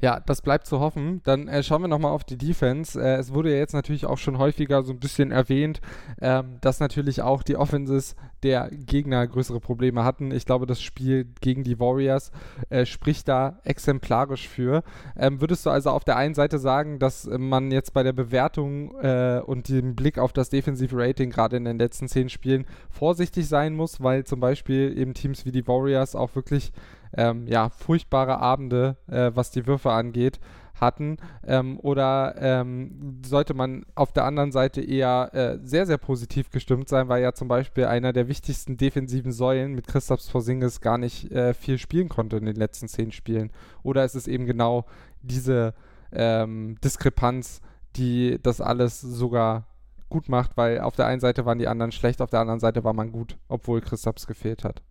Ja, 0.00 0.20
das 0.20 0.42
bleibt 0.42 0.66
zu 0.66 0.80
hoffen. 0.80 1.22
Dann 1.24 1.48
äh, 1.48 1.62
schauen 1.62 1.82
wir 1.82 1.88
nochmal 1.88 2.12
auf 2.12 2.24
die 2.24 2.36
Defense. 2.36 3.00
Äh, 3.00 3.16
es 3.16 3.32
wurde 3.32 3.50
ja 3.50 3.56
jetzt 3.56 3.72
natürlich 3.72 4.04
auch 4.04 4.18
schon 4.18 4.38
häufiger 4.38 4.82
so 4.82 4.92
ein 4.92 5.00
bisschen 5.00 5.30
erwähnt, 5.30 5.80
ähm, 6.20 6.58
dass 6.60 6.80
natürlich 6.80 7.22
auch 7.22 7.42
die 7.42 7.56
Offenses 7.56 8.14
der 8.42 8.68
Gegner 8.70 9.26
größere 9.26 9.58
Probleme 9.58 10.04
hatten. 10.04 10.30
Ich 10.32 10.44
glaube, 10.44 10.66
das 10.66 10.82
Spiel 10.82 11.26
gegen 11.40 11.64
die 11.64 11.80
Warriors 11.80 12.30
äh, 12.68 12.84
spricht 12.84 13.26
da 13.28 13.58
exemplarisch 13.64 14.48
für. 14.48 14.82
Ähm, 15.16 15.40
würdest 15.40 15.64
du 15.64 15.70
also 15.70 15.90
auf 15.90 16.04
der 16.04 16.16
einen 16.16 16.34
Seite 16.34 16.58
sagen, 16.58 16.98
dass 16.98 17.26
man 17.26 17.70
jetzt 17.70 17.94
bei 17.94 18.02
der 18.02 18.12
Bewertung 18.12 18.94
äh, 19.00 19.40
und 19.44 19.68
dem 19.68 19.96
Blick 19.96 20.18
auf 20.18 20.34
das 20.34 20.50
Defensive 20.50 20.94
Rating 20.94 21.30
gerade 21.30 21.56
in 21.56 21.64
den 21.64 21.78
letzten 21.78 22.08
zehn 22.08 22.28
Spielen 22.28 22.66
vorsichtig 22.90 23.48
sein 23.48 23.74
muss, 23.74 24.02
weil 24.02 24.24
zum 24.24 24.40
Beispiel 24.40 24.96
eben 24.96 25.14
Teams 25.14 25.46
wie 25.46 25.52
die 25.52 25.66
Warriors 25.66 26.14
auch 26.14 26.34
wirklich 26.34 26.72
ähm, 27.16 27.46
ja, 27.46 27.70
furchtbare 27.70 28.38
Abende, 28.38 28.96
äh, 29.08 29.30
was 29.34 29.50
die 29.50 29.66
Würfe 29.66 29.90
angeht, 29.90 30.38
hatten? 30.80 31.16
Ähm, 31.46 31.78
oder 31.80 32.34
ähm, 32.38 33.20
sollte 33.24 33.54
man 33.54 33.86
auf 33.94 34.12
der 34.12 34.24
anderen 34.24 34.52
Seite 34.52 34.80
eher 34.80 35.30
äh, 35.32 35.58
sehr, 35.62 35.86
sehr 35.86 35.98
positiv 35.98 36.50
gestimmt 36.50 36.88
sein, 36.88 37.08
weil 37.08 37.22
ja 37.22 37.32
zum 37.32 37.48
Beispiel 37.48 37.86
einer 37.86 38.12
der 38.12 38.28
wichtigsten 38.28 38.76
defensiven 38.76 39.32
Säulen 39.32 39.74
mit 39.74 39.86
Christoph 39.86 40.20
Porzingis 40.30 40.80
gar 40.80 40.98
nicht 40.98 41.30
äh, 41.32 41.54
viel 41.54 41.78
spielen 41.78 42.08
konnte 42.08 42.36
in 42.36 42.44
den 42.44 42.56
letzten 42.56 42.88
zehn 42.88 43.12
Spielen? 43.12 43.50
Oder 43.82 44.04
ist 44.04 44.14
es 44.14 44.28
eben 44.28 44.46
genau 44.46 44.84
diese 45.22 45.74
ähm, 46.12 46.76
Diskrepanz, 46.84 47.60
die 47.96 48.38
das 48.42 48.60
alles 48.60 49.00
sogar 49.00 49.66
gut 50.08 50.28
macht, 50.28 50.56
weil 50.56 50.80
auf 50.80 50.94
der 50.94 51.06
einen 51.06 51.20
Seite 51.20 51.46
waren 51.46 51.58
die 51.58 51.68
anderen 51.68 51.92
schlecht, 51.92 52.20
auf 52.22 52.30
der 52.30 52.40
anderen 52.40 52.60
Seite 52.60 52.84
war 52.84 52.92
man 52.92 53.10
gut, 53.10 53.38
obwohl 53.48 53.80
Christophs 53.80 54.26
gefehlt 54.26 54.62
hat. 54.62 54.82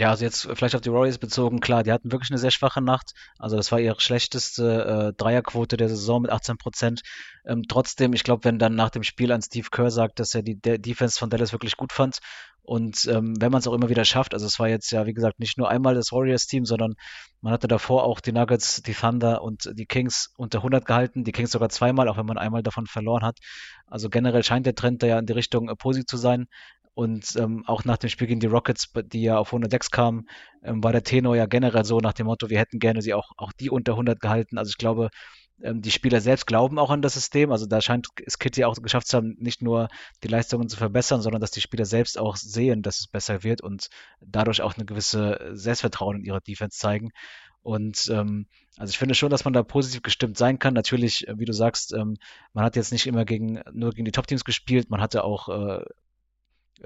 Ja, 0.00 0.08
also 0.08 0.24
jetzt 0.24 0.48
vielleicht 0.54 0.74
auf 0.74 0.80
die 0.80 0.90
Warriors 0.90 1.18
bezogen, 1.18 1.60
klar, 1.60 1.82
die 1.82 1.92
hatten 1.92 2.10
wirklich 2.10 2.30
eine 2.30 2.38
sehr 2.38 2.50
schwache 2.50 2.80
Nacht. 2.80 3.12
Also 3.38 3.58
das 3.58 3.70
war 3.70 3.80
ihre 3.80 4.00
schlechteste 4.00 5.10
äh, 5.10 5.12
Dreierquote 5.14 5.76
der 5.76 5.90
Saison 5.90 6.22
mit 6.22 6.30
18 6.30 6.56
Prozent. 6.56 7.02
Ähm, 7.44 7.64
trotzdem, 7.68 8.14
ich 8.14 8.24
glaube, 8.24 8.44
wenn 8.44 8.58
dann 8.58 8.74
nach 8.74 8.88
dem 8.88 9.02
Spiel 9.02 9.30
an 9.30 9.42
Steve 9.42 9.68
Kerr 9.70 9.90
sagt, 9.90 10.18
dass 10.18 10.34
er 10.34 10.40
die 10.42 10.58
De 10.58 10.78
Defense 10.78 11.18
von 11.18 11.28
Dallas 11.28 11.52
wirklich 11.52 11.76
gut 11.76 11.92
fand 11.92 12.20
und 12.62 13.06
ähm, 13.06 13.34
wenn 13.40 13.50
man 13.50 13.58
es 13.58 13.66
auch 13.66 13.72
immer 13.72 13.88
wieder 13.88 14.04
schafft, 14.04 14.32
also 14.32 14.46
es 14.46 14.58
war 14.60 14.68
jetzt 14.68 14.92
ja, 14.92 15.04
wie 15.04 15.12
gesagt, 15.12 15.40
nicht 15.40 15.58
nur 15.58 15.68
einmal 15.68 15.94
das 15.94 16.12
Warriors-Team, 16.12 16.64
sondern 16.64 16.94
man 17.40 17.52
hatte 17.52 17.68
davor 17.68 18.04
auch 18.04 18.20
die 18.20 18.32
Nuggets, 18.32 18.82
die 18.82 18.94
Thunder 18.94 19.42
und 19.42 19.70
die 19.74 19.86
Kings 19.86 20.32
unter 20.36 20.58
100 20.58 20.84
gehalten, 20.84 21.24
die 21.24 21.32
Kings 21.32 21.50
sogar 21.50 21.68
zweimal, 21.70 22.08
auch 22.08 22.16
wenn 22.16 22.26
man 22.26 22.38
einmal 22.38 22.62
davon 22.62 22.86
verloren 22.86 23.24
hat. 23.24 23.38
Also 23.86 24.08
generell 24.08 24.44
scheint 24.44 24.66
der 24.66 24.74
Trend 24.74 25.02
da 25.02 25.08
ja 25.08 25.18
in 25.18 25.26
die 25.26 25.32
Richtung 25.32 25.68
äh, 25.68 25.74
positiv 25.74 26.06
zu 26.06 26.16
sein. 26.16 26.46
Und 27.00 27.34
ähm, 27.36 27.64
auch 27.66 27.86
nach 27.86 27.96
dem 27.96 28.10
Spiel 28.10 28.26
gegen 28.26 28.40
die 28.40 28.46
Rockets, 28.46 28.92
die 29.06 29.22
ja 29.22 29.38
auf 29.38 29.48
106 29.48 29.90
kamen, 29.90 30.28
ähm, 30.62 30.84
war 30.84 30.92
der 30.92 31.02
Tenor 31.02 31.34
ja 31.34 31.46
generell 31.46 31.86
so 31.86 31.98
nach 31.98 32.12
dem 32.12 32.26
Motto, 32.26 32.50
wir 32.50 32.58
hätten 32.58 32.78
gerne 32.78 33.00
sie 33.00 33.14
auch, 33.14 33.32
auch 33.38 33.54
die 33.54 33.70
unter 33.70 33.92
100 33.92 34.20
gehalten. 34.20 34.58
Also 34.58 34.68
ich 34.68 34.76
glaube, 34.76 35.08
ähm, 35.62 35.80
die 35.80 35.92
Spieler 35.92 36.20
selbst 36.20 36.46
glauben 36.46 36.78
auch 36.78 36.90
an 36.90 37.00
das 37.00 37.14
System. 37.14 37.52
Also 37.52 37.64
da 37.64 37.80
scheint 37.80 38.08
es 38.26 38.38
Kitty 38.38 38.64
auch 38.66 38.74
geschafft 38.82 39.06
zu 39.06 39.16
haben, 39.16 39.34
nicht 39.38 39.62
nur 39.62 39.88
die 40.22 40.28
Leistungen 40.28 40.68
zu 40.68 40.76
verbessern, 40.76 41.22
sondern 41.22 41.40
dass 41.40 41.52
die 41.52 41.62
Spieler 41.62 41.86
selbst 41.86 42.18
auch 42.18 42.36
sehen, 42.36 42.82
dass 42.82 43.00
es 43.00 43.06
besser 43.06 43.44
wird 43.44 43.62
und 43.62 43.88
dadurch 44.20 44.60
auch 44.60 44.76
eine 44.76 44.84
gewisse 44.84 45.52
Selbstvertrauen 45.54 46.18
in 46.18 46.24
ihrer 46.26 46.42
Defense 46.42 46.76
zeigen. 46.78 47.12
Und 47.62 48.10
ähm, 48.12 48.46
also 48.76 48.90
ich 48.90 48.98
finde 48.98 49.14
schon, 49.14 49.30
dass 49.30 49.46
man 49.46 49.54
da 49.54 49.62
positiv 49.62 50.02
gestimmt 50.02 50.36
sein 50.36 50.58
kann. 50.58 50.74
Natürlich, 50.74 51.26
äh, 51.28 51.38
wie 51.38 51.46
du 51.46 51.54
sagst, 51.54 51.94
ähm, 51.94 52.18
man 52.52 52.66
hat 52.66 52.76
jetzt 52.76 52.92
nicht 52.92 53.06
immer 53.06 53.24
gegen 53.24 53.62
nur 53.72 53.92
gegen 53.92 54.04
die 54.04 54.12
Top-Teams 54.12 54.44
gespielt, 54.44 54.90
man 54.90 55.00
hatte 55.00 55.24
auch 55.24 55.48
äh, 55.48 55.82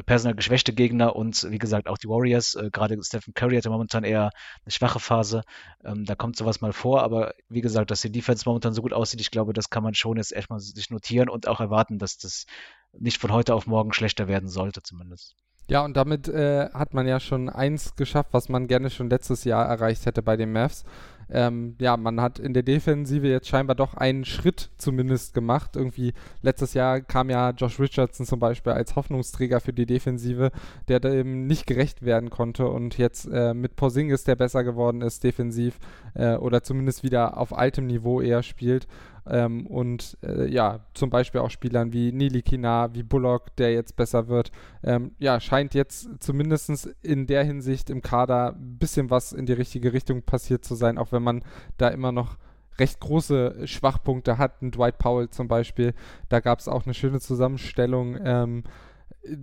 personell 0.07 0.35
geschwächte 0.35 0.73
Gegner 0.73 1.15
und 1.17 1.51
wie 1.51 1.59
gesagt 1.59 1.89
auch 1.89 1.99
die 1.99 2.09
Warriors. 2.09 2.55
Äh, 2.55 2.71
Gerade 2.71 2.99
Stephen 3.03 3.35
Curry 3.35 3.57
hatte 3.57 3.71
momentan 3.71 4.05
eher 4.05 4.31
eine 4.65 4.71
schwache 4.71 5.01
Phase. 5.01 5.43
Ähm, 5.85 6.05
da 6.05 6.15
kommt 6.15 6.37
sowas 6.37 6.61
mal 6.61 6.73
vor, 6.73 7.03
aber 7.03 7.35
wie 7.49 7.61
gesagt, 7.61 7.91
dass 7.91 8.01
die 8.01 8.13
Defense 8.13 8.45
momentan 8.47 8.75
so 8.75 8.83
gut 8.83 8.93
aussieht, 8.93 9.21
ich 9.21 9.31
glaube, 9.31 9.53
das 9.53 9.71
kann 9.71 9.83
man 9.83 9.95
schon 9.95 10.17
jetzt 10.17 10.33
erstmal 10.33 10.61
sich 10.61 10.91
notieren 10.91 11.29
und 11.29 11.49
auch 11.49 11.61
erwarten, 11.61 11.99
dass 11.99 12.19
das 12.19 12.47
nicht 12.93 13.21
von 13.21 13.33
heute 13.33 13.55
auf 13.55 13.67
morgen 13.67 13.93
schlechter 13.93 14.29
werden 14.29 14.49
sollte, 14.49 14.83
zumindest. 14.83 15.35
Ja, 15.67 15.83
und 15.83 15.97
damit 15.97 16.29
äh, 16.29 16.69
hat 16.71 16.93
man 16.93 17.09
ja 17.09 17.21
schon 17.21 17.49
eins 17.49 17.97
geschafft, 17.97 18.31
was 18.33 18.49
man 18.51 18.67
gerne 18.67 18.91
schon 18.91 19.09
letztes 19.09 19.45
Jahr 19.45 19.67
erreicht 19.67 20.05
hätte 20.05 20.23
bei 20.23 20.37
den 20.37 20.53
Mavs 20.53 20.85
ähm, 21.31 21.77
ja, 21.81 21.97
man 21.97 22.21
hat 22.21 22.39
in 22.39 22.55
der 22.55 22.63
Defensive 22.63 23.27
jetzt 23.29 23.49
scheinbar 23.49 23.77
doch 23.77 23.95
einen 23.95 24.25
Schritt 24.25 24.71
zumindest 24.77 25.35
gemacht. 25.35 25.77
Irgendwie 25.77 26.13
letztes 26.43 26.75
Jahr 26.75 27.01
kam 27.01 27.31
ja 27.31 27.51
Josh 27.51 27.81
Richardson 27.81 28.27
zum 28.27 28.39
Beispiel 28.39 28.73
als 28.73 28.97
Hoffnungsträger 28.97 29.61
für 29.61 29.73
die 29.73 29.87
Defensive, 29.87 30.51
der 30.89 31.01
dem 31.01 31.47
nicht 31.47 31.67
gerecht 31.67 32.05
werden 32.05 32.31
konnte 32.31 32.69
und 32.69 32.99
jetzt 32.99 33.27
äh, 33.27 33.55
mit 33.55 33.77
Porzingis, 33.77 34.25
der 34.25 34.37
besser 34.37 34.65
geworden 34.65 35.03
ist 35.03 35.25
defensiv 35.25 35.79
äh, 36.15 36.35
oder 36.37 36.63
zumindest 36.63 37.03
wieder 37.03 37.39
auf 37.39 37.57
altem 37.57 37.87
Niveau 37.87 38.21
eher 38.21 38.43
spielt 38.43 38.87
ähm, 39.27 39.67
und 39.67 40.19
äh, 40.23 40.47
ja, 40.51 40.81
zum 40.95 41.11
Beispiel 41.11 41.41
auch 41.41 41.51
Spielern 41.51 41.93
wie 41.93 42.13
Nili 42.13 42.43
Kina, 42.43 42.95
wie 42.95 43.03
Bullock, 43.03 43.55
der 43.57 43.73
jetzt 43.73 43.97
besser 43.97 44.29
wird, 44.29 44.51
ähm, 44.83 45.13
ja, 45.19 45.41
scheint 45.41 45.75
jetzt 45.75 46.09
zumindest 46.21 46.95
in 47.03 47.27
der 47.27 47.45
Hinsicht 47.45 47.91
im 47.91 48.03
Kader 48.03 48.55
ein 48.55 48.79
bisschen 48.79 49.11
was 49.11 49.33
in 49.33 49.47
die 49.47 49.53
richtige 49.53 49.93
Richtung 49.93 50.23
passiert 50.23 50.65
zu 50.65 50.75
sein, 50.75 50.99
auch 50.99 51.13
wenn 51.13 51.23
man 51.23 51.43
da 51.79 51.89
immer 51.89 52.13
noch 52.13 52.37
recht 52.79 53.01
große 53.01 53.67
Schwachpunkte 53.67 54.39
hat. 54.39 54.61
Ein 54.61 54.73
Dwight 54.73 54.99
Powell 54.99 55.31
zum 55.31 55.49
Beispiel, 55.49 55.95
da 56.29 56.41
gab 56.41 56.59
es 56.59 56.69
auch 56.69 56.85
eine 56.85 56.95
schöne 56.95 57.21
Zusammenstellung. 57.21 58.19
Ähm, 58.23 58.65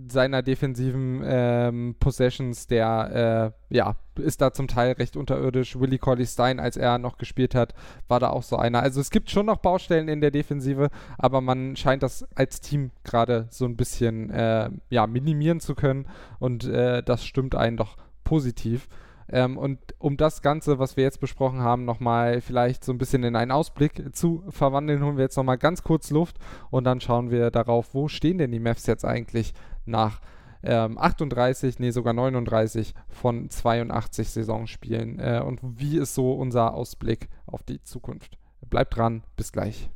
seiner 0.08 0.42
defensiven 0.42 1.22
ähm, 1.24 1.96
Possessions, 1.98 2.66
der 2.66 3.52
äh, 3.70 3.74
ja, 3.74 3.96
ist 4.16 4.40
da 4.40 4.52
zum 4.52 4.68
Teil 4.68 4.92
recht 4.92 5.16
unterirdisch. 5.16 5.78
Willie 5.78 5.98
Colley 5.98 6.26
Stein, 6.26 6.60
als 6.60 6.76
er 6.76 6.98
noch 6.98 7.18
gespielt 7.18 7.54
hat, 7.54 7.74
war 8.08 8.20
da 8.20 8.30
auch 8.30 8.42
so 8.42 8.56
einer. 8.56 8.82
Also 8.82 9.00
es 9.00 9.10
gibt 9.10 9.30
schon 9.30 9.46
noch 9.46 9.58
Baustellen 9.58 10.08
in 10.08 10.20
der 10.20 10.30
Defensive, 10.30 10.90
aber 11.18 11.40
man 11.40 11.76
scheint 11.76 12.02
das 12.02 12.26
als 12.34 12.60
Team 12.60 12.90
gerade 13.04 13.46
so 13.50 13.64
ein 13.64 13.76
bisschen 13.76 14.30
äh, 14.30 14.70
ja, 14.90 15.06
minimieren 15.06 15.60
zu 15.60 15.74
können 15.74 16.06
und 16.38 16.64
äh, 16.64 17.02
das 17.02 17.24
stimmt 17.24 17.54
einen 17.54 17.76
doch 17.76 17.96
positiv. 18.24 18.88
Ähm, 19.32 19.56
und 19.56 19.78
um 19.98 20.16
das 20.16 20.42
Ganze, 20.42 20.78
was 20.78 20.96
wir 20.96 21.04
jetzt 21.04 21.20
besprochen 21.20 21.60
haben, 21.60 21.84
nochmal 21.84 22.40
vielleicht 22.42 22.84
so 22.84 22.92
ein 22.92 22.98
bisschen 22.98 23.24
in 23.24 23.34
einen 23.34 23.50
Ausblick 23.50 24.14
zu 24.14 24.44
verwandeln, 24.50 25.02
holen 25.02 25.16
wir 25.16 25.24
jetzt 25.24 25.36
nochmal 25.36 25.58
ganz 25.58 25.82
kurz 25.82 26.10
Luft 26.10 26.36
und 26.70 26.84
dann 26.84 27.00
schauen 27.00 27.30
wir 27.30 27.50
darauf, 27.50 27.94
wo 27.94 28.08
stehen 28.08 28.38
denn 28.38 28.52
die 28.52 28.60
Mavs 28.60 28.86
jetzt 28.86 29.04
eigentlich 29.04 29.54
nach 29.86 30.20
ähm, 30.62 30.98
38, 30.98 31.78
nee 31.78 31.90
sogar 31.90 32.12
39 32.12 32.94
von 33.08 33.50
82 33.50 34.30
Saisonspielen 34.30 35.18
äh, 35.18 35.42
und 35.44 35.60
wie 35.62 35.98
ist 35.98 36.14
so 36.14 36.32
unser 36.34 36.74
Ausblick 36.74 37.28
auf 37.46 37.62
die 37.62 37.82
Zukunft. 37.82 38.38
Bleibt 38.68 38.96
dran, 38.96 39.22
bis 39.36 39.50
gleich. 39.50 39.90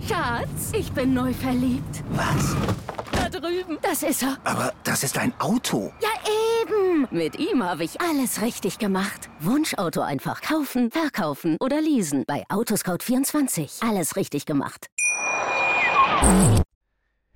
Schatz, 0.00 0.72
ich 0.76 0.90
bin 0.92 1.14
neu 1.14 1.32
verliebt. 1.32 2.02
Was? 2.10 2.56
Drüben. 3.32 3.78
Das 3.82 4.02
ist 4.02 4.22
er. 4.22 4.36
Aber 4.44 4.72
das 4.84 5.02
ist 5.02 5.18
ein 5.18 5.32
Auto. 5.40 5.92
Ja, 6.00 6.08
eben. 6.60 7.08
Mit 7.10 7.38
ihm 7.38 7.62
habe 7.62 7.84
ich 7.84 8.00
alles 8.00 8.42
richtig 8.42 8.78
gemacht. 8.78 9.28
Wunschauto 9.40 10.00
einfach 10.00 10.40
kaufen, 10.42 10.90
verkaufen 10.90 11.56
oder 11.60 11.80
leasen. 11.80 12.24
Bei 12.26 12.44
Autoscout24. 12.48 13.88
Alles 13.88 14.16
richtig 14.16 14.46
gemacht. 14.46 14.86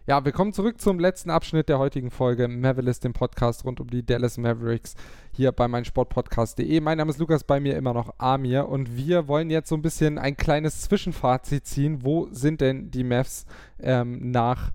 Ja, 0.09 0.25
willkommen 0.25 0.53
zurück 0.53 0.81
zum 0.81 1.01
letzten 1.01 1.31
Abschnitt 1.31 1.69
der 1.69 1.81
heutigen 1.81 2.13
Folge 2.13 2.47
Mavericks, 2.47 3.01
dem 3.01 3.13
Podcast 3.13 3.65
rund 3.65 3.81
um 3.81 3.91
die 3.91 4.07
Dallas 4.07 4.39
Mavericks 4.39 4.95
hier 5.33 5.51
bei 5.51 5.67
meinsportpodcast.de. 5.67 6.81
Mein 6.81 6.99
Name 6.99 7.11
ist 7.11 7.19
Lukas, 7.19 7.43
bei 7.43 7.59
mir 7.59 7.77
immer 7.77 7.93
noch 7.93 8.15
Amir 8.19 8.69
und 8.69 8.97
wir 8.97 9.27
wollen 9.27 9.51
jetzt 9.51 9.69
so 9.69 9.75
ein 9.75 9.83
bisschen 9.83 10.19
ein 10.19 10.37
kleines 10.37 10.83
Zwischenfazit 10.83 11.67
ziehen. 11.67 12.05
Wo 12.05 12.29
sind 12.31 12.61
denn 12.61 12.93
die 12.93 13.03
Mavs 13.03 13.47
ähm, 13.81 14.31
nach 14.31 14.71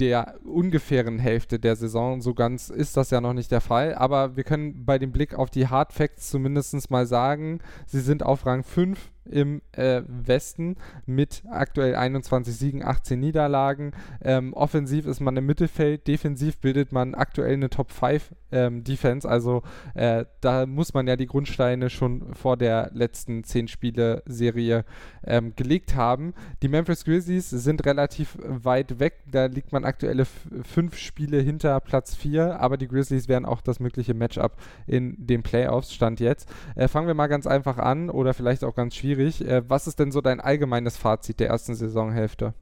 der 0.00 0.40
ungefähren 0.44 1.18
Hälfte 1.18 1.58
der 1.58 1.76
Saison. 1.76 2.20
So 2.20 2.34
ganz 2.34 2.68
ist 2.68 2.96
das 2.96 3.10
ja 3.10 3.20
noch 3.20 3.32
nicht 3.32 3.50
der 3.50 3.60
Fall. 3.60 3.94
Aber 3.94 4.36
wir 4.36 4.44
können 4.44 4.84
bei 4.84 4.98
dem 4.98 5.12
Blick 5.12 5.34
auf 5.34 5.50
die 5.50 5.68
Hard 5.68 5.92
Facts 5.92 6.30
zumindest 6.30 6.90
mal 6.90 7.06
sagen, 7.06 7.60
sie 7.86 8.00
sind 8.00 8.22
auf 8.22 8.46
Rang 8.46 8.64
5 8.64 9.12
im 9.24 9.62
äh, 9.72 10.02
Westen 10.06 10.76
mit 11.06 11.42
aktuell 11.50 11.94
21 11.94 12.54
Siegen, 12.54 12.84
18 12.84 13.18
Niederlagen. 13.18 13.92
Ähm, 14.22 14.52
offensiv 14.52 15.06
ist 15.06 15.20
man 15.20 15.36
im 15.36 15.46
Mittelfeld, 15.46 16.06
defensiv 16.06 16.58
bildet 16.58 16.92
man 16.92 17.14
aktuell 17.14 17.54
eine 17.54 17.70
Top 17.70 17.90
5 17.90 18.34
ähm, 18.52 18.84
Defense. 18.84 19.28
Also 19.28 19.62
äh, 19.94 20.24
da 20.40 20.66
muss 20.66 20.94
man 20.94 21.06
ja 21.06 21.16
die 21.16 21.26
Grundsteine 21.26 21.90
schon 21.90 22.34
vor 22.34 22.56
der 22.56 22.90
letzten 22.92 23.44
10 23.44 23.68
Spiele 23.68 24.22
Serie 24.26 24.84
ähm, 25.26 25.54
gelegt 25.56 25.94
haben. 25.94 26.34
Die 26.62 26.68
Memphis 26.68 27.04
Grizzlies 27.04 27.50
sind 27.50 27.84
relativ 27.86 28.38
weit 28.42 29.00
weg. 29.00 29.14
Da 29.30 29.46
liegt 29.46 29.72
man 29.72 29.84
aktuelle 29.84 30.26
5 30.26 30.96
Spiele 30.96 31.40
hinter 31.40 31.80
Platz 31.80 32.14
4, 32.14 32.60
aber 32.60 32.76
die 32.76 32.88
Grizzlies 32.88 33.28
wären 33.28 33.46
auch 33.46 33.60
das 33.60 33.80
mögliche 33.80 34.14
Matchup 34.14 34.56
in 34.86 35.16
den 35.18 35.42
Playoffs, 35.42 35.92
stand 35.92 36.20
jetzt. 36.20 36.48
Äh, 36.76 36.88
fangen 36.88 37.06
wir 37.06 37.14
mal 37.14 37.26
ganz 37.26 37.46
einfach 37.46 37.78
an 37.78 38.10
oder 38.10 38.34
vielleicht 38.34 38.64
auch 38.64 38.74
ganz 38.74 38.94
schwierig 38.94 39.13
schwierig. 39.14 39.40
Äh, 39.40 39.68
was 39.68 39.86
ist 39.86 39.98
denn 39.98 40.12
so 40.12 40.20
dein 40.20 40.40
allgemeines 40.40 40.96
Fazit 40.96 41.40
der 41.40 41.48
ersten 41.48 41.74
Saisonhälfte? 41.74 42.54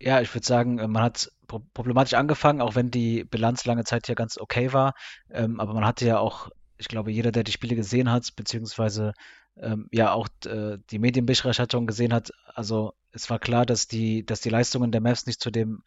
Ja, 0.00 0.20
ich 0.20 0.32
würde 0.34 0.46
sagen, 0.46 0.78
äh, 0.78 0.88
man 0.88 1.02
hat 1.02 1.30
problematisch 1.74 2.14
angefangen, 2.14 2.60
auch 2.60 2.74
wenn 2.74 2.90
die 2.90 3.24
Bilanz 3.24 3.64
lange 3.64 3.84
Zeit 3.84 4.08
ja 4.08 4.14
ganz 4.14 4.38
okay 4.38 4.72
war. 4.72 4.94
Ähm, 5.30 5.60
aber 5.60 5.74
man 5.74 5.86
hatte 5.86 6.06
ja 6.06 6.18
auch, 6.18 6.50
ich 6.76 6.88
glaube, 6.88 7.10
jeder, 7.10 7.32
der 7.32 7.44
die 7.44 7.52
Spiele 7.52 7.74
gesehen 7.74 8.10
hat, 8.10 8.28
beziehungsweise 8.36 9.14
ähm, 9.56 9.88
ja 9.90 10.12
auch 10.12 10.28
äh, 10.46 10.78
die 10.90 10.98
Medienberichterstattung 10.98 11.86
gesehen 11.86 12.12
hat, 12.12 12.30
also 12.54 12.92
es 13.10 13.28
war 13.30 13.38
klar, 13.38 13.66
dass 13.66 13.88
die, 13.88 14.24
dass 14.24 14.40
die 14.40 14.50
Leistungen 14.50 14.92
der 14.92 15.00
Mavs 15.00 15.26
nicht 15.26 15.40
zu 15.40 15.50
dem 15.50 15.82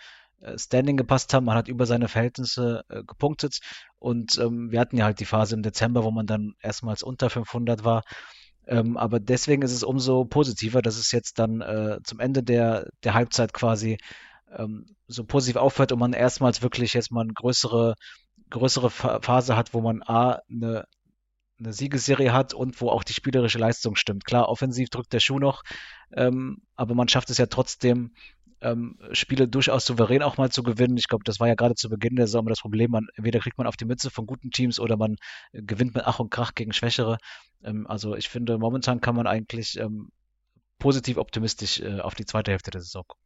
Standing 0.56 0.97
gepasst 0.97 1.32
haben. 1.36 1.45
Man 1.45 1.56
hat 1.56 1.67
über 1.67 1.86
seine 1.86 2.08
Verhältnisse 2.08 2.84
äh, 2.89 3.04
gepunktet 3.04 3.60
und 3.99 4.39
ähm, 4.39 4.71
wir 4.71 4.80
hatten 4.80 4.97
ja 4.97 5.06
halt 5.06 5.19
die 5.19 5.25
Phase 5.25 5.54
im 5.56 5.62
Dezember, 5.62 6.04
wo 6.04 6.10
man 6.10 6.25
dann 6.25 6.56
erstmals 6.62 7.04
unter 7.04 7.30
500 7.30 7.84
war. 7.84 8.01
Ähm, 8.71 8.95
aber 8.95 9.19
deswegen 9.19 9.63
ist 9.63 9.73
es 9.73 9.84
umso 9.84 10.23
positiver, 10.23 10.81
dass 10.81 10.95
es 10.97 11.12
jetzt 11.12 11.39
dann 11.39 11.60
äh, 11.60 11.99
zum 12.05 12.21
Ende 12.21 12.41
der, 12.41 12.88
der 13.03 13.13
Halbzeit 13.13 13.51
quasi 13.51 13.97
ähm, 14.49 14.86
so 15.07 15.25
positiv 15.25 15.57
aufhört 15.57 15.91
und 15.91 15.99
man 15.99 16.13
erstmals 16.13 16.62
wirklich 16.62 16.93
jetzt 16.93 17.12
mal 17.12 17.21
eine 17.21 17.34
größere, 17.34 17.95
größere 18.49 18.89
Phase 18.89 19.57
hat, 19.57 19.73
wo 19.73 19.81
man 19.81 20.01
A, 20.03 20.39
eine, 20.49 20.86
eine 21.60 21.73
Siegesserie 21.73 22.31
hat 22.31 22.53
und 22.53 22.79
wo 22.79 22.89
auch 22.89 23.03
die 23.03 23.13
spielerische 23.13 23.60
Leistung 23.60 23.97
stimmt. 23.97 24.23
Klar, 24.23 24.47
offensiv 24.47 24.89
drückt 24.89 25.12
der 25.12 25.19
Schuh 25.19 25.39
noch, 25.39 25.63
ähm, 26.13 26.62
aber 26.75 26.95
man 26.95 27.10
schafft 27.10 27.29
es 27.29 27.39
ja 27.39 27.47
trotzdem, 27.47 28.13
ähm, 28.62 28.97
Spiele 29.12 29.47
durchaus 29.47 29.86
souverän 29.86 30.21
auch 30.24 30.38
mal 30.38 30.52
zu 30.52 30.63
gewinnen. 30.63 30.97
Ich 30.97 31.08
glaube, 31.08 31.24
das 31.24 31.39
war 31.39 31.47
ja 31.47 31.56
gerade 31.56 31.76
zu 31.76 31.89
Beginn 31.89 32.15
der 32.15 32.28
Saison 32.28 32.45
das 32.45 32.62
Problem. 32.62 32.91
Man, 32.91 33.08
entweder 33.15 33.39
kriegt 33.39 33.58
man 33.58 33.67
auf 33.67 33.78
die 33.78 33.86
Mütze 33.86 34.10
von 34.10 34.26
guten 34.26 34.52
Teams 34.52 34.80
oder 34.80 34.97
man 34.97 35.15
äh, 35.52 35.62
gewinnt 35.62 35.95
mit 35.95 36.06
Ach 36.06 36.19
und 36.19 36.30
Krach 36.30 36.54
gegen 36.56 36.74
Schwächere. 36.74 37.17
Ähm, 37.63 37.88
also 37.88 38.15
ich 38.15 38.30
finde, 38.30 38.58
momentan 38.58 39.02
kann 39.02 39.15
man 39.15 39.28
eigentlich 39.28 39.78
ähm, 39.80 40.12
positiv 40.80 41.17
optimistisch 41.17 41.80
äh, 41.80 42.00
auf 42.00 42.15
die 42.15 42.26
zweite 42.26 42.52
Hälfte 42.52 42.71
der 42.71 42.82
Saison 42.82 43.04
gucken. 43.08 43.20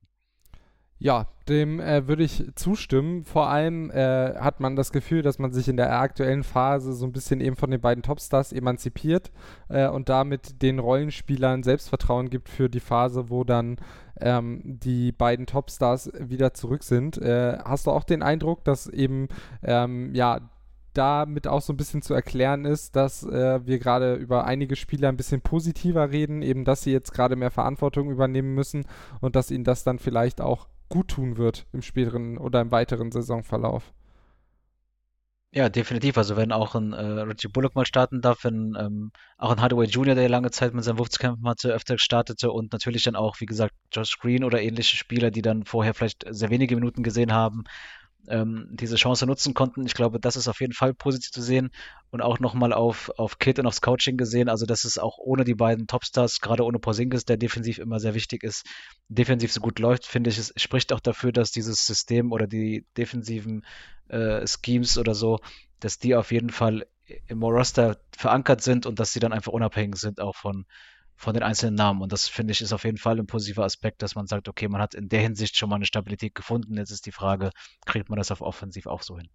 Ja, 0.98 1.28
dem 1.50 1.82
äh, 1.82 2.08
würde 2.08 2.24
ich 2.24 2.44
zustimmen. 2.56 3.26
Vor 3.26 3.50
allem 3.50 3.92
äh, 3.92 4.36
hat 4.36 4.62
man 4.62 4.78
das 4.78 4.94
Gefühl, 4.94 5.22
dass 5.22 5.40
man 5.40 5.52
sich 5.52 5.68
in 5.68 5.76
der 5.76 6.00
aktuellen 6.00 6.44
Phase 6.44 6.94
so 6.94 7.06
ein 7.06 7.12
bisschen 7.12 7.42
eben 7.42 7.58
von 7.58 7.70
den 7.70 7.82
beiden 7.82 8.02
Topstars 8.02 8.54
emanzipiert 8.54 9.32
äh, 9.68 9.90
und 9.90 10.08
damit 10.08 10.62
den 10.62 10.80
Rollenspielern 10.80 11.64
Selbstvertrauen 11.64 12.30
gibt 12.30 12.48
für 12.48 12.70
die 12.70 12.80
Phase, 12.80 13.30
wo 13.30 13.44
dann 13.44 13.76
ähm, 14.22 14.62
die 14.64 15.12
beiden 15.12 15.46
Topstars 15.46 16.12
wieder 16.18 16.54
zurück 16.54 16.84
sind. 16.84 17.18
Äh, 17.18 17.58
hast 17.66 17.88
du 17.88 17.92
auch 17.92 18.06
den 18.06 18.24
Eindruck, 18.24 18.64
dass 18.64 18.88
eben 18.88 19.28
ähm, 19.64 20.16
ja 20.16 20.50
damit 20.94 21.46
auch 21.46 21.62
so 21.62 21.74
ein 21.74 21.78
bisschen 21.78 22.02
zu 22.04 22.14
erklären 22.14 22.64
ist, 22.64 22.96
dass 22.96 23.24
äh, 23.24 23.66
wir 23.66 23.80
gerade 23.80 24.16
über 24.16 24.46
einige 24.46 24.78
Spieler 24.78 25.10
ein 25.10 25.18
bisschen 25.18 25.42
positiver 25.42 26.12
reden, 26.12 26.42
eben 26.42 26.64
dass 26.64 26.84
sie 26.84 26.94
jetzt 26.94 27.14
gerade 27.14 27.36
mehr 27.36 27.52
Verantwortung 27.52 28.10
übernehmen 28.10 28.56
müssen 28.56 28.86
und 29.20 29.36
dass 29.36 29.52
ihnen 29.52 29.66
das 29.66 29.84
dann 29.84 30.00
vielleicht 30.00 30.40
auch 30.40 30.68
gut 30.90 31.10
tun 31.10 31.38
wird 31.38 31.68
im 31.74 31.82
späteren 31.82 32.38
oder 32.38 32.62
im 32.62 32.72
weiteren 32.72 33.12
Saisonverlauf. 33.12 33.94
Ja, 35.52 35.70
definitiv. 35.70 36.18
Also 36.18 36.36
wenn 36.36 36.52
auch 36.52 36.76
ein 36.76 36.92
äh, 36.92 37.22
Richie 37.22 37.48
Bullock 37.48 37.76
mal 37.76 37.86
starten 37.86 38.20
darf, 38.20 38.44
wenn 38.44 38.76
ähm, 38.78 39.12
auch 39.38 39.52
ein 39.52 39.62
Hardaway 39.62 39.86
Jr., 39.86 40.14
der 40.14 40.28
lange 40.28 40.52
Zeit 40.52 40.74
mit 40.74 40.84
seinen 40.84 41.00
Wurfskämpfen 41.00 41.48
hatte, 41.48 41.72
öfter 41.72 41.98
startete 41.98 42.52
und 42.52 42.74
natürlich 42.74 43.04
dann 43.04 43.16
auch, 43.16 43.40
wie 43.40 43.46
gesagt, 43.46 43.74
Josh 43.94 44.20
Green 44.20 44.44
oder 44.44 44.62
ähnliche 44.62 44.98
Spieler, 44.98 45.32
die 45.32 45.42
dann 45.42 45.64
vorher 45.64 45.94
vielleicht 45.94 46.26
sehr 46.30 46.50
wenige 46.50 46.76
Minuten 46.76 47.04
gesehen 47.04 47.32
haben 47.32 47.64
ähm, 48.30 48.68
diese 48.72 48.96
Chance 48.96 49.26
nutzen 49.26 49.54
konnten. 49.54 49.86
Ich 49.86 49.94
glaube, 49.94 50.20
das 50.20 50.36
ist 50.36 50.48
auf 50.48 50.62
jeden 50.62 50.74
Fall 50.74 50.94
positiv 50.94 51.32
zu 51.32 51.42
sehen 51.42 51.72
und 52.12 52.22
auch 52.22 52.40
nochmal 52.40 52.74
auf, 52.74 53.12
auf 53.18 53.40
Kit 53.40 53.60
und 53.60 53.68
aufs 53.68 53.82
Coaching 53.82 54.18
gesehen. 54.18 54.50
Also, 54.50 54.66
dass 54.66 54.84
es 54.84 54.98
auch 54.98 55.18
ohne 55.18 55.44
die 55.44 55.56
beiden 55.56 55.88
Topstars, 55.88 56.42
gerade 56.42 56.64
ohne 56.64 56.80
Porzingis, 56.80 57.26
der 57.26 57.38
defensiv 57.38 57.78
immer 57.78 58.00
sehr 58.00 58.14
wichtig 58.14 58.44
ist, 58.44 58.66
defensiv 59.10 59.52
so 59.52 59.62
gut 59.62 59.80
läuft, 59.80 60.06
finde 60.06 60.30
ich, 60.30 60.38
es 60.38 60.54
spricht 60.56 60.94
auch 60.94 61.00
dafür, 61.00 61.32
dass 61.32 61.52
dieses 61.52 61.86
System 61.86 62.32
oder 62.32 62.48
die 62.48 62.86
defensiven 62.98 63.66
äh, 64.10 64.46
Schemes 64.48 64.98
oder 64.98 65.16
so, 65.16 65.40
dass 65.80 66.00
die 66.00 66.16
auf 66.16 66.32
jeden 66.32 66.50
Fall 66.50 66.86
im 67.28 67.44
Roster 67.44 67.98
verankert 68.18 68.62
sind 68.62 68.86
und 68.86 69.00
dass 69.00 69.14
sie 69.14 69.20
dann 69.20 69.34
einfach 69.34 69.52
unabhängig 69.52 69.98
sind 69.98 70.20
auch 70.20 70.36
von, 70.36 70.66
von 71.16 71.34
den 71.34 71.44
einzelnen 71.44 71.76
Namen. 71.76 72.02
Und 72.02 72.12
das 72.12 72.28
finde 72.28 72.52
ich 72.52 72.62
ist 72.62 72.74
auf 72.74 72.84
jeden 72.84 72.98
Fall 72.98 73.20
ein 73.20 73.28
positiver 73.28 73.64
Aspekt, 73.64 74.02
dass 74.02 74.16
man 74.16 74.28
sagt, 74.28 74.50
okay, 74.50 74.68
man 74.68 74.82
hat 74.82 74.94
in 74.94 75.10
der 75.10 75.22
Hinsicht 75.22 75.58
schon 75.58 75.70
mal 75.70 75.78
eine 75.78 75.86
Stabilität 75.86 76.36
gefunden. 76.36 76.78
Jetzt 76.78 76.92
ist 76.92 77.06
die 77.06 77.12
Frage, 77.12 77.52
kriegt 77.86 78.10
man 78.10 78.18
das 78.18 78.32
auf 78.32 78.42
offensiv 78.42 78.88
auch 78.88 79.02
so 79.02 79.18
hin? 79.18 79.30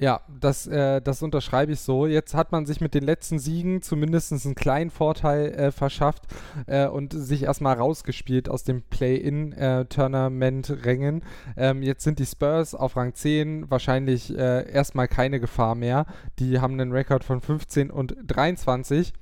Ja, 0.00 0.20
das, 0.28 0.68
äh, 0.68 1.00
das 1.00 1.22
unterschreibe 1.22 1.72
ich 1.72 1.80
so. 1.80 2.06
Jetzt 2.06 2.34
hat 2.34 2.52
man 2.52 2.66
sich 2.66 2.80
mit 2.80 2.94
den 2.94 3.02
letzten 3.02 3.40
Siegen 3.40 3.82
zumindest 3.82 4.32
einen 4.32 4.54
kleinen 4.54 4.90
Vorteil 4.90 5.52
äh, 5.52 5.72
verschafft 5.72 6.22
äh, 6.66 6.86
und 6.86 7.12
sich 7.12 7.42
erstmal 7.42 7.76
rausgespielt 7.76 8.48
aus 8.48 8.62
dem 8.62 8.82
Play-In-Tournament-Rängen. 8.82 11.24
Ähm, 11.56 11.82
jetzt 11.82 12.04
sind 12.04 12.20
die 12.20 12.26
Spurs 12.26 12.76
auf 12.76 12.96
Rang 12.96 13.14
10 13.14 13.68
wahrscheinlich 13.70 14.36
äh, 14.36 14.70
erstmal 14.70 15.08
keine 15.08 15.40
Gefahr 15.40 15.74
mehr. 15.74 16.06
Die 16.38 16.60
haben 16.60 16.74
einen 16.74 16.92
Rekord 16.92 17.24
von 17.24 17.40
15 17.40 17.90
und 17.90 18.14
23 18.24 19.12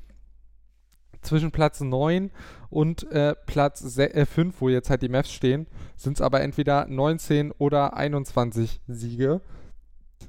zwischen 1.27 1.51
Platz 1.51 1.81
9 1.81 2.31
und 2.71 3.11
äh, 3.12 3.35
Platz 3.47 3.99
äh, 3.99 4.27
5, 4.27 4.61
wo 4.61 4.69
jetzt 4.69 4.91
halt 4.91 5.03
die 5.03 5.09
Mavs 5.09 5.33
stehen, 5.33 5.67
sind 5.97 6.19
es 6.19 6.21
aber 6.21 6.41
entweder 6.41 6.87
19 6.87 7.53
oder 7.53 7.97
21 7.97 8.81
Siege, 8.87 9.41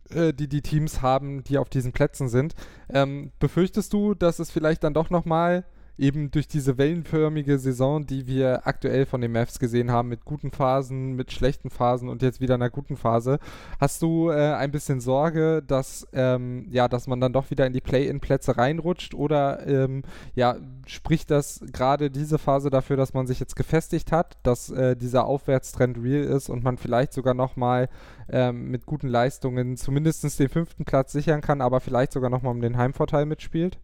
äh, 0.10 0.33
die 0.33 0.47
die 0.47 0.62
Teams 0.62 1.01
haben, 1.01 1.43
die 1.43 1.57
auf 1.57 1.69
diesen 1.69 1.91
Plätzen 1.91 2.29
sind. 2.29 2.55
Ähm, 2.89 3.31
befürchtest 3.39 3.93
du, 3.93 4.13
dass 4.13 4.39
es 4.39 4.51
vielleicht 4.51 4.83
dann 4.83 4.93
doch 4.93 5.10
nochmal 5.10 5.65
eben 5.97 6.31
durch 6.31 6.47
diese 6.47 6.77
wellenförmige 6.77 7.57
Saison, 7.57 8.05
die 8.05 8.27
wir 8.27 8.67
aktuell 8.67 9.05
von 9.05 9.21
den 9.21 9.31
Mavs 9.31 9.60
gesehen 9.60 9.91
haben, 9.91 10.10
mit 10.10 10.25
guten 10.25 10.51
Phasen, 10.51 11.13
mit 11.13 11.31
schlechten 11.31 11.69
Phasen 11.69 12.10
und 12.10 12.21
jetzt 12.21 12.39
wieder 12.39 12.55
einer 12.55 12.69
guten 12.69 12.97
Phase, 12.97 13.39
hast 13.79 14.01
du 14.01 14.29
äh, 14.29 14.53
ein 14.53 14.71
bisschen 14.71 14.99
Sorge, 14.99 15.63
dass, 15.65 16.07
ähm, 16.13 16.67
ja, 16.69 16.88
dass 16.88 17.07
man 17.07 17.19
dann 17.19 17.33
doch 17.33 17.49
wieder 17.49 17.65
in 17.65 17.73
die 17.73 17.81
Play-in-Plätze 17.81 18.57
reinrutscht 18.57 19.13
oder 19.13 19.65
ähm, 19.65 20.03
ja, 20.36 20.57
spricht 20.86 21.31
das 21.31 21.62
gerade 21.71 22.12
diese 22.12 22.38
Phase 22.38 22.69
dafür, 22.69 22.97
dass 22.97 23.13
man 23.13 23.27
sich 23.27 23.39
jetzt 23.39 23.55
gefestigt 23.55 24.12
hat, 24.12 24.38
dass 24.43 24.69
äh, 24.69 24.95
dieser 24.95 25.25
Aufwärtstrend 25.25 25.97
real 25.97 26.23
ist 26.23 26.49
und 26.49 26.63
man 26.63 26.77
vielleicht 26.77 27.13
sogar 27.13 27.33
nochmal 27.33 27.89
ähm, 28.29 28.69
mit 28.69 28.86
guten 28.86 29.07
Leistungen 29.07 29.77
zumindest 29.77 30.17
den 30.39 30.49
fünften 30.49 30.86
Platz 30.86 31.12
sichern 31.12 31.41
kann, 31.41 31.62
aber 31.62 31.79
vielleicht 31.79 32.12
sogar 32.12 32.29
nochmal 32.29 32.51
um 32.51 32.62
den 32.62 32.77
Heimvorteil 32.77 33.25
mitspielt? 33.25 33.79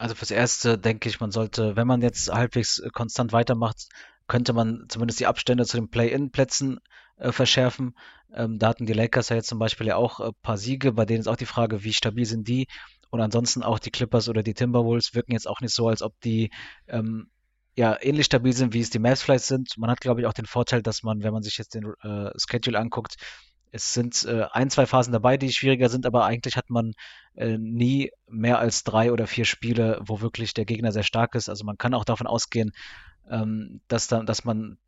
Also 0.00 0.14
fürs 0.14 0.30
Erste 0.30 0.78
denke 0.78 1.10
ich, 1.10 1.20
man 1.20 1.30
sollte, 1.30 1.76
wenn 1.76 1.86
man 1.86 2.00
jetzt 2.00 2.32
halbwegs 2.32 2.78
äh, 2.78 2.88
konstant 2.88 3.34
weitermacht, 3.34 3.86
könnte 4.28 4.54
man 4.54 4.86
zumindest 4.88 5.20
die 5.20 5.26
Abstände 5.26 5.66
zu 5.66 5.76
den 5.76 5.90
Play-in-Plätzen 5.90 6.80
äh, 7.18 7.32
verschärfen. 7.32 7.94
Ähm, 8.32 8.58
da 8.58 8.68
hatten 8.68 8.86
die 8.86 8.94
Lakers 8.94 9.28
ja 9.28 9.36
jetzt 9.36 9.48
zum 9.48 9.58
Beispiel 9.58 9.88
ja 9.88 9.96
auch 9.96 10.20
ein 10.20 10.30
äh, 10.30 10.32
paar 10.40 10.56
Siege, 10.56 10.92
bei 10.92 11.04
denen 11.04 11.20
ist 11.20 11.26
auch 11.26 11.36
die 11.36 11.44
Frage, 11.44 11.84
wie 11.84 11.92
stabil 11.92 12.24
sind 12.24 12.48
die? 12.48 12.66
Und 13.10 13.20
ansonsten 13.20 13.62
auch 13.62 13.78
die 13.78 13.90
Clippers 13.90 14.30
oder 14.30 14.42
die 14.42 14.54
Timberwolves 14.54 15.14
wirken 15.14 15.32
jetzt 15.32 15.46
auch 15.46 15.60
nicht 15.60 15.74
so, 15.74 15.88
als 15.88 16.00
ob 16.00 16.18
die 16.22 16.50
ähm, 16.88 17.28
ja 17.76 17.98
ähnlich 18.00 18.24
stabil 18.24 18.54
sind, 18.54 18.72
wie 18.72 18.80
es 18.80 18.88
die 18.88 19.00
Mavs 19.00 19.20
vielleicht 19.20 19.44
sind. 19.44 19.76
Man 19.76 19.90
hat, 19.90 20.00
glaube 20.00 20.22
ich, 20.22 20.26
auch 20.26 20.32
den 20.32 20.46
Vorteil, 20.46 20.82
dass 20.82 21.02
man, 21.02 21.22
wenn 21.22 21.34
man 21.34 21.42
sich 21.42 21.58
jetzt 21.58 21.74
den 21.74 21.92
äh, 22.02 22.30
Schedule 22.38 22.78
anguckt, 22.78 23.16
es 23.72 23.94
sind 23.94 24.24
äh, 24.24 24.46
ein, 24.52 24.70
zwei 24.70 24.86
Phasen 24.86 25.12
dabei, 25.12 25.36
die 25.36 25.52
schwieriger 25.52 25.88
sind, 25.88 26.06
aber 26.06 26.24
eigentlich 26.24 26.56
hat 26.56 26.70
man 26.70 26.92
äh, 27.34 27.56
nie 27.58 28.10
mehr 28.28 28.58
als 28.58 28.84
drei 28.84 29.12
oder 29.12 29.26
vier 29.26 29.44
Spiele, 29.44 30.00
wo 30.04 30.20
wirklich 30.20 30.54
der 30.54 30.64
Gegner 30.64 30.92
sehr 30.92 31.02
stark 31.02 31.34
ist. 31.34 31.48
Also 31.48 31.64
man 31.64 31.78
kann 31.78 31.94
auch 31.94 32.04
davon 32.04 32.26
ausgehen, 32.26 32.72
ähm, 33.30 33.80
dass, 33.88 34.08
dann, 34.08 34.26
dass 34.26 34.44
man 34.44 34.78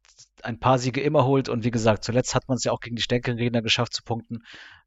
ein 0.42 0.58
paar 0.58 0.78
Siege 0.78 1.00
immer 1.00 1.24
holt. 1.24 1.48
Und 1.48 1.64
wie 1.64 1.70
gesagt, 1.70 2.04
zuletzt 2.04 2.34
hat 2.34 2.48
man 2.48 2.56
es 2.56 2.64
ja 2.64 2.72
auch 2.72 2.80
gegen 2.80 2.96
die 2.96 3.02
stärkeren 3.02 3.36
Gegner 3.36 3.62
geschafft 3.62 3.94
zu 3.94 4.02
punkten. 4.02 4.40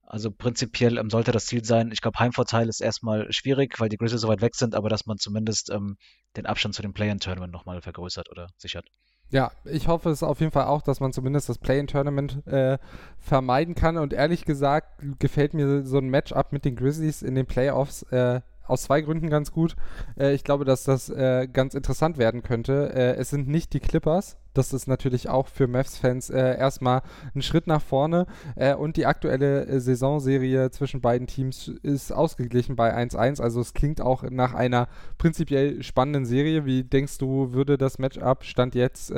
Also 0.04 0.30
prinzipiell 0.30 0.98
ähm, 0.98 1.10
sollte 1.10 1.32
das 1.32 1.46
Ziel 1.46 1.64
sein. 1.64 1.92
Ich 1.92 2.02
glaube, 2.02 2.20
Heimvorteil 2.20 2.70
ist 2.70 2.82
erstmal 2.82 3.32
schwierig, 3.32 3.80
weil 3.80 3.90
die 3.90 3.98
Grizzlies 3.98 4.22
so 4.22 4.28
weit 4.28 4.42
weg 4.42 4.56
sind, 4.56 4.76
aber 4.76 4.90
dass 4.90 5.06
man 5.06 5.18
zumindest 5.18 5.72
ähm, 5.72 5.98
den 6.36 6.46
Abstand 6.46 6.76
zu 6.76 6.82
dem 6.82 6.94
Play-in-Tournament 6.94 7.52
nochmal 7.52 7.82
vergrößert 7.82 8.30
oder 8.30 8.48
sichert. 8.58 8.88
Ja, 9.32 9.52
ich 9.66 9.88
hoffe 9.88 10.10
es 10.10 10.24
auf 10.24 10.40
jeden 10.40 10.52
Fall 10.52 10.66
auch, 10.66 10.82
dass 10.82 11.00
man 11.00 11.12
zumindest 11.12 11.50
das 11.50 11.58
Play-in-Tournament 11.58 12.46
äh, 12.48 12.78
vermeiden 13.20 13.76
kann. 13.76 13.98
Und 13.98 14.14
ehrlich 14.14 14.46
gesagt 14.46 15.02
gefällt 15.20 15.54
mir 15.54 15.84
so 15.84 15.98
ein 15.98 16.10
Matchup 16.10 16.52
mit 16.52 16.64
den 16.64 16.76
Grizzlies 16.76 17.22
in 17.22 17.36
den 17.36 17.46
Playoffs 17.46 18.04
äh, 18.12 18.42
aus 18.68 18.84
zwei 18.84 19.02
Gründen 19.02 19.30
ganz 19.30 19.52
gut. 19.52 19.76
Äh, 20.18 20.34
ich 20.34 20.44
glaube, 20.44 20.66
dass 20.66 20.84
das 20.84 21.10
äh, 21.10 21.48
ganz 21.52 21.74
interessant 21.74 22.18
werden 22.18 22.44
könnte. 22.44 22.94
Äh, 22.94 23.16
es 23.16 23.30
sind 23.30 23.48
nicht 23.48 23.74
die 23.74 23.80
Clippers. 23.80 24.38
Das 24.56 24.74
ist 24.74 24.88
natürlich 24.88 25.30
auch 25.30 25.48
für 25.48 25.68
Mavs-Fans 25.68 26.30
äh, 26.30 26.58
erstmal 26.58 27.02
ein 27.36 27.42
Schritt 27.42 27.68
nach 27.68 27.82
vorne. 27.82 28.26
Äh, 28.56 28.74
und 28.74 28.98
die 28.98 29.06
aktuelle 29.06 29.66
äh, 29.66 29.80
Saisonserie 29.80 30.72
zwischen 30.72 31.02
beiden 31.02 31.28
Teams 31.28 31.68
ist 31.84 32.12
ausgeglichen 32.12 32.76
bei 32.76 32.96
1-1. 32.96 33.42
Also 33.42 33.60
es 33.60 33.74
klingt 33.74 34.02
auch 34.02 34.24
nach 34.24 34.54
einer 34.54 34.88
prinzipiell 35.18 35.84
spannenden 35.84 36.26
Serie. 36.26 36.66
Wie 36.66 36.84
denkst 36.84 37.18
du, 37.18 37.54
würde 37.54 37.78
das 37.78 38.00
Matchup 38.00 38.44
Stand 38.44 38.76
jetzt 38.76 39.14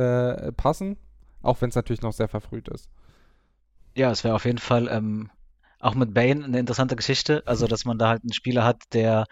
passen? 0.57 0.97
Auch 1.41 1.61
wenn 1.61 1.69
es 1.69 1.75
natürlich 1.75 2.01
noch 2.01 2.13
sehr 2.13 2.27
verfrüht 2.27 2.67
ist. 2.67 2.89
Ja, 3.95 4.11
es 4.11 4.23
wäre 4.23 4.35
auf 4.35 4.45
jeden 4.45 4.57
Fall 4.57 4.87
ähm, 4.91 5.29
auch 5.79 5.95
mit 5.95 6.13
Bane 6.13 6.43
eine 6.43 6.59
interessante 6.59 6.95
Geschichte. 6.95 7.43
Also, 7.45 7.67
dass 7.67 7.85
man 7.85 7.97
da 7.97 8.09
halt 8.09 8.23
einen 8.23 8.33
Spieler 8.33 8.63
hat, 8.63 8.81
der 8.93 9.25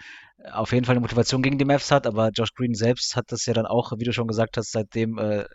auf 0.52 0.72
jeden 0.72 0.86
Fall 0.86 0.94
eine 0.94 1.02
Motivation 1.02 1.42
gegen 1.42 1.58
die 1.58 1.66
Mavs 1.66 1.92
hat, 1.92 2.08
aber 2.08 2.30
Josh 2.30 2.54
Green 2.54 2.74
selbst 2.74 3.16
hat 3.16 3.32
das 3.32 3.46
ja 3.46 3.54
dann 3.54 3.66
auch, 3.66 3.92
wie 3.98 4.04
du 4.04 4.14
schon 4.14 4.28
gesagt 4.28 4.58
hast, 4.58 4.72
seitdem 4.72 5.18
äh, 5.18 5.46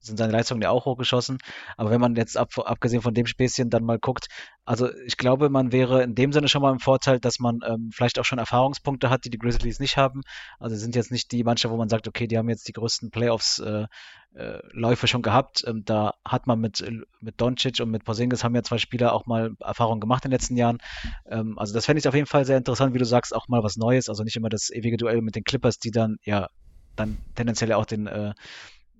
sind 0.00 0.18
seine 0.18 0.32
Leistungen 0.32 0.62
ja 0.62 0.70
auch 0.70 0.86
hochgeschossen. 0.86 1.38
Aber 1.76 1.90
wenn 1.90 2.00
man 2.00 2.16
jetzt 2.16 2.36
ab, 2.36 2.50
abgesehen 2.58 3.02
von 3.02 3.14
dem 3.14 3.26
Späßchen 3.26 3.70
dann 3.70 3.84
mal 3.84 3.98
guckt, 3.98 4.28
also 4.64 4.88
ich 5.06 5.16
glaube, 5.16 5.50
man 5.50 5.72
wäre 5.72 6.02
in 6.02 6.14
dem 6.14 6.32
Sinne 6.32 6.48
schon 6.48 6.62
mal 6.62 6.72
im 6.72 6.78
Vorteil, 6.78 7.18
dass 7.18 7.38
man 7.38 7.58
ähm, 7.66 7.90
vielleicht 7.92 8.18
auch 8.18 8.24
schon 8.24 8.38
Erfahrungspunkte 8.38 9.10
hat, 9.10 9.24
die 9.24 9.30
die 9.30 9.38
Grizzlies 9.38 9.80
nicht 9.80 9.96
haben. 9.96 10.22
Also 10.58 10.76
sind 10.76 10.94
jetzt 10.94 11.10
nicht 11.10 11.32
die 11.32 11.44
Mannschaft, 11.44 11.72
wo 11.72 11.76
man 11.76 11.88
sagt, 11.88 12.06
okay, 12.06 12.26
die 12.26 12.38
haben 12.38 12.48
jetzt 12.48 12.68
die 12.68 12.72
größten 12.72 13.10
Playoffs 13.10 13.58
äh, 13.58 13.86
äh, 14.34 14.60
Läufe 14.72 15.08
schon 15.08 15.22
gehabt. 15.22 15.64
Ähm, 15.66 15.82
da 15.84 16.14
hat 16.24 16.46
man 16.46 16.60
mit, 16.60 16.84
mit 17.20 17.40
Doncic 17.40 17.80
und 17.80 17.90
mit 17.90 18.04
Porzingis 18.04 18.44
haben 18.44 18.54
ja 18.54 18.62
zwei 18.62 18.78
Spieler 18.78 19.12
auch 19.12 19.26
mal 19.26 19.56
Erfahrungen 19.58 20.00
gemacht 20.00 20.24
in 20.24 20.30
den 20.30 20.36
letzten 20.36 20.56
Jahren. 20.56 20.78
Ähm, 21.26 21.58
also 21.58 21.74
das 21.74 21.86
fände 21.86 21.98
ich 21.98 22.06
auf 22.06 22.14
jeden 22.14 22.26
Fall 22.26 22.44
sehr 22.44 22.56
interessant, 22.56 22.94
wie 22.94 22.98
du 22.98 23.04
sagst, 23.04 23.34
auch 23.34 23.48
mal 23.48 23.64
was 23.64 23.76
Neues. 23.76 24.08
Also 24.08 24.22
nicht 24.22 24.36
immer 24.40 24.48
das 24.48 24.70
ewige 24.70 24.96
Duell 24.96 25.22
mit 25.22 25.36
den 25.36 25.44
Clippers, 25.44 25.78
die 25.78 25.90
dann 25.90 26.16
ja 26.24 26.48
dann 26.96 27.18
tendenziell 27.34 27.72
auch 27.72 27.86
den, 27.86 28.06
äh, 28.06 28.32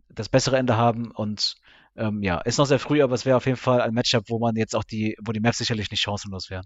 das 0.08 0.28
bessere 0.28 0.56
Ende 0.56 0.76
haben 0.76 1.10
und 1.10 1.56
ähm, 1.96 2.22
ja, 2.22 2.38
ist 2.38 2.58
noch 2.58 2.66
sehr 2.66 2.78
früh, 2.78 3.02
aber 3.02 3.14
es 3.14 3.26
wäre 3.26 3.36
auf 3.36 3.46
jeden 3.46 3.58
Fall 3.58 3.80
ein 3.80 3.92
Matchup, 3.92 4.24
wo 4.28 4.38
man 4.38 4.54
jetzt 4.56 4.76
auch 4.76 4.84
die, 4.84 5.16
wo 5.24 5.32
die 5.32 5.40
Maps 5.40 5.58
sicherlich 5.58 5.90
nicht 5.90 6.00
chancenlos 6.00 6.50
wären. 6.50 6.64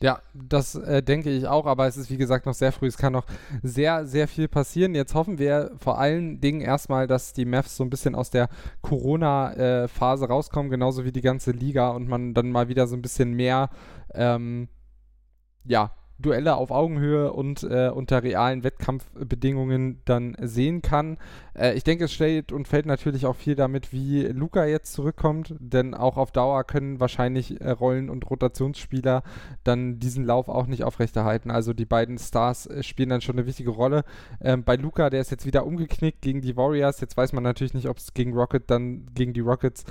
Ja, 0.00 0.20
das 0.34 0.74
äh, 0.74 1.00
denke 1.00 1.30
ich 1.30 1.46
auch, 1.46 1.66
aber 1.66 1.86
es 1.86 1.96
ist 1.96 2.10
wie 2.10 2.16
gesagt 2.16 2.46
noch 2.46 2.54
sehr 2.54 2.72
früh. 2.72 2.88
Es 2.88 2.96
kann 2.96 3.12
noch 3.12 3.26
sehr, 3.62 4.04
sehr 4.04 4.26
viel 4.26 4.48
passieren. 4.48 4.96
Jetzt 4.96 5.14
hoffen 5.14 5.38
wir 5.38 5.70
vor 5.78 6.00
allen 6.00 6.40
Dingen 6.40 6.60
erstmal, 6.60 7.06
dass 7.06 7.34
die 7.34 7.44
Mavs 7.44 7.76
so 7.76 7.84
ein 7.84 7.90
bisschen 7.90 8.16
aus 8.16 8.30
der 8.30 8.48
Corona-Phase 8.80 10.24
äh, 10.24 10.28
rauskommen, 10.28 10.72
genauso 10.72 11.04
wie 11.04 11.12
die 11.12 11.20
ganze 11.20 11.52
Liga 11.52 11.90
und 11.90 12.08
man 12.08 12.34
dann 12.34 12.50
mal 12.50 12.68
wieder 12.68 12.88
so 12.88 12.96
ein 12.96 13.02
bisschen 13.02 13.34
mehr 13.34 13.70
ähm, 14.12 14.68
ja, 15.64 15.92
Duelle 16.22 16.56
auf 16.56 16.70
Augenhöhe 16.70 17.32
und 17.32 17.62
äh, 17.64 17.90
unter 17.92 18.22
realen 18.22 18.64
Wettkampfbedingungen 18.64 20.00
dann 20.04 20.36
sehen 20.40 20.80
kann. 20.82 21.18
Äh, 21.54 21.74
ich 21.74 21.84
denke, 21.84 22.04
es 22.04 22.12
steht 22.12 22.52
und 22.52 22.68
fällt 22.68 22.86
natürlich 22.86 23.26
auch 23.26 23.36
viel 23.36 23.54
damit, 23.54 23.92
wie 23.92 24.22
Luca 24.26 24.64
jetzt 24.64 24.92
zurückkommt, 24.92 25.54
denn 25.58 25.94
auch 25.94 26.16
auf 26.16 26.32
Dauer 26.32 26.64
können 26.64 27.00
wahrscheinlich 27.00 27.60
äh, 27.60 27.70
Rollen- 27.70 28.10
und 28.10 28.28
Rotationsspieler 28.30 29.22
dann 29.64 29.98
diesen 29.98 30.24
Lauf 30.24 30.48
auch 30.48 30.66
nicht 30.66 30.84
aufrechterhalten. 30.84 31.50
Also 31.50 31.72
die 31.72 31.86
beiden 31.86 32.18
Stars 32.18 32.66
äh, 32.66 32.82
spielen 32.82 33.10
dann 33.10 33.20
schon 33.20 33.36
eine 33.36 33.46
wichtige 33.46 33.70
Rolle. 33.70 34.04
Ähm, 34.40 34.64
bei 34.64 34.76
Luca, 34.76 35.10
der 35.10 35.20
ist 35.20 35.30
jetzt 35.30 35.46
wieder 35.46 35.66
umgeknickt 35.66 36.22
gegen 36.22 36.40
die 36.40 36.56
Warriors. 36.56 37.00
Jetzt 37.00 37.16
weiß 37.16 37.32
man 37.32 37.42
natürlich 37.42 37.74
nicht, 37.74 37.88
ob 37.88 37.98
es 37.98 38.14
gegen 38.14 38.32
Rocket 38.32 38.70
dann 38.70 39.06
gegen 39.14 39.32
die 39.32 39.40
Rockets 39.40 39.84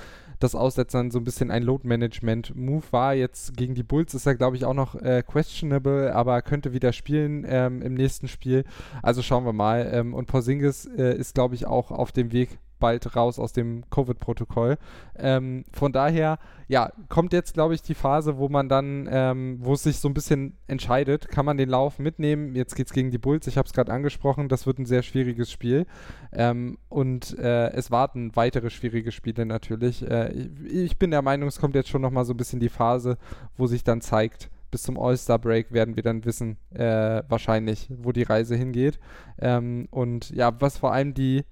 das 0.44 0.56
Aussetzen 0.56 1.12
so 1.12 1.20
ein 1.20 1.24
bisschen 1.24 1.52
ein 1.52 1.64
Load-Management-Move 1.64 2.84
war. 2.92 3.14
Jetzt 3.14 3.56
gegen 3.56 3.76
die 3.76 3.84
Bulls 3.84 4.14
ist 4.14 4.26
er, 4.26 4.36
glaube 4.36 4.56
ich, 4.56 4.66
auch 4.66 4.74
noch 4.74 4.96
äh, 4.96 5.24
questionable, 5.26 6.14
aber 6.14 6.42
könnte 6.42 6.74
wieder 6.74 6.94
spielen 6.94 7.46
ähm, 7.48 7.82
im 7.82 7.94
nächsten 7.94 8.28
Spiel. 8.28 8.64
Also 9.02 9.22
schauen 9.22 9.46
wir 9.46 9.54
mal. 9.54 9.90
Ähm, 9.94 10.14
und 10.14 10.28
Porzingis 10.28 10.86
äh, 10.86 11.16
ist, 11.16 11.36
glaube 11.36 11.56
ich, 11.56 11.68
auch 11.68 11.92
auf 11.92 12.12
dem 12.12 12.32
Weg 12.32 12.60
bald 12.82 13.16
raus 13.16 13.40
aus 13.40 13.54
dem 13.54 13.90
Covid-Protokoll. 13.90 14.78
Ähm, 15.18 15.64
von 15.72 15.94
daher, 15.94 16.38
ja, 16.68 16.92
kommt 17.08 17.32
jetzt, 17.32 17.54
glaube 17.54 17.74
ich, 17.74 17.82
die 17.82 17.96
Phase, 17.96 18.38
wo 18.38 18.50
man 18.50 18.68
dann, 18.68 19.08
ähm, 19.10 19.60
wo 19.62 19.74
es 19.74 19.84
sich 19.84 20.00
so 20.00 20.10
ein 20.10 20.14
bisschen 20.14 20.58
entscheidet, 20.68 21.30
kann 21.30 21.46
man 21.46 21.56
den 21.56 21.70
Lauf 21.70 22.00
mitnehmen. 22.00 22.56
Jetzt 22.56 22.76
geht 22.76 22.88
es 22.88 22.94
gegen 22.94 23.12
die 23.12 23.18
Bulls, 23.18 23.48
ich 23.48 23.58
habe 23.58 23.68
es 23.68 23.74
gerade 23.74 23.94
angesprochen, 23.94 24.50
das 24.50 24.66
wird 24.66 24.80
ein 24.80 24.86
sehr 24.86 25.04
schwieriges 25.04 25.50
Spiel. 25.50 25.86
Ähm, 26.34 26.78
und 26.90 27.38
äh, 27.40 27.72
es 27.72 27.92
warten 27.92 28.36
weitere 28.36 28.70
schwierige 28.70 29.14
Spiele 29.14 29.46
natürlich. 29.46 30.06
Äh, 30.06 30.32
ich, 30.32 30.74
ich, 30.74 30.98
bin 30.98 31.12
der 31.12 31.22
Meinung, 31.22 31.48
es 31.48 31.60
kommt 31.60 31.76
jetzt 31.76 31.90
schon 31.90 32.02
nochmal 32.02 32.26
so 32.26 32.34
ein 32.34 32.38
bisschen 32.38 32.60
die 32.60 32.70
Phase, 32.70 33.18
wo 33.56 33.68
sich 33.68 33.84
dann 33.84 34.02
zeigt, 34.02 34.50
bis 34.72 34.84
zum 34.84 34.98
All-Star-Break 34.98 35.72
werden 35.74 35.96
wir 35.96 36.04
dann 36.04 36.26
wissen, 36.26 36.58
äh, 36.74 37.22
wahrscheinlich, 37.28 37.90
wo 37.90 38.12
die 38.12 38.24
Reise 38.24 38.56
hingeht. 38.56 39.00
Ähm, 39.40 39.88
und 39.92 40.32
ja, 40.32 40.60
was 40.60 40.78
vor 40.78 40.94
allem 40.94 41.14
die 41.14 41.44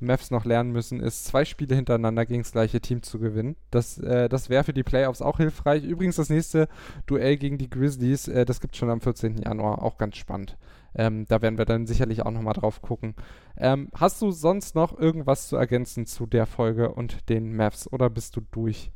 Mavs 0.00 0.30
noch 0.30 0.44
lernen 0.44 0.72
müssen, 0.72 1.00
ist 1.00 1.24
zwei 1.24 1.44
Spiele 1.44 1.74
hintereinander 1.74 2.26
gegen 2.26 2.42
das 2.42 2.52
gleiche 2.52 2.80
Team 2.80 3.02
zu 3.02 3.18
gewinnen. 3.18 3.56
Das, 3.70 3.98
äh, 3.98 4.28
das 4.28 4.48
wäre 4.48 4.64
für 4.64 4.72
die 4.72 4.82
Playoffs 4.82 5.22
auch 5.22 5.38
hilfreich. 5.38 5.84
Übrigens 5.84 6.16
das 6.16 6.30
nächste 6.30 6.68
Duell 7.06 7.36
gegen 7.36 7.58
die 7.58 7.70
Grizzlies, 7.70 8.28
äh, 8.28 8.44
das 8.44 8.60
gibt 8.60 8.74
es 8.74 8.78
schon 8.78 8.90
am 8.90 9.00
14. 9.00 9.38
Januar, 9.38 9.82
auch 9.82 9.98
ganz 9.98 10.16
spannend. 10.16 10.56
Ähm, 10.94 11.26
da 11.28 11.42
werden 11.42 11.58
wir 11.58 11.64
dann 11.64 11.86
sicherlich 11.86 12.24
auch 12.24 12.30
nochmal 12.30 12.54
drauf 12.54 12.82
gucken. 12.82 13.14
Ähm, 13.56 13.90
hast 13.94 14.22
du 14.22 14.30
sonst 14.30 14.74
noch 14.74 14.98
irgendwas 14.98 15.48
zu 15.48 15.56
ergänzen 15.56 16.06
zu 16.06 16.26
der 16.26 16.46
Folge 16.46 16.92
und 16.92 17.28
den 17.28 17.54
Mavs 17.54 17.90
oder 17.92 18.10
bist 18.10 18.36
du 18.36 18.40
durch? 18.40 18.90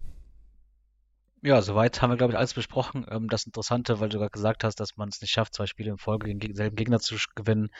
Ja, 1.44 1.60
soweit 1.60 2.00
haben 2.00 2.10
wir, 2.10 2.16
glaube 2.16 2.32
ich, 2.32 2.38
alles 2.38 2.54
besprochen. 2.54 3.04
Ähm, 3.10 3.28
das 3.28 3.44
Interessante, 3.46 3.98
weil 3.98 4.08
du 4.08 4.18
gerade 4.18 4.30
gesagt 4.30 4.62
hast, 4.62 4.78
dass 4.78 4.96
man 4.96 5.08
es 5.08 5.20
nicht 5.20 5.32
schafft, 5.32 5.54
zwei 5.54 5.66
Spiele 5.66 5.90
in 5.90 5.98
Folge 5.98 6.28
gegen 6.28 6.38
denselben 6.38 6.76
Gegner 6.76 7.00
zu 7.00 7.16
gewinnen, 7.34 7.70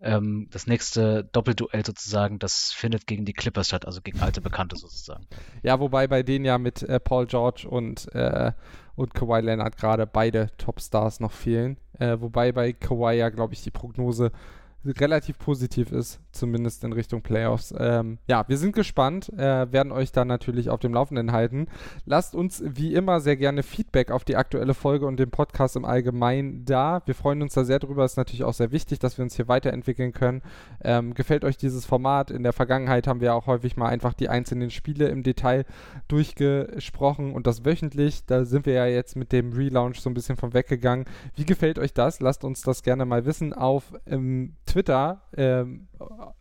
ähm, 0.00 0.48
das 0.50 0.66
nächste 0.66 1.24
Doppelduell 1.24 1.84
sozusagen, 1.84 2.38
das 2.38 2.72
findet 2.72 3.06
gegen 3.06 3.24
die 3.24 3.32
Clippers 3.32 3.68
statt, 3.68 3.86
also 3.86 4.00
gegen 4.02 4.20
alte 4.20 4.40
Bekannte 4.40 4.76
sozusagen. 4.76 5.26
Ja, 5.62 5.80
wobei 5.80 6.06
bei 6.06 6.22
denen 6.22 6.44
ja 6.44 6.58
mit 6.58 6.82
äh, 6.82 7.00
Paul 7.00 7.26
George 7.26 7.66
und, 7.68 8.12
äh, 8.14 8.52
und 8.96 9.14
Kawhi 9.14 9.40
Leonard 9.40 9.76
gerade 9.76 10.06
beide 10.06 10.50
Topstars 10.58 11.20
noch 11.20 11.32
fehlen. 11.32 11.78
Äh, 11.98 12.20
wobei 12.20 12.52
bei 12.52 12.72
Kawhi 12.72 13.16
ja, 13.16 13.28
glaube 13.28 13.54
ich, 13.54 13.62
die 13.62 13.70
Prognose 13.70 14.32
relativ 14.84 15.38
positiv 15.38 15.92
ist, 15.92 16.20
zumindest 16.32 16.84
in 16.84 16.92
Richtung 16.92 17.22
Playoffs. 17.22 17.74
Ähm, 17.76 18.18
ja, 18.26 18.44
wir 18.48 18.58
sind 18.58 18.74
gespannt, 18.74 19.32
äh, 19.32 19.72
werden 19.72 19.92
euch 19.92 20.12
dann 20.12 20.28
natürlich 20.28 20.70
auf 20.70 20.80
dem 20.80 20.94
Laufenden 20.94 21.32
halten. 21.32 21.66
Lasst 22.04 22.34
uns 22.34 22.62
wie 22.64 22.94
immer 22.94 23.20
sehr 23.20 23.36
gerne 23.36 23.62
Feedback 23.62 24.10
auf 24.10 24.24
die 24.24 24.36
aktuelle 24.36 24.74
Folge 24.74 25.06
und 25.06 25.18
den 25.18 25.30
Podcast 25.30 25.76
im 25.76 25.84
Allgemeinen 25.84 26.64
da. 26.64 27.02
Wir 27.06 27.14
freuen 27.14 27.42
uns 27.42 27.54
da 27.54 27.64
sehr 27.64 27.78
drüber. 27.78 28.04
Ist 28.04 28.16
natürlich 28.16 28.44
auch 28.44 28.54
sehr 28.54 28.72
wichtig, 28.72 28.98
dass 28.98 29.18
wir 29.18 29.22
uns 29.22 29.36
hier 29.36 29.48
weiterentwickeln 29.48 30.12
können. 30.12 30.42
Ähm, 30.82 31.14
gefällt 31.14 31.44
euch 31.44 31.56
dieses 31.56 31.86
Format? 31.86 32.30
In 32.30 32.42
der 32.42 32.52
Vergangenheit 32.52 33.06
haben 33.06 33.20
wir 33.20 33.34
auch 33.34 33.46
häufig 33.46 33.76
mal 33.76 33.88
einfach 33.88 34.12
die 34.12 34.28
einzelnen 34.28 34.70
Spiele 34.70 35.08
im 35.08 35.22
Detail 35.22 35.64
durchgesprochen 36.08 37.32
und 37.32 37.46
das 37.46 37.64
wöchentlich. 37.64 38.26
Da 38.26 38.44
sind 38.44 38.66
wir 38.66 38.74
ja 38.74 38.86
jetzt 38.86 39.16
mit 39.16 39.32
dem 39.32 39.52
Relaunch 39.52 40.00
so 40.00 40.10
ein 40.10 40.14
bisschen 40.14 40.36
von 40.36 40.52
weggegangen. 40.52 41.06
Wie 41.34 41.46
gefällt 41.46 41.78
euch 41.78 41.94
das? 41.94 42.20
Lasst 42.20 42.44
uns 42.44 42.62
das 42.62 42.82
gerne 42.82 43.04
mal 43.04 43.24
wissen 43.24 43.52
auf 43.52 43.92
ähm, 44.06 44.54
Twitter 44.66 44.73
ähm, 45.36 45.88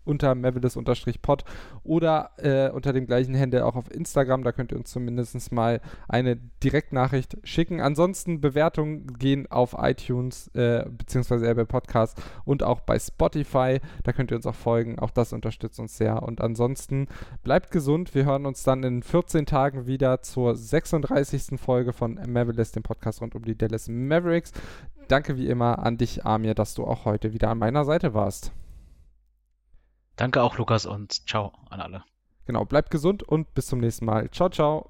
unter 0.04 0.36
mavilis-pod 0.36 1.44
oder 1.84 2.32
äh, 2.38 2.70
unter 2.70 2.94
dem 2.94 3.06
gleichen 3.06 3.38
Handel 3.38 3.62
auch 3.62 3.76
auf 3.76 3.94
Instagram. 3.94 4.44
Da 4.44 4.52
könnt 4.52 4.72
ihr 4.72 4.78
uns 4.78 4.92
zumindest 4.92 5.52
mal 5.52 5.82
eine 6.08 6.38
Direktnachricht 6.64 7.38
schicken. 7.44 7.82
Ansonsten 7.82 8.42
Bewertungen 8.42 9.08
gehen 9.20 9.50
auf 9.50 9.76
iTunes 9.78 10.48
äh, 10.56 10.86
beziehungsweise 10.90 11.54
bei 11.54 11.66
Podcast 11.66 12.22
und 12.46 12.64
auch 12.64 12.82
bei 12.82 13.00
Spotify. 13.00 13.80
Da 14.04 14.12
könnt 14.12 14.32
ihr 14.32 14.38
uns 14.38 14.46
auch 14.46 14.56
folgen. 14.56 15.00
Auch 15.00 15.12
das 15.12 15.34
unterstützt 15.34 15.80
uns 15.80 15.98
sehr. 15.98 16.24
Und 16.24 16.42
ansonsten 16.42 17.08
bleibt 17.44 17.72
gesund. 17.72 18.14
Wir 18.16 18.26
hören 18.26 18.46
uns 18.46 18.64
dann 18.64 18.84
in 18.84 19.04
14 19.04 19.46
Tagen 19.46 19.88
wieder 19.88 20.22
zur 20.22 20.56
36. 20.56 21.60
Folge 21.60 21.94
von 21.94 22.20
Mavilis, 22.28 22.72
dem 22.72 22.84
Podcast 22.84 23.22
rund 23.22 23.36
um 23.36 23.46
die 23.46 23.58
Dallas 23.58 23.88
Mavericks. 23.88 24.52
Danke 25.08 25.38
wie 25.38 25.48
immer 25.48 25.80
an 25.80 25.98
dich, 25.98 26.26
Amir, 26.26 26.56
dass 26.56 26.74
du 26.74 26.86
auch 26.86 27.06
heute 27.06 27.34
wieder 27.34 27.50
an 27.50 27.60
meiner 27.60 27.86
Seite 27.86 28.14
warst. 28.14 28.52
Danke 30.16 30.42
auch, 30.42 30.58
Lukas, 30.58 30.86
und 30.86 31.28
ciao 31.28 31.52
an 31.70 31.82
alle. 31.82 32.04
Genau, 32.46 32.66
bleibt 32.66 32.92
gesund 32.92 33.24
und 33.24 33.54
bis 33.54 33.68
zum 33.68 33.80
nächsten 33.80 34.06
Mal. 34.06 34.30
Ciao, 34.32 34.50
ciao. 34.50 34.90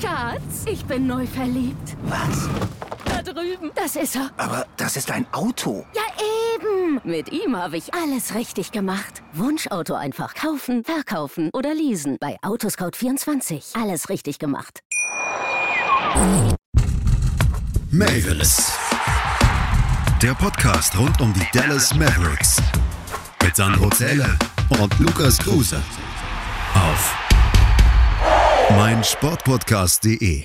Schatz, 0.00 0.66
ich 0.66 0.84
bin 0.84 1.06
neu 1.06 1.26
verliebt. 1.26 1.96
Was? 2.04 2.48
Da 3.04 3.22
drüben. 3.22 3.70
Das 3.74 3.96
ist 3.96 4.16
er. 4.16 4.30
Aber 4.36 4.66
das 4.76 4.96
ist 4.96 5.10
ein 5.10 5.26
Auto. 5.32 5.84
Ja, 5.94 6.02
eben. 6.56 7.00
Mit 7.04 7.32
ihm 7.32 7.56
habe 7.56 7.76
ich 7.76 7.92
alles 7.94 8.34
richtig 8.34 8.72
gemacht. 8.72 9.22
Wunschauto 9.32 9.94
einfach 9.94 10.34
kaufen, 10.34 10.84
verkaufen 10.84 11.50
oder 11.52 11.74
leasen. 11.74 12.18
Bei 12.20 12.36
Autoscout24. 12.42 13.80
Alles 13.80 14.08
richtig 14.08 14.38
gemacht. 14.38 14.80
Mavis. 17.90 18.72
Der 20.20 20.34
Podcast 20.34 20.96
rund 20.98 21.20
um 21.20 21.32
die 21.32 21.46
Dallas 21.52 21.94
Mavericks. 21.94 22.56
Mit 23.42 23.56
Sandro 23.56 23.90
Zähler 23.90 24.38
und 24.80 24.98
Lukas 24.98 25.38
Kruse. 25.38 25.80
Auf 26.74 27.14
meinsportpodcast.de. 28.70 30.44